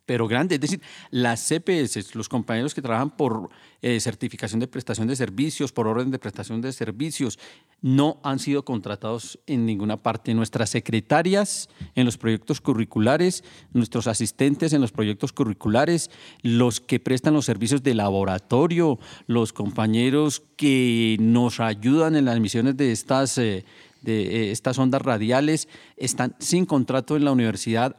Pero 0.09 0.27
grande. 0.27 0.55
Es 0.55 0.61
decir, 0.61 0.81
las 1.11 1.39
CPS, 1.47 2.15
los 2.15 2.27
compañeros 2.27 2.73
que 2.73 2.81
trabajan 2.81 3.11
por 3.11 3.51
eh, 3.83 3.99
certificación 3.99 4.59
de 4.59 4.67
prestación 4.67 5.07
de 5.07 5.15
servicios, 5.15 5.71
por 5.71 5.87
orden 5.87 6.09
de 6.09 6.17
prestación 6.17 6.61
de 6.61 6.73
servicios, 6.73 7.37
no 7.83 8.19
han 8.23 8.39
sido 8.39 8.65
contratados 8.65 9.37
en 9.45 9.67
ninguna 9.67 10.01
parte. 10.01 10.33
Nuestras 10.33 10.71
secretarias 10.71 11.69
en 11.93 12.05
los 12.05 12.17
proyectos 12.17 12.59
curriculares, 12.59 13.43
nuestros 13.71 14.07
asistentes 14.07 14.73
en 14.73 14.81
los 14.81 14.91
proyectos 14.91 15.31
curriculares, 15.31 16.09
los 16.41 16.81
que 16.81 16.99
prestan 16.99 17.35
los 17.35 17.45
servicios 17.45 17.83
de 17.83 17.93
laboratorio, 17.93 18.97
los 19.27 19.53
compañeros 19.53 20.41
que 20.57 21.17
nos 21.19 21.59
ayudan 21.59 22.15
en 22.15 22.25
las 22.25 22.39
misiones 22.39 22.75
de 22.77 22.91
estas, 22.91 23.37
eh, 23.37 23.63
de, 24.01 24.21
eh, 24.23 24.51
estas 24.51 24.79
ondas 24.79 25.03
radiales, 25.03 25.67
están 25.97 26.35
sin 26.39 26.65
contrato 26.65 27.15
en 27.15 27.25
la 27.25 27.31
universidad 27.31 27.95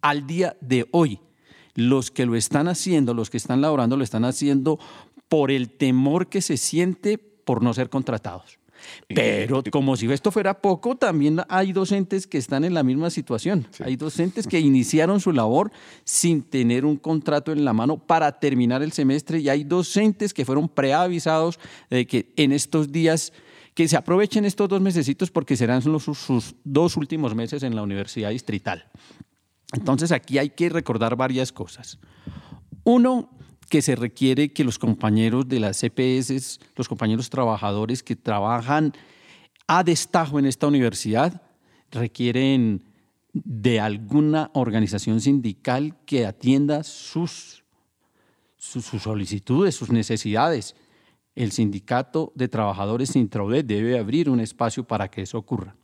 al 0.00 0.24
día 0.28 0.56
de 0.60 0.86
hoy 0.92 1.18
los 1.78 2.10
que 2.10 2.26
lo 2.26 2.34
están 2.34 2.66
haciendo, 2.66 3.14
los 3.14 3.30
que 3.30 3.36
están 3.36 3.60
laborando, 3.60 3.96
lo 3.96 4.02
están 4.02 4.24
haciendo 4.24 4.80
por 5.28 5.52
el 5.52 5.70
temor 5.70 6.26
que 6.26 6.42
se 6.42 6.56
siente 6.56 7.18
por 7.18 7.62
no 7.62 7.72
ser 7.72 7.88
contratados. 7.88 8.58
Pero 9.06 9.62
como 9.70 9.96
si 9.96 10.10
esto 10.10 10.32
fuera 10.32 10.60
poco, 10.60 10.96
también 10.96 11.40
hay 11.48 11.72
docentes 11.72 12.26
que 12.26 12.38
están 12.38 12.64
en 12.64 12.74
la 12.74 12.82
misma 12.82 13.10
situación. 13.10 13.68
Hay 13.84 13.94
docentes 13.94 14.48
que 14.48 14.58
iniciaron 14.58 15.20
su 15.20 15.30
labor 15.30 15.70
sin 16.02 16.42
tener 16.42 16.84
un 16.84 16.96
contrato 16.96 17.52
en 17.52 17.64
la 17.64 17.72
mano 17.72 17.96
para 17.96 18.40
terminar 18.40 18.82
el 18.82 18.90
semestre 18.90 19.38
y 19.38 19.48
hay 19.48 19.62
docentes 19.62 20.34
que 20.34 20.44
fueron 20.44 20.68
preavisados 20.68 21.60
de 21.90 22.08
que 22.08 22.32
en 22.36 22.50
estos 22.50 22.90
días 22.90 23.32
que 23.74 23.86
se 23.86 23.96
aprovechen 23.96 24.44
estos 24.44 24.68
dos 24.68 24.80
mesecitos 24.80 25.30
porque 25.30 25.56
serán 25.56 25.80
los, 25.84 26.02
sus 26.02 26.56
dos 26.64 26.96
últimos 26.96 27.36
meses 27.36 27.62
en 27.62 27.76
la 27.76 27.82
universidad 27.82 28.30
distrital. 28.30 28.84
Entonces 29.72 30.12
aquí 30.12 30.38
hay 30.38 30.50
que 30.50 30.68
recordar 30.68 31.16
varias 31.16 31.52
cosas. 31.52 31.98
Uno, 32.84 33.30
que 33.68 33.82
se 33.82 33.96
requiere 33.96 34.52
que 34.52 34.64
los 34.64 34.78
compañeros 34.78 35.46
de 35.46 35.60
las 35.60 35.78
CPS, 35.78 36.58
los 36.74 36.88
compañeros 36.88 37.28
trabajadores 37.28 38.02
que 38.02 38.16
trabajan 38.16 38.92
a 39.66 39.84
destajo 39.84 40.38
en 40.38 40.46
esta 40.46 40.66
universidad, 40.66 41.42
requieren 41.90 42.84
de 43.32 43.80
alguna 43.80 44.50
organización 44.54 45.20
sindical 45.20 45.96
que 46.06 46.26
atienda 46.26 46.82
sus, 46.82 47.64
sus, 48.56 48.86
solicitudes, 48.86 49.74
sus 49.74 49.90
necesidades. 49.90 50.74
El 51.34 51.52
sindicato 51.52 52.32
de 52.34 52.48
trabajadores 52.48 53.14
Intraudet 53.16 53.66
debe 53.66 53.98
abrir 53.98 54.30
un 54.30 54.40
espacio 54.40 54.84
para 54.84 55.08
que 55.08 55.22
eso 55.22 55.38
ocurra. 55.38 55.76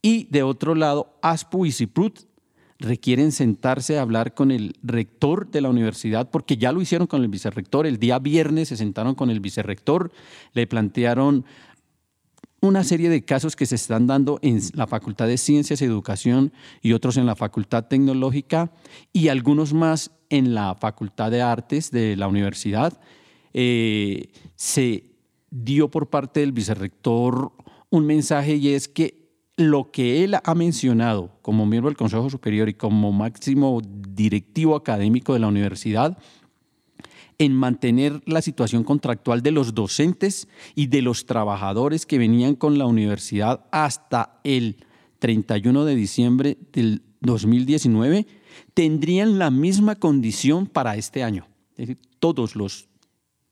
Y 0.00 0.24
de 0.30 0.42
otro 0.42 0.74
lado, 0.74 1.18
ASPU 1.20 1.66
y 1.66 1.72
CIPRUT 1.72 2.31
requieren 2.82 3.32
sentarse 3.32 3.98
a 3.98 4.02
hablar 4.02 4.34
con 4.34 4.50
el 4.50 4.76
rector 4.82 5.50
de 5.50 5.60
la 5.60 5.70
universidad, 5.70 6.30
porque 6.30 6.56
ya 6.56 6.72
lo 6.72 6.82
hicieron 6.82 7.06
con 7.06 7.22
el 7.22 7.28
vicerrector. 7.28 7.86
El 7.86 7.98
día 7.98 8.18
viernes 8.18 8.68
se 8.68 8.76
sentaron 8.76 9.14
con 9.14 9.30
el 9.30 9.40
vicerrector, 9.40 10.12
le 10.52 10.66
plantearon 10.66 11.44
una 12.60 12.84
serie 12.84 13.08
de 13.08 13.24
casos 13.24 13.56
que 13.56 13.66
se 13.66 13.74
están 13.74 14.06
dando 14.06 14.38
en 14.42 14.60
la 14.74 14.86
Facultad 14.86 15.26
de 15.26 15.38
Ciencias 15.38 15.80
y 15.80 15.84
Educación 15.84 16.52
y 16.80 16.92
otros 16.92 17.16
en 17.16 17.26
la 17.26 17.34
Facultad 17.34 17.86
Tecnológica 17.86 18.72
y 19.12 19.28
algunos 19.28 19.72
más 19.72 20.12
en 20.30 20.54
la 20.54 20.76
Facultad 20.76 21.30
de 21.30 21.42
Artes 21.42 21.90
de 21.90 22.16
la 22.16 22.28
universidad. 22.28 23.00
Eh, 23.52 24.28
se 24.54 25.04
dio 25.50 25.90
por 25.90 26.08
parte 26.08 26.40
del 26.40 26.52
vicerrector 26.52 27.52
un 27.90 28.06
mensaje 28.06 28.54
y 28.54 28.68
es 28.68 28.88
que 28.88 29.21
lo 29.56 29.90
que 29.90 30.24
él 30.24 30.36
ha 30.42 30.54
mencionado 30.54 31.38
como 31.42 31.66
miembro 31.66 31.90
del 31.90 31.96
Consejo 31.96 32.30
Superior 32.30 32.68
y 32.68 32.74
como 32.74 33.12
máximo 33.12 33.80
directivo 33.84 34.76
académico 34.76 35.34
de 35.34 35.40
la 35.40 35.48
universidad, 35.48 36.18
en 37.38 37.54
mantener 37.54 38.22
la 38.26 38.40
situación 38.40 38.84
contractual 38.84 39.42
de 39.42 39.50
los 39.50 39.74
docentes 39.74 40.48
y 40.74 40.86
de 40.86 41.02
los 41.02 41.26
trabajadores 41.26 42.06
que 42.06 42.18
venían 42.18 42.54
con 42.54 42.78
la 42.78 42.86
universidad 42.86 43.66
hasta 43.72 44.40
el 44.44 44.84
31 45.18 45.84
de 45.84 45.94
diciembre 45.94 46.58
del 46.72 47.02
2019, 47.20 48.26
tendrían 48.74 49.38
la 49.38 49.50
misma 49.50 49.96
condición 49.96 50.66
para 50.66 50.96
este 50.96 51.22
año. 51.22 51.46
Es 51.72 51.88
decir, 51.88 51.98
todos 52.18 52.54
los 52.56 52.88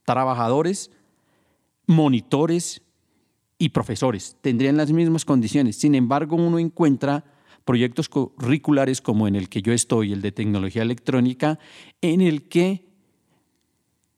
trabajadores, 0.05 0.91
monitores, 1.87 2.81
y 3.61 3.69
profesores. 3.69 4.35
Tendrían 4.41 4.75
las 4.75 4.91
mismas 4.91 5.23
condiciones. 5.23 5.75
Sin 5.75 5.93
embargo, 5.93 6.35
uno 6.35 6.57
encuentra 6.57 7.23
proyectos 7.63 8.09
curriculares 8.09 9.01
como 9.01 9.27
en 9.27 9.35
el 9.35 9.49
que 9.49 9.61
yo 9.61 9.71
estoy, 9.71 10.13
el 10.13 10.23
de 10.23 10.31
tecnología 10.31 10.81
electrónica, 10.81 11.59
en 12.01 12.21
el 12.21 12.47
que 12.47 12.87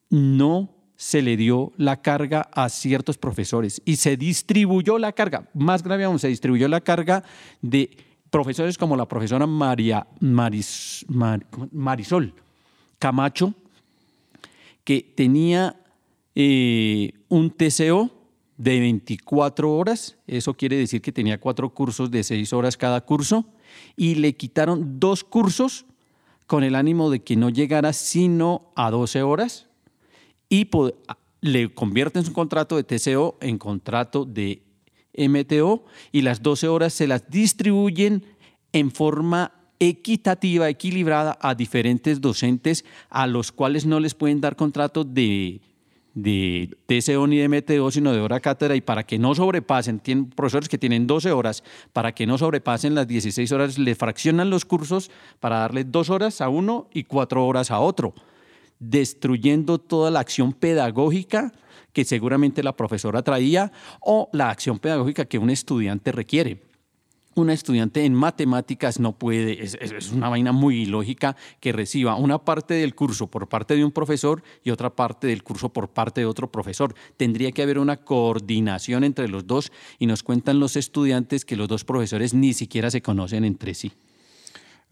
no 0.08 0.70
se 0.96 1.20
le 1.20 1.36
dio 1.36 1.72
la 1.76 2.00
carga 2.00 2.48
a 2.54 2.70
ciertos 2.70 3.18
profesores. 3.18 3.82
Y 3.84 3.96
se 3.96 4.16
distribuyó 4.16 4.98
la 4.98 5.12
carga, 5.12 5.50
más 5.52 5.82
grave 5.82 6.04
aún, 6.04 6.18
se 6.18 6.28
distribuyó 6.28 6.66
la 6.66 6.80
carga 6.80 7.22
de 7.60 7.98
profesores 8.30 8.78
como 8.78 8.96
la 8.96 9.06
profesora 9.06 9.46
María 9.46 10.06
Marisol 10.20 11.04
Camacho, 12.98 13.52
que 14.84 15.12
tenía 15.14 15.76
eh, 16.34 17.12
un 17.28 17.50
TCO 17.50 18.23
de 18.56 18.80
24 18.80 19.72
horas, 19.72 20.16
eso 20.26 20.54
quiere 20.54 20.76
decir 20.76 21.02
que 21.02 21.12
tenía 21.12 21.40
cuatro 21.40 21.74
cursos 21.74 22.10
de 22.10 22.22
seis 22.22 22.52
horas 22.52 22.76
cada 22.76 23.00
curso, 23.00 23.46
y 23.96 24.14
le 24.16 24.36
quitaron 24.36 25.00
dos 25.00 25.24
cursos 25.24 25.86
con 26.46 26.62
el 26.62 26.74
ánimo 26.74 27.10
de 27.10 27.22
que 27.22 27.36
no 27.36 27.50
llegara 27.50 27.92
sino 27.92 28.72
a 28.76 28.90
12 28.90 29.22
horas, 29.22 29.68
y 30.48 30.68
le 31.40 31.74
convierten 31.74 32.24
su 32.24 32.32
contrato 32.32 32.76
de 32.76 32.84
TCO 32.84 33.38
en 33.40 33.58
contrato 33.58 34.24
de 34.24 34.62
MTO, 35.16 35.84
y 36.12 36.22
las 36.22 36.42
12 36.42 36.68
horas 36.68 36.92
se 36.92 37.06
las 37.06 37.28
distribuyen 37.28 38.24
en 38.72 38.90
forma 38.90 39.52
equitativa, 39.80 40.68
equilibrada 40.68 41.38
a 41.40 41.54
diferentes 41.54 42.20
docentes 42.20 42.84
a 43.10 43.26
los 43.26 43.52
cuales 43.52 43.86
no 43.86 44.00
les 44.00 44.14
pueden 44.14 44.40
dar 44.40 44.56
contrato 44.56 45.04
de 45.04 45.60
de 46.14 46.76
TCO 46.86 47.26
ni 47.26 47.38
de 47.38 47.48
MTO, 47.48 47.90
sino 47.90 48.12
de 48.12 48.20
hora 48.20 48.40
cátedra, 48.40 48.76
y 48.76 48.80
para 48.80 49.04
que 49.04 49.18
no 49.18 49.34
sobrepasen, 49.34 49.98
tienen 49.98 50.30
profesores 50.30 50.68
que 50.68 50.78
tienen 50.78 51.06
12 51.06 51.32
horas, 51.32 51.64
para 51.92 52.12
que 52.12 52.26
no 52.26 52.38
sobrepasen 52.38 52.94
las 52.94 53.06
16 53.06 53.50
horas, 53.52 53.78
le 53.78 53.94
fraccionan 53.94 54.50
los 54.50 54.64
cursos 54.64 55.10
para 55.40 55.58
darle 55.58 55.84
dos 55.84 56.10
horas 56.10 56.40
a 56.40 56.48
uno 56.48 56.88
y 56.92 57.04
cuatro 57.04 57.46
horas 57.46 57.70
a 57.70 57.80
otro, 57.80 58.14
destruyendo 58.78 59.78
toda 59.78 60.10
la 60.10 60.20
acción 60.20 60.52
pedagógica 60.52 61.52
que 61.92 62.04
seguramente 62.04 62.62
la 62.62 62.76
profesora 62.76 63.22
traía 63.22 63.72
o 64.00 64.28
la 64.32 64.50
acción 64.50 64.78
pedagógica 64.78 65.24
que 65.26 65.38
un 65.38 65.50
estudiante 65.50 66.12
requiere 66.12 66.73
una 67.34 67.52
estudiante 67.52 68.04
en 68.04 68.14
matemáticas 68.14 69.00
no 69.00 69.12
puede, 69.12 69.62
es, 69.62 70.12
una 70.12 70.28
vaina 70.28 70.52
muy 70.52 70.82
ilógica 70.82 71.36
que 71.60 71.72
reciba 71.72 72.16
una 72.16 72.38
parte 72.38 72.74
del 72.74 72.94
curso 72.94 73.26
por 73.26 73.48
parte 73.48 73.76
de 73.76 73.84
un 73.84 73.92
profesor 73.92 74.42
y 74.62 74.70
otra 74.70 74.90
parte 74.90 75.26
del 75.26 75.42
curso 75.42 75.68
por 75.68 75.88
parte 75.88 76.20
de 76.20 76.26
otro 76.26 76.50
profesor. 76.50 76.94
Tendría 77.16 77.52
que 77.52 77.62
haber 77.62 77.78
una 77.78 77.98
coordinación 77.98 79.04
entre 79.04 79.28
los 79.28 79.46
dos 79.46 79.72
y 79.98 80.06
nos 80.06 80.22
cuentan 80.22 80.60
los 80.60 80.76
estudiantes 80.76 81.44
que 81.44 81.56
los 81.56 81.68
dos 81.68 81.84
profesores 81.84 82.34
ni 82.34 82.52
siquiera 82.52 82.90
se 82.90 83.02
conocen 83.02 83.44
entre 83.44 83.74
sí. 83.74 83.92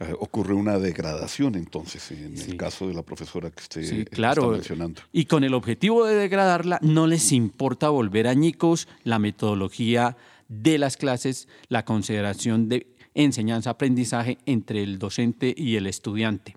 Eh, 0.00 0.14
ocurre 0.18 0.54
una 0.54 0.78
degradación 0.78 1.54
entonces 1.54 2.10
en 2.10 2.36
el 2.36 2.56
caso 2.56 2.88
de 2.88 2.94
la 2.94 3.02
profesora 3.02 3.50
que 3.50 3.62
usted 3.62 3.84
sí, 3.84 4.04
claro. 4.06 4.42
está 4.42 4.52
mencionando. 4.54 5.02
Y 5.12 5.26
con 5.26 5.44
el 5.44 5.54
objetivo 5.54 6.06
de 6.06 6.14
degradarla, 6.14 6.78
no 6.82 7.06
les 7.06 7.30
importa 7.30 7.88
volver 7.88 8.26
añicos 8.26 8.88
la 9.04 9.18
metodología 9.18 10.16
de 10.52 10.76
las 10.76 10.96
clases, 10.96 11.48
la 11.68 11.84
consideración 11.84 12.68
de 12.68 12.94
enseñanza-aprendizaje 13.14 14.38
entre 14.44 14.82
el 14.82 14.98
docente 14.98 15.54
y 15.56 15.76
el 15.76 15.86
estudiante. 15.86 16.56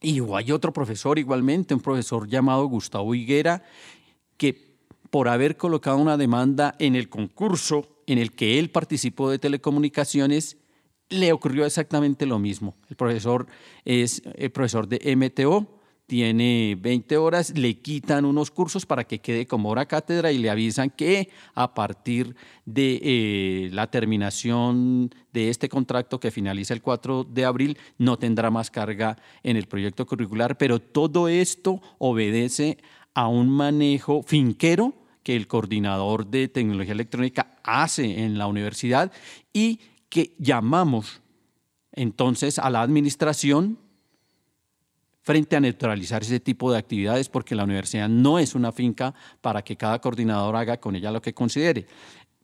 Y 0.00 0.20
hay 0.32 0.52
otro 0.52 0.72
profesor 0.72 1.18
igualmente, 1.18 1.74
un 1.74 1.80
profesor 1.80 2.28
llamado 2.28 2.66
Gustavo 2.66 3.14
Higuera, 3.14 3.64
que 4.36 4.78
por 5.10 5.28
haber 5.28 5.56
colocado 5.56 5.98
una 5.98 6.16
demanda 6.16 6.76
en 6.78 6.94
el 6.94 7.08
concurso 7.08 7.88
en 8.06 8.18
el 8.18 8.32
que 8.32 8.58
él 8.58 8.70
participó 8.70 9.30
de 9.30 9.38
telecomunicaciones, 9.38 10.56
le 11.08 11.32
ocurrió 11.32 11.64
exactamente 11.64 12.26
lo 12.26 12.38
mismo. 12.38 12.76
El 12.88 12.96
profesor 12.96 13.46
es 13.84 14.22
el 14.36 14.50
profesor 14.50 14.86
de 14.86 15.16
MTO, 15.16 15.77
tiene 16.08 16.74
20 16.80 17.18
horas, 17.18 17.52
le 17.56 17.80
quitan 17.80 18.24
unos 18.24 18.50
cursos 18.50 18.86
para 18.86 19.04
que 19.04 19.18
quede 19.18 19.46
como 19.46 19.68
hora 19.68 19.84
cátedra 19.84 20.32
y 20.32 20.38
le 20.38 20.48
avisan 20.48 20.88
que 20.88 21.28
a 21.54 21.74
partir 21.74 22.34
de 22.64 22.98
eh, 23.02 23.68
la 23.72 23.90
terminación 23.90 25.14
de 25.34 25.50
este 25.50 25.68
contrato 25.68 26.18
que 26.18 26.30
finaliza 26.30 26.72
el 26.72 26.80
4 26.80 27.24
de 27.24 27.44
abril 27.44 27.78
no 27.98 28.18
tendrá 28.18 28.50
más 28.50 28.70
carga 28.70 29.18
en 29.42 29.58
el 29.58 29.66
proyecto 29.66 30.06
curricular, 30.06 30.56
pero 30.56 30.80
todo 30.80 31.28
esto 31.28 31.82
obedece 31.98 32.78
a 33.12 33.28
un 33.28 33.50
manejo 33.50 34.22
finquero 34.22 34.94
que 35.22 35.36
el 35.36 35.46
coordinador 35.46 36.26
de 36.26 36.48
tecnología 36.48 36.94
electrónica 36.94 37.58
hace 37.62 38.24
en 38.24 38.38
la 38.38 38.46
universidad 38.46 39.12
y 39.52 39.80
que 40.08 40.34
llamamos 40.38 41.20
entonces 41.92 42.58
a 42.58 42.70
la 42.70 42.80
administración 42.80 43.78
frente 45.28 45.56
a 45.56 45.60
neutralizar 45.60 46.22
ese 46.22 46.40
tipo 46.40 46.72
de 46.72 46.78
actividades 46.78 47.28
porque 47.28 47.54
la 47.54 47.64
universidad 47.64 48.08
no 48.08 48.38
es 48.38 48.54
una 48.54 48.72
finca 48.72 49.12
para 49.42 49.60
que 49.60 49.76
cada 49.76 50.00
coordinador 50.00 50.56
haga 50.56 50.80
con 50.80 50.96
ella 50.96 51.12
lo 51.12 51.20
que 51.20 51.34
considere. 51.34 51.86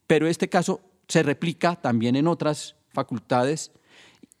Pero 0.05 0.27
este 0.27 0.49
caso 0.49 0.81
se 1.07 1.23
replica 1.23 1.75
también 1.81 2.15
en 2.15 2.27
otras 2.27 2.75
facultades 2.89 3.71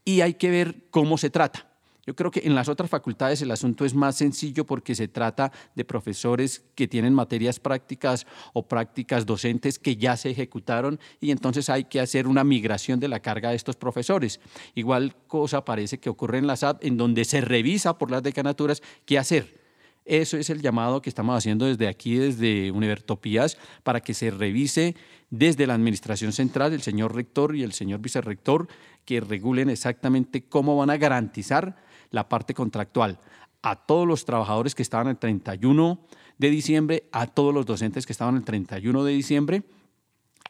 y 0.03 0.21
hay 0.21 0.35
que 0.35 0.51
ver 0.51 0.83
cómo 0.91 1.17
se 1.17 1.31
trata. 1.31 1.74
Yo 2.05 2.15
creo 2.15 2.29
que 2.29 2.41
en 2.43 2.53
las 2.53 2.69
otras 2.69 2.89
facultades 2.89 3.41
el 3.41 3.49
asunto 3.49 3.83
es 3.83 3.95
más 3.95 4.15
sencillo 4.15 4.65
porque 4.65 4.93
se 4.93 5.07
trata 5.07 5.51
de 5.73 5.85
profesores 5.85 6.63
que 6.75 6.87
tienen 6.87 7.15
materias 7.15 7.59
prácticas 7.59 8.27
o 8.53 8.67
prácticas 8.67 9.25
docentes 9.25 9.79
que 9.79 9.95
ya 9.95 10.15
se 10.15 10.29
ejecutaron 10.29 10.99
y 11.19 11.31
entonces 11.31 11.67
hay 11.69 11.85
que 11.85 11.99
hacer 11.99 12.27
una 12.27 12.43
migración 12.43 12.99
de 12.99 13.07
la 13.07 13.21
carga 13.21 13.49
de 13.49 13.55
estos 13.55 13.75
profesores. 13.75 14.39
Igual 14.75 15.15
cosa 15.27 15.65
parece 15.65 15.99
que 15.99 16.09
ocurre 16.09 16.37
en 16.37 16.45
la 16.45 16.55
SAP 16.55 16.83
en 16.85 16.97
donde 16.97 17.25
se 17.25 17.41
revisa 17.41 17.97
por 17.97 18.11
las 18.11 18.21
decanaturas 18.21 18.83
qué 19.05 19.17
hacer 19.17 19.63
Eso 20.05 20.37
es 20.37 20.51
el 20.51 20.61
llamado 20.61 21.01
que 21.01 21.09
estamos 21.09 21.35
haciendo 21.35 21.65
desde 21.65 21.87
aquí, 21.87 22.17
desde 22.17 22.69
Univertopías, 22.69 23.57
para 23.81 24.01
que 24.01 24.13
se 24.13 24.29
revise 24.29 24.95
desde 25.31 25.65
la 25.65 25.73
Administración 25.73 26.31
Central, 26.31 26.73
el 26.73 26.83
señor 26.83 27.15
rector 27.15 27.55
y 27.55 27.63
el 27.63 27.73
señor 27.73 27.99
vicerrector, 27.99 28.67
que 29.05 29.19
regulen 29.21 29.71
exactamente 29.71 30.43
cómo 30.43 30.77
van 30.77 30.91
a 30.91 30.97
garantizar 30.97 31.83
la 32.15 32.29
parte 32.29 32.53
contractual 32.53 33.19
a 33.61 33.75
todos 33.75 34.07
los 34.07 34.23
trabajadores 34.23 34.73
que 34.73 34.81
estaban 34.81 35.07
el 35.09 35.17
31 35.17 35.99
de 36.37 36.49
diciembre, 36.49 37.09
a 37.11 37.27
todos 37.27 37.53
los 37.53 37.65
docentes 37.65 38.05
que 38.05 38.13
estaban 38.13 38.37
el 38.37 38.45
31 38.45 39.03
de 39.03 39.11
diciembre 39.11 39.63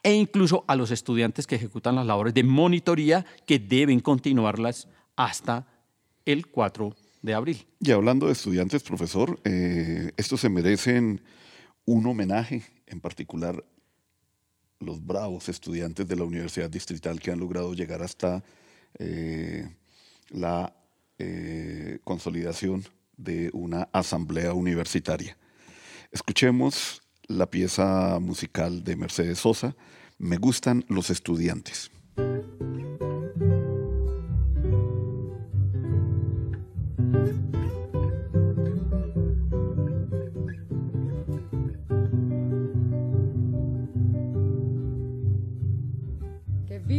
e 0.02 0.14
incluso 0.14 0.64
a 0.68 0.76
los 0.76 0.92
estudiantes 0.92 1.46
que 1.46 1.56
ejecutan 1.56 1.96
las 1.96 2.06
labores 2.06 2.34
de 2.34 2.44
monitoría 2.44 3.26
que 3.46 3.58
deben 3.58 3.98
continuarlas 3.98 4.88
hasta 5.16 5.66
el 6.24 6.46
4 6.46 6.94
de 7.22 7.34
abril. 7.34 7.66
Y 7.80 7.90
hablando 7.90 8.26
de 8.26 8.32
estudiantes, 8.32 8.84
profesor, 8.84 9.40
eh, 9.42 10.12
estos 10.16 10.40
se 10.40 10.48
merecen 10.48 11.20
un 11.84 12.06
homenaje, 12.06 12.62
en 12.86 13.00
particular 13.00 13.64
los 14.78 15.04
bravos 15.04 15.48
estudiantes 15.48 16.06
de 16.06 16.14
la 16.14 16.22
Universidad 16.22 16.70
Distrital 16.70 17.18
que 17.18 17.32
han 17.32 17.40
logrado 17.40 17.74
llegar 17.74 18.02
hasta 18.02 18.44
eh, 18.98 19.68
la 20.28 20.72
eh, 21.18 21.98
consolidación 22.04 22.84
de 23.16 23.50
una 23.52 23.88
asamblea 23.92 24.52
universitaria. 24.52 25.36
Escuchemos 26.12 27.02
la 27.26 27.50
pieza 27.50 28.18
musical 28.20 28.84
de 28.84 28.96
Mercedes 28.96 29.38
Sosa, 29.38 29.74
Me 30.18 30.36
gustan 30.36 30.84
los 30.88 31.10
estudiantes. 31.10 31.90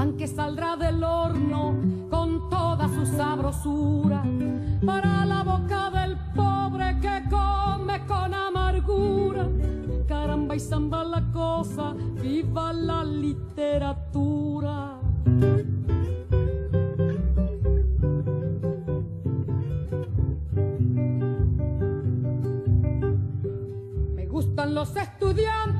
pan 0.00 0.16
que 0.16 0.26
saldrá 0.26 0.76
del 0.76 1.04
horno 1.04 1.74
con 2.08 2.48
toda 2.48 2.88
su 2.88 3.04
sabrosura 3.04 4.22
para 4.86 5.26
la 5.26 5.42
boca 5.42 5.90
del 5.90 6.16
pobre 6.34 6.98
que 7.02 7.16
come 7.28 8.06
con 8.06 8.32
amargura. 8.32 9.46
Caramba 10.08 10.56
y 10.56 10.60
zamba 10.60 11.04
la 11.04 11.22
cosa, 11.34 11.92
viva 12.22 12.72
la 12.72 13.04
literatura. 13.04 14.98
Me 24.16 24.26
gustan 24.26 24.74
los 24.74 24.96
estudiantes 24.96 25.79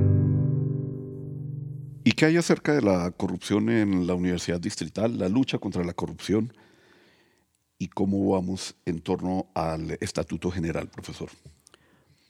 ¿Y 2.03 2.13
qué 2.13 2.25
hay 2.25 2.37
acerca 2.37 2.73
de 2.73 2.81
la 2.81 3.11
corrupción 3.11 3.69
en 3.69 4.07
la 4.07 4.15
Universidad 4.15 4.59
Distrital, 4.59 5.19
la 5.19 5.29
lucha 5.29 5.59
contra 5.59 5.83
la 5.83 5.93
corrupción 5.93 6.51
y 7.77 7.87
cómo 7.87 8.31
vamos 8.31 8.75
en 8.85 9.01
torno 9.01 9.47
al 9.53 9.97
Estatuto 10.01 10.49
General, 10.49 10.87
profesor? 10.87 11.29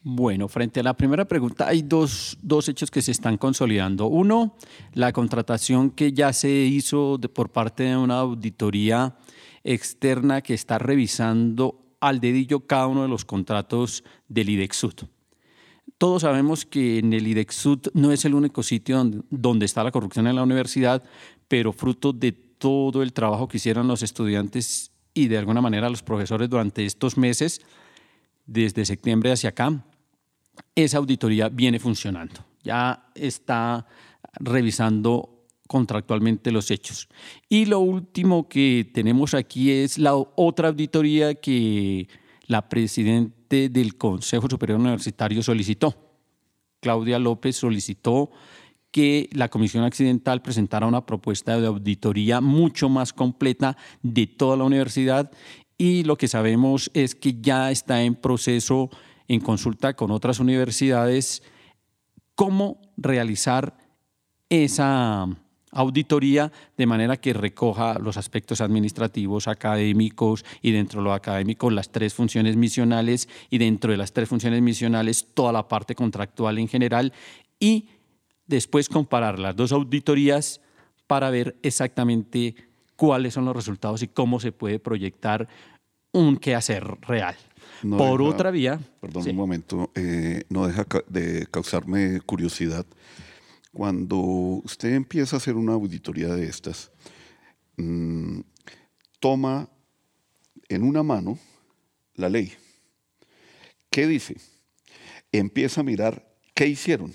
Bueno, 0.02 0.48
frente 0.48 0.80
a 0.80 0.82
la 0.82 0.96
primera 0.96 1.24
pregunta, 1.26 1.68
hay 1.68 1.82
dos, 1.82 2.36
dos 2.42 2.68
hechos 2.68 2.90
que 2.90 3.00
se 3.00 3.12
están 3.12 3.38
consolidando. 3.38 4.08
Uno, 4.08 4.56
la 4.94 5.12
contratación 5.12 5.90
que 5.90 6.12
ya 6.12 6.32
se 6.32 6.50
hizo 6.50 7.18
por 7.32 7.50
parte 7.50 7.84
de 7.84 7.96
una 7.96 8.18
auditoría 8.18 9.16
externa 9.62 10.42
que 10.42 10.54
está 10.54 10.78
revisando 10.78 11.78
al 12.00 12.20
dedillo 12.20 12.66
cada 12.66 12.88
uno 12.88 13.02
de 13.02 13.08
los 13.08 13.24
contratos 13.24 14.02
del 14.28 14.50
IDEXUT. 14.50 15.04
Todos 15.98 16.22
sabemos 16.22 16.66
que 16.66 16.98
en 16.98 17.12
el 17.12 17.26
IDEXUT 17.26 17.88
no 17.94 18.12
es 18.12 18.24
el 18.24 18.34
único 18.34 18.62
sitio 18.62 18.98
donde, 18.98 19.22
donde 19.30 19.66
está 19.66 19.84
la 19.84 19.92
corrupción 19.92 20.26
en 20.26 20.36
la 20.36 20.42
universidad, 20.42 21.02
pero 21.48 21.72
fruto 21.72 22.12
de 22.12 22.32
todo 22.32 23.02
el 23.02 23.12
trabajo 23.12 23.48
que 23.48 23.56
hicieron 23.56 23.88
los 23.88 24.02
estudiantes 24.02 24.92
y 25.14 25.28
de 25.28 25.38
alguna 25.38 25.60
manera 25.60 25.90
los 25.90 26.02
profesores 26.02 26.48
durante 26.48 26.84
estos 26.84 27.16
meses, 27.16 27.60
desde 28.46 28.84
septiembre 28.84 29.32
hacia 29.32 29.50
acá, 29.50 29.84
esa 30.74 30.98
auditoría 30.98 31.48
viene 31.48 31.78
funcionando. 31.78 32.44
Ya 32.62 33.10
está 33.14 33.86
revisando 34.40 35.46
contractualmente 35.66 36.52
los 36.52 36.70
hechos. 36.70 37.08
Y 37.48 37.64
lo 37.64 37.80
último 37.80 38.48
que 38.48 38.90
tenemos 38.92 39.34
aquí 39.34 39.70
es 39.70 39.98
la 39.98 40.14
otra 40.14 40.68
auditoría 40.68 41.34
que 41.34 42.08
la 42.52 42.68
presidente 42.68 43.68
del 43.70 43.96
Consejo 43.96 44.46
Superior 44.48 44.78
Universitario 44.78 45.42
solicitó. 45.42 45.94
Claudia 46.80 47.18
López 47.18 47.56
solicitó 47.56 48.30
que 48.90 49.30
la 49.32 49.48
Comisión 49.48 49.84
Accidental 49.84 50.42
presentara 50.42 50.86
una 50.86 51.06
propuesta 51.06 51.58
de 51.58 51.66
auditoría 51.66 52.42
mucho 52.42 52.90
más 52.90 53.14
completa 53.14 53.76
de 54.02 54.26
toda 54.26 54.58
la 54.58 54.64
universidad 54.64 55.32
y 55.78 56.04
lo 56.04 56.16
que 56.16 56.28
sabemos 56.28 56.90
es 56.92 57.14
que 57.14 57.40
ya 57.40 57.70
está 57.70 58.02
en 58.02 58.14
proceso, 58.14 58.90
en 59.28 59.40
consulta 59.40 59.94
con 59.94 60.10
otras 60.10 60.38
universidades, 60.38 61.42
cómo 62.34 62.82
realizar 62.98 63.78
esa 64.50 65.26
auditoría 65.72 66.52
de 66.76 66.86
manera 66.86 67.16
que 67.16 67.32
recoja 67.32 67.98
los 67.98 68.16
aspectos 68.16 68.60
administrativos, 68.60 69.48
académicos 69.48 70.44
y 70.60 70.70
dentro 70.70 71.00
de 71.00 71.04
lo 71.04 71.12
académico 71.14 71.70
las 71.70 71.90
tres 71.90 72.14
funciones 72.14 72.56
misionales 72.56 73.28
y 73.50 73.58
dentro 73.58 73.90
de 73.90 73.96
las 73.96 74.12
tres 74.12 74.28
funciones 74.28 74.60
misionales 74.62 75.26
toda 75.34 75.52
la 75.52 75.66
parte 75.68 75.94
contractual 75.94 76.58
en 76.58 76.68
general 76.68 77.12
y 77.58 77.88
después 78.46 78.88
comparar 78.88 79.38
las 79.38 79.56
dos 79.56 79.72
auditorías 79.72 80.60
para 81.06 81.30
ver 81.30 81.56
exactamente 81.62 82.54
cuáles 82.96 83.34
son 83.34 83.46
los 83.46 83.56
resultados 83.56 84.02
y 84.02 84.08
cómo 84.08 84.40
se 84.40 84.52
puede 84.52 84.78
proyectar 84.78 85.48
un 86.12 86.36
quehacer 86.36 86.84
real. 87.00 87.34
No 87.82 87.96
Por 87.96 88.20
deja- 88.20 88.30
otra 88.30 88.50
vía, 88.50 88.78
Perdón 89.00 89.24
sí. 89.24 89.30
un 89.30 89.36
momento, 89.36 89.90
eh, 89.94 90.42
no 90.50 90.66
deja 90.66 90.84
de 91.08 91.46
causarme 91.50 92.20
curiosidad. 92.20 92.84
Cuando 93.72 94.18
usted 94.18 94.92
empieza 94.92 95.36
a 95.36 95.38
hacer 95.38 95.56
una 95.56 95.72
auditoría 95.72 96.28
de 96.28 96.46
estas, 96.46 96.90
mm, 97.76 98.40
toma 99.18 99.68
en 100.68 100.82
una 100.82 101.02
mano 101.02 101.38
la 102.14 102.28
ley. 102.28 102.52
¿Qué 103.90 104.06
dice? 104.06 104.36
Empieza 105.32 105.80
a 105.80 105.84
mirar 105.84 106.36
qué 106.54 106.66
hicieron 106.66 107.14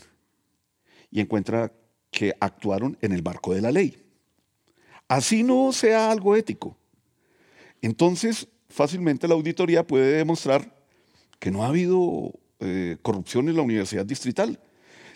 y 1.12 1.20
encuentra 1.20 1.72
que 2.12 2.34
actuaron 2.40 2.98
en 3.02 3.12
el 3.12 3.24
marco 3.24 3.54
de 3.54 3.62
la 3.62 3.72
ley. 3.72 4.04
Así 5.08 5.44
no 5.44 5.72
sea 5.72 6.12
algo 6.12 6.36
ético. 6.36 6.78
Entonces, 7.82 8.48
fácilmente 8.70 9.28
la 9.28 9.36
auditoría 9.36 9.86
puede 9.86 10.18
demostrar 10.18 10.76
que 11.40 11.52
no 11.52 11.64
ha 11.64 11.68
habido 11.68 12.34
eh, 12.60 12.98
corrupción 13.02 13.48
en 13.48 13.56
la 13.56 13.62
universidad 13.62 14.06
distrital. 14.06 14.60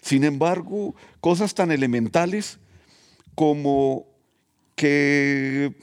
Sin 0.01 0.23
embargo, 0.23 0.95
cosas 1.19 1.53
tan 1.53 1.71
elementales 1.71 2.59
como 3.35 4.07
que 4.75 5.73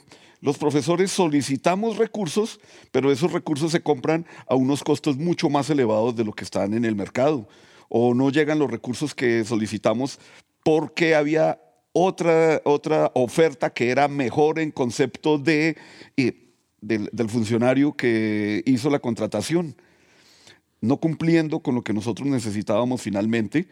los 0.41 0.57
profesores 0.57 1.11
solicitamos 1.11 1.97
recursos, 1.97 2.59
pero 2.91 3.11
esos 3.11 3.31
recursos 3.31 3.71
se 3.71 3.81
compran 3.81 4.25
a 4.47 4.55
unos 4.55 4.83
costos 4.83 5.17
mucho 5.17 5.49
más 5.49 5.69
elevados 5.69 6.15
de 6.15 6.23
lo 6.23 6.33
que 6.33 6.43
están 6.43 6.73
en 6.73 6.85
el 6.85 6.95
mercado. 6.95 7.47
O 7.87 8.13
no 8.13 8.29
llegan 8.29 8.59
los 8.59 8.69
recursos 8.69 9.15
que 9.15 9.43
solicitamos 9.43 10.19
porque 10.63 11.15
había 11.15 11.59
otra, 11.91 12.61
otra 12.65 13.11
oferta 13.15 13.71
que 13.71 13.89
era 13.89 14.07
mejor 14.07 14.59
en 14.59 14.71
concepto 14.71 15.37
de, 15.37 15.77
eh, 16.15 16.53
del, 16.81 17.09
del 17.11 17.29
funcionario 17.29 17.93
que 17.93 18.63
hizo 18.65 18.89
la 18.89 18.99
contratación, 18.99 19.75
no 20.81 20.97
cumpliendo 20.97 21.59
con 21.59 21.75
lo 21.75 21.83
que 21.83 21.93
nosotros 21.93 22.27
necesitábamos 22.27 23.01
finalmente, 23.01 23.67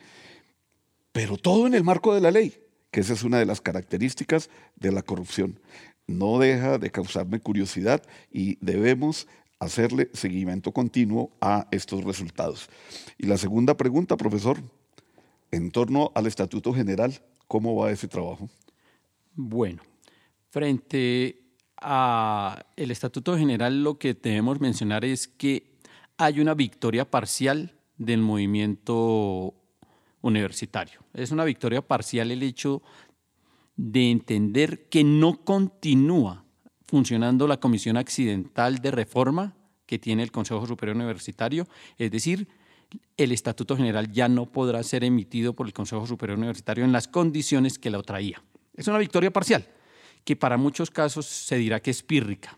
pero 1.18 1.36
todo 1.36 1.66
en 1.66 1.74
el 1.74 1.84
marco 1.84 2.14
de 2.14 2.22
la 2.22 2.30
ley, 2.30 2.54
que 2.92 3.00
esa 3.00 3.14
es 3.14 3.24
una 3.24 3.40
de 3.40 3.48
las 3.48 3.60
características 3.60 4.52
de 4.76 4.92
la 4.92 5.02
corrupción. 5.02 5.60
No 6.06 6.38
deja 6.38 6.78
de 6.78 6.92
causarme 6.92 7.40
curiosidad 7.40 8.04
y 8.32 8.60
debemos 8.64 9.28
hacerle 9.58 10.12
seguimiento 10.14 10.72
continuo 10.72 11.32
a 11.42 11.68
estos 11.72 12.04
resultados. 12.04 12.70
Y 13.18 13.26
la 13.26 13.38
segunda 13.38 13.76
pregunta, 13.76 14.16
profesor, 14.16 14.60
en 15.50 15.72
torno 15.72 16.12
al 16.14 16.28
Estatuto 16.28 16.72
General, 16.72 17.12
¿cómo 17.48 17.76
va 17.76 17.90
ese 17.90 18.08
trabajo? 18.08 18.48
Bueno, 19.34 19.82
frente 20.52 21.42
a 21.78 22.64
el 22.76 22.92
Estatuto 22.92 23.36
General 23.36 23.84
lo 23.84 23.98
que 23.98 24.14
debemos 24.14 24.60
mencionar 24.60 25.04
es 25.04 25.28
que 25.28 25.80
hay 26.18 26.42
una 26.42 26.54
victoria 26.54 27.10
parcial 27.10 27.74
del 27.98 28.22
movimiento 28.22 29.56
universitario. 30.22 31.00
Es 31.14 31.32
una 31.32 31.44
victoria 31.44 31.82
parcial 31.82 32.32
el 32.32 32.44
hecho 32.44 32.82
de 33.76 34.12
entender 34.12 34.90
que 34.90 35.04
no 35.04 35.44
continúa 35.44 36.44
funcionando 36.86 37.48
la 37.48 37.60
Comisión 37.60 37.98
Accidental 37.98 38.80
de 38.80 38.92
Reforma 38.92 39.56
que 39.86 39.98
tiene 39.98 40.22
el 40.22 40.32
Consejo 40.32 40.68
Superior 40.68 40.96
Universitario, 40.96 41.68
es 41.98 42.12
decir, 42.12 42.48
el 43.16 43.32
Estatuto 43.32 43.76
General 43.76 44.12
ya 44.12 44.30
no 44.30 44.52
podrá 44.52 44.84
ser 44.84 45.04
emitido 45.04 45.54
por 45.54 45.66
el 45.66 45.74
Consejo 45.74 46.06
Superior 46.06 46.38
Universitario 46.38 46.84
en 46.84 46.92
las 46.92 47.08
condiciones 47.08 47.80
que 47.80 47.90
lo 47.90 48.04
traía. 48.04 48.44
Es 48.76 48.88
una 48.88 48.98
victoria 48.98 49.32
parcial, 49.32 49.68
que 50.24 50.36
para 50.36 50.58
muchos 50.58 50.92
casos 50.92 51.26
se 51.26 51.58
dirá 51.58 51.80
que 51.80 51.92
es 51.92 52.04
pírrica. 52.04 52.58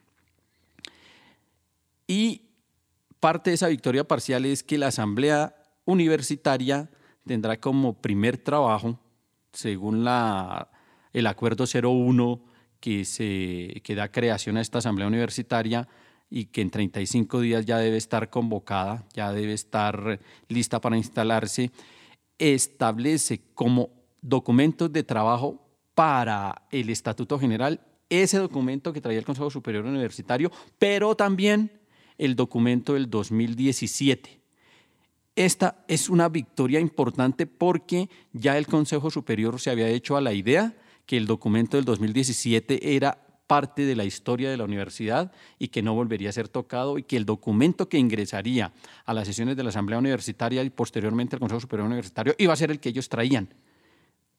Y 2.07 2.41
parte 3.19 3.51
de 3.51 3.55
esa 3.55 3.67
victoria 3.67 4.03
parcial 4.03 4.45
es 4.45 4.63
que 4.63 4.77
la 4.77 4.87
Asamblea 4.87 5.55
Universitaria 5.85 6.89
tendrá 7.25 7.59
como 7.59 8.01
primer 8.01 8.37
trabajo, 8.37 8.99
según 9.53 10.03
la, 10.03 10.69
el 11.13 11.27
Acuerdo 11.27 11.65
01 11.65 12.41
que, 12.79 13.05
se, 13.05 13.81
que 13.83 13.95
da 13.95 14.11
creación 14.11 14.57
a 14.57 14.61
esta 14.61 14.79
Asamblea 14.79 15.07
Universitaria, 15.07 15.87
y 16.29 16.45
que 16.45 16.61
en 16.61 16.69
35 16.69 17.41
días 17.41 17.65
ya 17.65 17.77
debe 17.77 17.97
estar 17.97 18.29
convocada, 18.29 19.05
ya 19.13 19.33
debe 19.33 19.53
estar 19.53 20.19
lista 20.47 20.79
para 20.79 20.97
instalarse, 20.97 21.71
establece 22.37 23.41
como 23.53 23.89
documentos 24.21 24.91
de 24.93 25.03
trabajo 25.03 25.59
para 25.95 26.67
el 26.71 26.89
Estatuto 26.89 27.39
General 27.39 27.81
ese 28.09 28.37
documento 28.37 28.91
que 28.91 29.01
traía 29.01 29.19
el 29.19 29.25
Consejo 29.25 29.49
Superior 29.49 29.85
Universitario, 29.85 30.51
pero 30.77 31.15
también 31.15 31.79
el 32.17 32.35
documento 32.35 32.95
del 32.95 33.09
2017. 33.09 34.38
Esta 35.39 35.85
es 35.87 36.09
una 36.09 36.27
victoria 36.27 36.81
importante 36.81 37.47
porque 37.47 38.09
ya 38.33 38.57
el 38.57 38.67
Consejo 38.67 39.09
Superior 39.09 39.57
se 39.61 39.69
había 39.69 39.87
hecho 39.87 40.17
a 40.17 40.21
la 40.21 40.33
idea 40.33 40.75
que 41.05 41.15
el 41.15 41.27
documento 41.27 41.77
del 41.77 41.85
2017 41.85 42.93
era 42.93 43.25
parte 43.47 43.85
de 43.85 43.95
la 43.95 44.03
historia 44.03 44.51
de 44.51 44.57
la 44.57 44.65
universidad 44.65 45.31
y 45.57 45.69
que 45.69 45.81
no 45.81 45.93
volvería 45.93 46.27
a 46.27 46.33
ser 46.33 46.49
tocado 46.49 46.97
y 46.97 47.03
que 47.03 47.15
el 47.15 47.25
documento 47.25 47.87
que 47.87 47.97
ingresaría 47.97 48.73
a 49.05 49.13
las 49.13 49.27
sesiones 49.27 49.55
de 49.55 49.63
la 49.63 49.69
Asamblea 49.69 49.99
Universitaria 49.99 50.61
y 50.61 50.71
posteriormente 50.71 51.37
al 51.37 51.39
Consejo 51.39 51.61
Superior 51.61 51.87
Universitario 51.87 52.35
iba 52.37 52.51
a 52.51 52.57
ser 52.57 52.71
el 52.71 52.81
que 52.81 52.89
ellos 52.89 53.07
traían. 53.07 53.47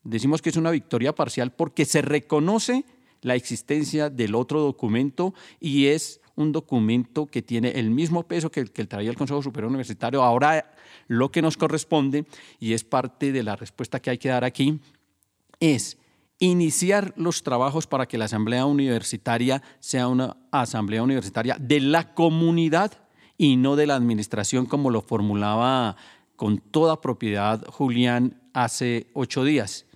Decimos 0.04 0.42
que 0.42 0.50
es 0.50 0.56
una 0.56 0.70
victoria 0.70 1.14
parcial 1.14 1.50
porque 1.50 1.86
se 1.86 2.02
reconoce 2.02 2.84
la 3.22 3.36
existencia 3.36 4.10
del 4.10 4.34
otro 4.34 4.60
documento 4.60 5.32
y 5.60 5.86
es 5.86 6.20
un 6.36 6.52
documento 6.52 7.26
que 7.26 7.42
tiene 7.42 7.70
el 7.70 7.90
mismo 7.90 8.22
peso 8.22 8.50
que 8.50 8.60
el 8.60 8.70
que 8.70 8.86
traía 8.86 9.10
el 9.10 9.16
Consejo 9.16 9.42
Superior 9.42 9.68
Universitario. 9.68 10.22
Ahora 10.22 10.72
lo 11.08 11.30
que 11.30 11.42
nos 11.42 11.56
corresponde, 11.56 12.24
y 12.58 12.72
es 12.72 12.84
parte 12.84 13.32
de 13.32 13.42
la 13.42 13.56
respuesta 13.56 14.00
que 14.00 14.10
hay 14.10 14.18
que 14.18 14.28
dar 14.28 14.44
aquí, 14.44 14.80
es 15.60 15.98
iniciar 16.38 17.12
los 17.16 17.42
trabajos 17.42 17.86
para 17.86 18.06
que 18.06 18.18
la 18.18 18.24
asamblea 18.24 18.64
universitaria 18.64 19.62
sea 19.78 20.08
una 20.08 20.36
asamblea 20.50 21.02
universitaria 21.02 21.56
de 21.60 21.80
la 21.80 22.14
comunidad 22.14 22.92
y 23.36 23.56
no 23.56 23.76
de 23.76 23.86
la 23.86 23.94
administración 23.96 24.66
como 24.66 24.90
lo 24.90 25.02
formulaba 25.02 25.96
con 26.36 26.58
toda 26.58 27.00
propiedad 27.02 27.62
Julián 27.66 28.40
hace 28.54 29.08
ocho 29.12 29.44
días. 29.44 29.86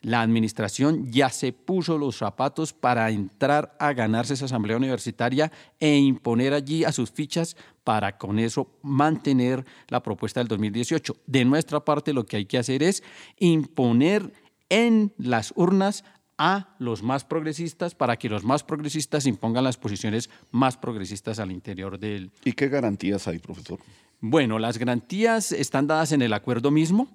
La 0.00 0.22
administración 0.22 1.10
ya 1.10 1.28
se 1.28 1.52
puso 1.52 1.98
los 1.98 2.16
zapatos 2.16 2.72
para 2.72 3.10
entrar 3.10 3.76
a 3.80 3.92
ganarse 3.92 4.34
esa 4.34 4.44
asamblea 4.44 4.76
universitaria 4.76 5.50
e 5.80 5.96
imponer 5.96 6.54
allí 6.54 6.84
a 6.84 6.92
sus 6.92 7.10
fichas 7.10 7.56
para 7.82 8.16
con 8.16 8.38
eso 8.38 8.78
mantener 8.82 9.64
la 9.88 10.02
propuesta 10.02 10.38
del 10.40 10.48
2018. 10.48 11.16
De 11.26 11.44
nuestra 11.44 11.84
parte 11.84 12.12
lo 12.12 12.26
que 12.26 12.36
hay 12.36 12.46
que 12.46 12.58
hacer 12.58 12.82
es 12.82 13.02
imponer 13.38 14.32
en 14.68 15.12
las 15.18 15.52
urnas 15.56 16.04
a 16.36 16.76
los 16.78 17.02
más 17.02 17.24
progresistas 17.24 17.96
para 17.96 18.16
que 18.16 18.28
los 18.28 18.44
más 18.44 18.62
progresistas 18.62 19.26
impongan 19.26 19.64
las 19.64 19.76
posiciones 19.76 20.30
más 20.52 20.76
progresistas 20.76 21.40
al 21.40 21.50
interior 21.50 21.98
del... 21.98 22.30
¿Y 22.44 22.52
qué 22.52 22.68
garantías 22.68 23.26
hay, 23.26 23.40
profesor? 23.40 23.80
Bueno, 24.20 24.60
las 24.60 24.78
garantías 24.78 25.50
están 25.50 25.88
dadas 25.88 26.12
en 26.12 26.22
el 26.22 26.32
acuerdo 26.32 26.70
mismo, 26.70 27.08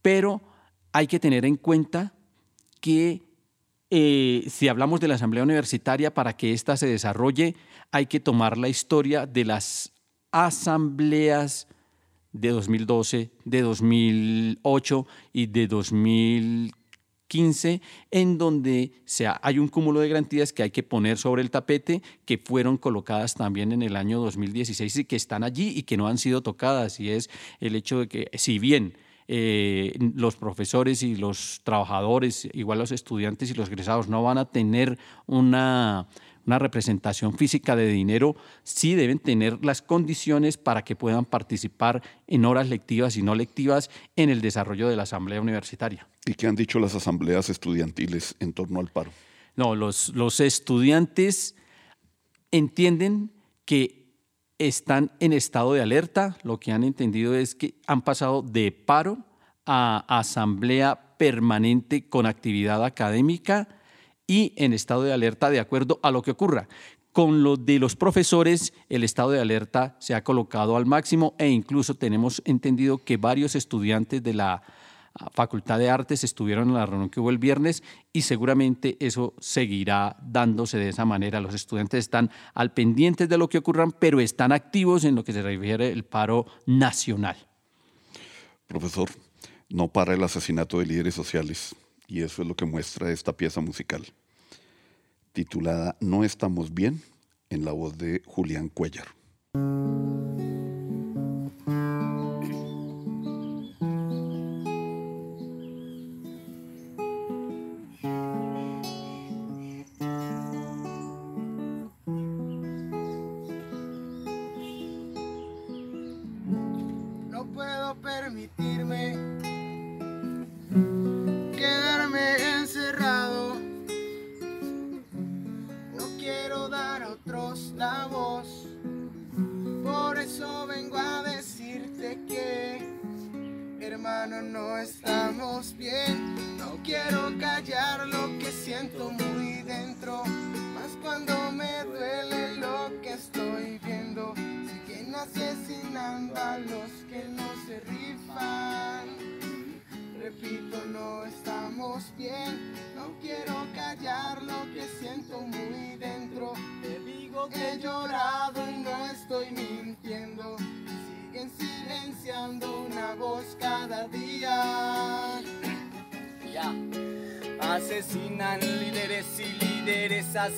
pero 0.00 0.40
hay 0.94 1.06
que 1.08 1.20
tener 1.20 1.44
en 1.44 1.56
cuenta 1.56 2.14
que 2.80 3.20
eh, 3.90 4.46
si 4.48 4.68
hablamos 4.68 5.00
de 5.00 5.08
la 5.08 5.16
Asamblea 5.16 5.42
Universitaria, 5.42 6.14
para 6.14 6.36
que 6.36 6.52
ésta 6.52 6.76
se 6.76 6.86
desarrolle, 6.86 7.56
hay 7.90 8.06
que 8.06 8.20
tomar 8.20 8.56
la 8.56 8.68
historia 8.68 9.26
de 9.26 9.44
las 9.44 9.92
asambleas 10.30 11.66
de 12.32 12.50
2012, 12.50 13.32
de 13.44 13.62
2008 13.62 15.06
y 15.32 15.46
de 15.46 15.66
2015, 15.66 17.80
en 18.12 18.38
donde 18.38 18.92
hay 19.42 19.58
un 19.58 19.66
cúmulo 19.66 19.98
de 19.98 20.10
garantías 20.10 20.52
que 20.52 20.62
hay 20.62 20.70
que 20.70 20.84
poner 20.84 21.18
sobre 21.18 21.42
el 21.42 21.50
tapete, 21.50 22.02
que 22.24 22.38
fueron 22.38 22.76
colocadas 22.76 23.34
también 23.34 23.72
en 23.72 23.82
el 23.82 23.96
año 23.96 24.20
2016 24.20 24.98
y 24.98 25.04
que 25.06 25.16
están 25.16 25.42
allí 25.42 25.76
y 25.76 25.82
que 25.82 25.96
no 25.96 26.06
han 26.06 26.18
sido 26.18 26.40
tocadas. 26.40 27.00
Y 27.00 27.10
es 27.10 27.30
el 27.58 27.74
hecho 27.74 27.98
de 27.98 28.06
que, 28.06 28.30
si 28.34 28.60
bien 28.60 28.94
eh, 29.28 29.92
los 30.14 30.36
profesores 30.36 31.02
y 31.02 31.16
los 31.16 31.60
trabajadores, 31.64 32.48
igual 32.52 32.78
los 32.78 32.92
estudiantes 32.92 33.50
y 33.50 33.54
los 33.54 33.68
egresados, 33.68 34.08
no 34.08 34.22
van 34.22 34.38
a 34.38 34.46
tener 34.46 34.98
una 35.26 36.08
una 36.46 36.58
representación 36.58 37.36
física 37.36 37.76
de 37.76 37.86
dinero, 37.86 38.36
sí 38.62 38.94
deben 38.94 39.18
tener 39.18 39.64
las 39.64 39.82
condiciones 39.82 40.56
para 40.56 40.82
que 40.82 40.96
puedan 40.96 41.24
participar 41.24 42.02
en 42.26 42.44
horas 42.44 42.68
lectivas 42.68 43.16
y 43.16 43.22
no 43.22 43.34
lectivas 43.34 43.90
en 44.16 44.30
el 44.30 44.40
desarrollo 44.40 44.88
de 44.88 44.96
la 44.96 45.04
asamblea 45.04 45.40
universitaria. 45.40 46.06
¿Y 46.26 46.34
qué 46.34 46.46
han 46.46 46.54
dicho 46.54 46.78
las 46.78 46.94
asambleas 46.94 47.48
estudiantiles 47.48 48.36
en 48.40 48.52
torno 48.52 48.80
al 48.80 48.88
paro? 48.88 49.10
No, 49.56 49.74
los, 49.74 50.10
los 50.10 50.40
estudiantes 50.40 51.54
entienden 52.50 53.30
que 53.64 54.03
están 54.58 55.10
en 55.20 55.32
estado 55.32 55.72
de 55.72 55.82
alerta, 55.82 56.36
lo 56.42 56.60
que 56.60 56.72
han 56.72 56.84
entendido 56.84 57.34
es 57.34 57.54
que 57.54 57.74
han 57.86 58.02
pasado 58.02 58.42
de 58.42 58.70
paro 58.72 59.18
a 59.66 60.04
asamblea 60.08 61.16
permanente 61.16 62.08
con 62.08 62.26
actividad 62.26 62.84
académica 62.84 63.68
y 64.26 64.52
en 64.56 64.72
estado 64.72 65.02
de 65.02 65.12
alerta 65.12 65.50
de 65.50 65.60
acuerdo 65.60 66.00
a 66.02 66.10
lo 66.10 66.22
que 66.22 66.30
ocurra. 66.30 66.68
Con 67.12 67.42
lo 67.44 67.56
de 67.56 67.78
los 67.78 67.94
profesores, 67.94 68.72
el 68.88 69.04
estado 69.04 69.30
de 69.30 69.40
alerta 69.40 69.96
se 70.00 70.14
ha 70.14 70.24
colocado 70.24 70.76
al 70.76 70.86
máximo 70.86 71.34
e 71.38 71.48
incluso 71.48 71.94
tenemos 71.94 72.42
entendido 72.44 72.98
que 72.98 73.16
varios 73.16 73.54
estudiantes 73.54 74.22
de 74.22 74.34
la 74.34 74.62
Facultad 75.32 75.78
de 75.78 75.90
Artes 75.90 76.24
estuvieron 76.24 76.68
en 76.68 76.74
la 76.74 76.86
reunión 76.86 77.08
que 77.08 77.20
hubo 77.20 77.30
el 77.30 77.38
viernes 77.38 77.82
y 78.12 78.22
seguramente 78.22 78.96
eso 79.00 79.34
seguirá 79.38 80.16
dándose 80.22 80.76
de 80.76 80.88
esa 80.88 81.04
manera. 81.04 81.40
Los 81.40 81.54
estudiantes 81.54 81.98
están 81.98 82.30
al 82.52 82.72
pendiente 82.72 83.26
de 83.26 83.38
lo 83.38 83.48
que 83.48 83.58
ocurra, 83.58 83.86
pero 83.90 84.20
están 84.20 84.50
activos 84.50 85.04
en 85.04 85.14
lo 85.14 85.22
que 85.22 85.32
se 85.32 85.42
refiere 85.42 85.92
al 85.92 86.04
paro 86.04 86.46
nacional. 86.66 87.36
Profesor, 88.66 89.08
no 89.68 89.88
para 89.88 90.14
el 90.14 90.22
asesinato 90.24 90.80
de 90.80 90.86
líderes 90.86 91.14
sociales 91.14 91.76
y 92.08 92.22
eso 92.22 92.42
es 92.42 92.48
lo 92.48 92.56
que 92.56 92.64
muestra 92.64 93.10
esta 93.10 93.36
pieza 93.36 93.60
musical, 93.60 94.04
titulada 95.32 95.96
No 96.00 96.24
estamos 96.24 96.74
bien, 96.74 97.02
en 97.50 97.64
la 97.64 97.72
voz 97.72 97.96
de 97.96 98.22
Julián 98.26 98.68
Cuellar. 98.68 99.06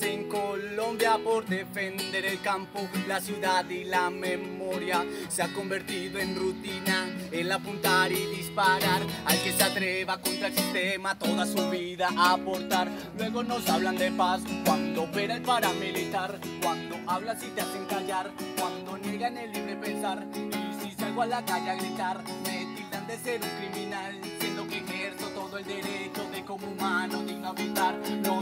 En 0.02 0.28
Colombia 0.28 1.18
por 1.22 1.46
defender 1.46 2.24
el 2.26 2.40
campo, 2.40 2.88
la 3.06 3.20
ciudad 3.20 3.68
y 3.70 3.84
la 3.84 4.10
memoria. 4.10 5.04
Se 5.28 5.42
ha 5.42 5.52
convertido 5.52 6.18
en 6.18 6.36
rutina 6.36 7.08
el 7.30 7.50
apuntar 7.50 8.12
y 8.12 8.26
disparar 8.36 9.02
al 9.24 9.42
que 9.42 9.52
se 9.52 9.62
atreva 9.62 10.18
contra 10.18 10.48
el 10.48 10.54
sistema 10.54 11.18
toda 11.18 11.46
su 11.46 11.70
vida 11.70 12.08
a 12.16 12.34
aportar. 12.34 12.88
Luego 13.16 13.42
nos 13.42 13.68
hablan 13.68 13.96
de 13.96 14.10
paz 14.12 14.42
cuando 14.64 15.04
opera 15.04 15.34
el 15.34 15.42
paramilitar, 15.42 16.38
cuando 16.62 16.96
hablan 17.06 17.38
si 17.40 17.46
te 17.48 17.60
hacen 17.60 17.84
callar, 17.86 18.30
cuando 18.58 18.98
niegan 18.98 19.36
el 19.38 19.52
libre 19.52 19.76
pensar. 19.76 20.26
Y 20.34 20.84
si 20.84 20.94
salgo 20.96 21.22
a 21.22 21.26
la 21.26 21.44
calle 21.44 21.70
a 21.70 21.74
gritar, 21.76 22.22
me 22.44 22.66
tildan 22.76 23.06
de 23.06 23.18
ser 23.18 23.40
un 23.42 23.48
criminal, 23.48 24.20
siendo 24.40 24.66
que 24.66 24.78
ejerzo 24.78 25.28
todo 25.28 25.58
el 25.58 25.64
derecho 25.64 26.28
de 26.30 26.44
como 26.44 26.66
humano 26.66 27.22
digno 27.22 27.48
habitar. 27.48 27.96
Nos 28.22 28.35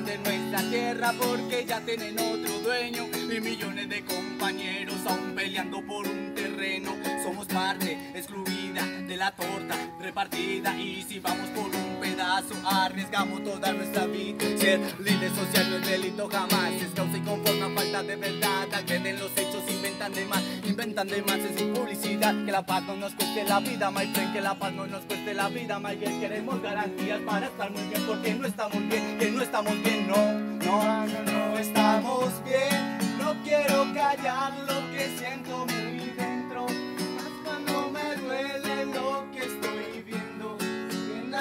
de 0.00 0.16
nuestra 0.16 0.70
tierra 0.70 1.12
porque 1.18 1.66
ya 1.66 1.78
tienen 1.82 2.18
otro 2.18 2.60
dueño 2.60 3.08
y 3.12 3.40
millones 3.40 3.90
de 3.90 4.02
compañeros 4.02 4.96
aún 5.06 5.34
peleando 5.34 5.82
por 5.82 6.08
un 6.08 6.34
terreno. 6.34 7.11
Somos 7.22 7.46
parte 7.46 7.92
excluida 8.14 8.84
de 9.06 9.16
la 9.16 9.30
torta 9.30 9.76
repartida 10.00 10.76
y 10.76 11.02
si 11.02 11.20
vamos 11.20 11.48
por 11.50 11.66
un 11.66 12.00
pedazo 12.00 12.54
arriesgamos 12.64 13.44
toda 13.44 13.72
nuestra 13.72 14.06
vida. 14.06 14.44
Ser 14.58 14.80
líder 14.98 15.30
social 15.30 15.70
no 15.70 15.76
es 15.76 15.86
delito 15.86 16.28
jamás, 16.28 16.72
es 16.72 16.90
causa 16.90 17.16
y 17.16 17.20
conforme 17.20 17.62
a 17.62 17.70
falta 17.70 18.02
de 18.02 18.16
verdad. 18.16 18.74
Agreden 18.74 19.20
los 19.20 19.30
hechos, 19.36 19.62
inventan 19.70 20.12
de 20.12 20.24
más, 20.24 20.42
inventan 20.64 21.06
de 21.06 21.22
más 21.22 21.38
es 21.38 21.56
sin 21.56 21.72
publicidad. 21.72 22.34
Que 22.44 22.50
la 22.50 22.66
paz 22.66 22.82
no 22.82 22.96
nos 22.96 23.14
cueste 23.14 23.44
la 23.44 23.60
vida, 23.60 23.90
my 23.92 24.06
friend, 24.12 24.32
que 24.32 24.40
la 24.40 24.54
paz 24.58 24.72
no 24.72 24.86
nos 24.88 25.04
cueste 25.04 25.32
la 25.32 25.48
vida, 25.48 25.78
my. 25.78 25.96
Queremos 25.96 26.60
garantías 26.60 27.20
para 27.20 27.46
estar 27.46 27.70
muy 27.70 27.82
bien 27.82 28.02
porque 28.04 28.34
no 28.34 28.46
estamos 28.48 28.88
bien, 28.88 29.18
que 29.18 29.30
no 29.30 29.42
estamos 29.42 29.82
bien, 29.82 30.08
no, 30.08 30.32
no, 30.64 31.06
no, 31.06 31.22
no 31.24 31.58
estamos 31.58 32.44
bien. 32.44 32.98
No 33.18 33.34
quiero 33.44 33.86
callar 33.94 34.52
lo 34.66 34.90
que 34.90 35.16
siento 35.18 35.66
muy 35.66 36.01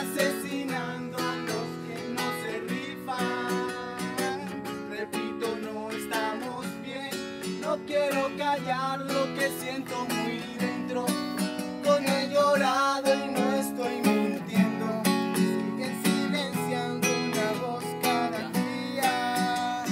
asesinando 0.02 1.18
a 1.18 1.36
los 1.48 1.68
que 1.86 1.98
no 2.16 2.26
se 2.42 2.52
rifan. 2.68 4.48
Repito, 4.90 5.48
no 5.62 5.92
estamos 5.92 6.66
bien. 6.84 7.14
No 7.62 7.78
quiero 7.86 8.30
callar 8.38 9.00
lo 9.02 9.34
que 9.36 9.52
siento 9.60 10.06
muy 10.06 10.40
dentro. 10.60 11.06
Con 11.84 12.06
he 12.08 12.30
llorado 12.30 13.14
y 13.14 13.28
no 13.32 13.54
estoy 13.56 13.96
mintiendo. 14.02 15.04
Siguen 15.36 16.04
silenciando 16.04 17.08
una 17.08 17.48
voz 17.62 17.86
cada 18.02 18.50
día. 18.50 19.86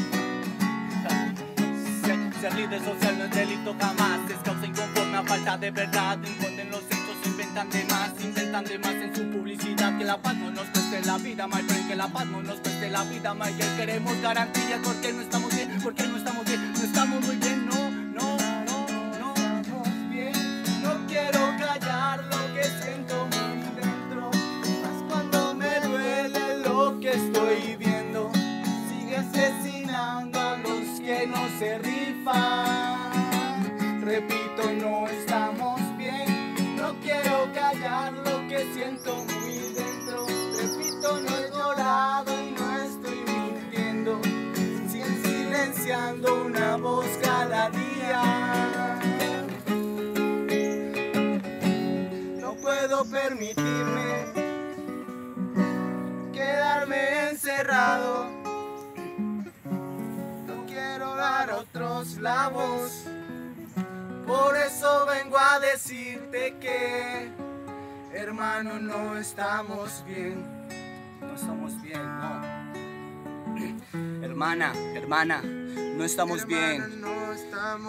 Ser, 2.42 2.54
líder 2.56 2.84
social 2.84 3.18
no 3.18 3.24
es 3.26 3.32
delito 3.32 3.76
jamás. 3.80 4.30
Es 4.30 4.38
causa 4.38 4.66
inconforme 4.66 5.18
a 5.18 5.24
falta 5.24 5.58
de 5.58 5.72
verdad. 5.72 6.18
Esconden 6.24 6.72
los 6.72 6.99
hechos, 7.60 7.70
inventan 7.70 7.70
de 7.70 7.84
más. 7.86 8.24
Inventan 8.24 8.66
de 8.66 8.80
más 8.80 8.94
en 8.94 9.16
su 9.16 9.30
publicidad. 9.30 9.98
Que 9.98 10.06
la 10.06 10.18
paz 10.18 10.36
no 10.36 10.52
nos 10.52 10.66
cueste 10.68 11.02
la 11.06 11.18
vida, 11.18 11.48
my 11.48 11.62
friend. 11.62 11.88
Que 11.88 11.96
la 11.96 12.08
paz 12.08 12.26
no 12.26 12.42
nos 12.42 12.60
cueste 12.60 12.90
la 12.90 13.04
vida, 13.04 13.34
my 13.34 13.54
girl. 13.54 13.78
Queremos 13.78 14.22
garantías 14.22 14.80
porque 14.84 15.14
no 15.14 15.22
estamos 15.22 15.56
bien. 15.56 15.80
Porque 15.84 16.08
no 16.08 16.18
estamos 16.18 16.46
bien. 16.46 16.74
No 16.74 16.80
estamos 16.80 17.26
muy 17.26 17.36
bien, 17.38 17.66
no, 17.66 17.92
no, 17.92 18.38
no, 18.66 18.88
no 19.20 19.34
estamos 19.36 20.10
bien. 20.10 20.34
No 20.84 21.08
quiero 21.08 21.40
callar 21.58 22.24
lo 22.24 22.54
que 22.54 22.64
siento 22.64 23.26
muy 23.26 23.82
dentro. 23.82 24.32
Más 24.84 25.04
cuando 25.10 25.54
me 25.56 25.80
duele 25.82 26.58
lo 26.64 27.00
que 27.00 27.10
estoy 27.10 27.76
viendo. 27.78 28.32
Sigue 28.90 29.18
asesinando 29.18 30.40
a 30.40 30.58
los 30.58 31.00
que 31.00 31.28
no 31.28 31.48
se 31.60 31.78
rifan. 31.80 32.79
Voz 46.80 47.08
cada 47.22 47.70
día. 47.70 49.00
No 52.40 52.54
puedo 52.56 53.06
permitirme 53.06 54.26
quedarme 56.34 57.30
encerrado. 57.30 58.30
No 60.48 60.66
quiero 60.68 61.16
dar 61.16 61.52
otros 61.52 62.18
la 62.18 62.50
voz. 62.50 63.06
Por 64.26 64.56
eso 64.56 65.06
vengo 65.08 65.38
a 65.38 65.60
decirte 65.60 66.56
que, 66.60 67.30
hermano, 68.14 68.80
no 68.80 69.18
estamos 69.18 70.04
bien. 70.06 70.46
No 71.20 71.34
estamos 71.36 71.82
bien, 71.82 72.04
no. 72.20 72.60
Hermana, 74.24 74.72
hermana, 74.96 75.42
no 76.00 76.06
estamos 76.06 76.46
bien. 76.46 76.82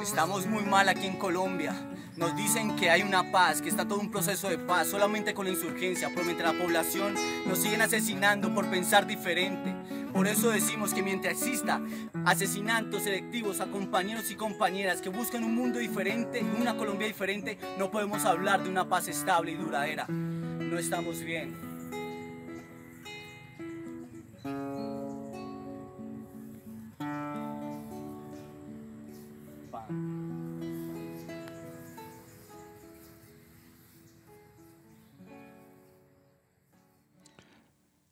Estamos 0.03 0.45
muy 0.47 0.65
mal 0.65 0.89
aquí 0.89 1.07
en 1.07 1.17
Colombia. 1.17 1.73
Nos 2.17 2.35
dicen 2.37 2.75
que 2.75 2.91
hay 2.91 3.03
una 3.03 3.31
paz, 3.31 3.63
que 3.63 3.69
está 3.69 3.87
todo 3.87 4.01
un 4.01 4.11
proceso 4.11 4.51
de 4.51 4.59
paz, 4.59 4.89
solamente 4.89 5.33
con 5.33 5.47
la 5.47 5.53
insurgencia, 5.53 6.09
pero 6.13 6.25
mientras 6.25 6.53
la 6.53 6.61
población 6.61 7.15
nos 7.47 7.61
siguen 7.61 7.83
asesinando 7.83 8.53
por 8.53 8.69
pensar 8.69 9.07
diferente. 9.07 9.73
Por 10.13 10.27
eso 10.27 10.51
decimos 10.51 10.93
que 10.93 11.05
mientras 11.05 11.35
exista 11.35 11.81
asesinatos 12.25 13.05
selectivos 13.05 13.61
a 13.61 13.67
compañeros 13.67 14.29
y 14.33 14.35
compañeras 14.35 15.01
que 15.01 15.09
buscan 15.09 15.45
un 15.45 15.55
mundo 15.55 15.79
diferente, 15.79 16.45
una 16.61 16.77
Colombia 16.77 17.07
diferente, 17.07 17.59
no 17.79 17.93
podemos 17.93 18.25
hablar 18.25 18.65
de 18.65 18.71
una 18.71 18.89
paz 18.89 19.07
estable 19.07 19.53
y 19.53 19.55
duradera. 19.55 20.09
No 20.09 20.81
estamos 20.81 21.21
bien. 21.21 21.70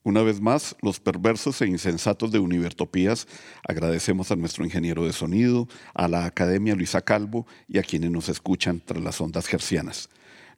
Una 0.09 0.23
vez 0.23 0.41
más, 0.41 0.75
los 0.81 1.01
perversos 1.01 1.61
e 1.61 1.67
insensatos 1.67 2.33
de 2.33 2.39
Univertopías 2.39 3.29
agradecemos 3.63 4.31
a 4.31 4.37
nuestro 4.37 4.65
ingeniero 4.65 5.05
de 5.05 5.13
sonido, 5.13 5.69
a 5.93 6.09
la 6.09 6.25
Academia 6.25 6.75
Luisa 6.75 7.03
Calvo 7.03 7.47
y 7.69 7.77
a 7.77 7.83
quienes 7.83 8.11
nos 8.11 8.31
escuchan 8.31 8.81
tras 8.83 9.05
las 9.05 9.21
ondas 9.21 9.47
gercianas. 9.47 10.09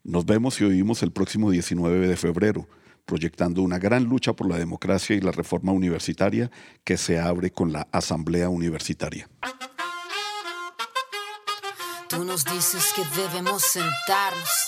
Nos 0.05 0.25
vemos 0.25 0.61
y 0.61 0.65
oímos 0.67 1.03
el 1.03 1.11
próximo 1.11 1.51
19 1.51 2.07
de 2.07 2.17
febrero, 2.17 2.69
proyectando 3.07 3.63
una 3.63 3.81
gran 3.81 4.05
lucha 4.05 4.35
por 4.35 4.49
la 4.49 4.57
democracia 4.57 5.17
y 5.17 5.21
la 5.21 5.33
reforma 5.33 5.73
universitaria 5.73 6.49
que 6.85 6.97
se 6.97 7.19
abre 7.19 7.51
con 7.51 7.73
la 7.73 7.89
Asamblea 7.91 8.49
Universitaria. 8.51 9.29
Tú 12.09 12.25
nos 12.25 12.45
dices 12.45 12.93
que 12.95 13.03
debemos 13.21 13.63
sentarnos, 13.63 14.60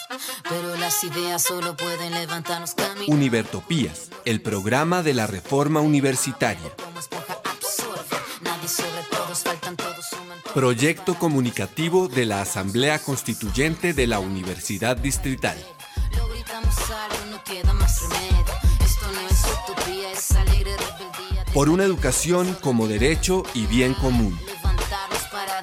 pero 0.48 0.76
las 0.76 1.02
ideas 1.04 1.42
solo 1.42 1.76
pueden 1.76 2.12
levantarnos 2.12 2.74
caminos. 2.74 3.08
Univertopías, 3.08 4.10
el 4.24 4.40
programa 4.40 5.02
de 5.02 5.14
la 5.14 5.26
reforma 5.26 5.80
universitaria. 5.80 6.72
Proyecto 10.54 11.14
comunicativo 11.14 12.08
de 12.08 12.26
la 12.26 12.42
Asamblea 12.42 12.98
Constituyente 12.98 13.94
de 13.94 14.06
la 14.06 14.18
Universidad 14.18 14.96
Distrital. 14.96 15.56
Por 21.54 21.68
una 21.68 21.84
educación 21.84 22.56
como 22.60 22.86
derecho 22.86 23.44
y 23.54 23.66
bien 23.66 23.94
común. 23.94 24.38
Para 25.30 25.62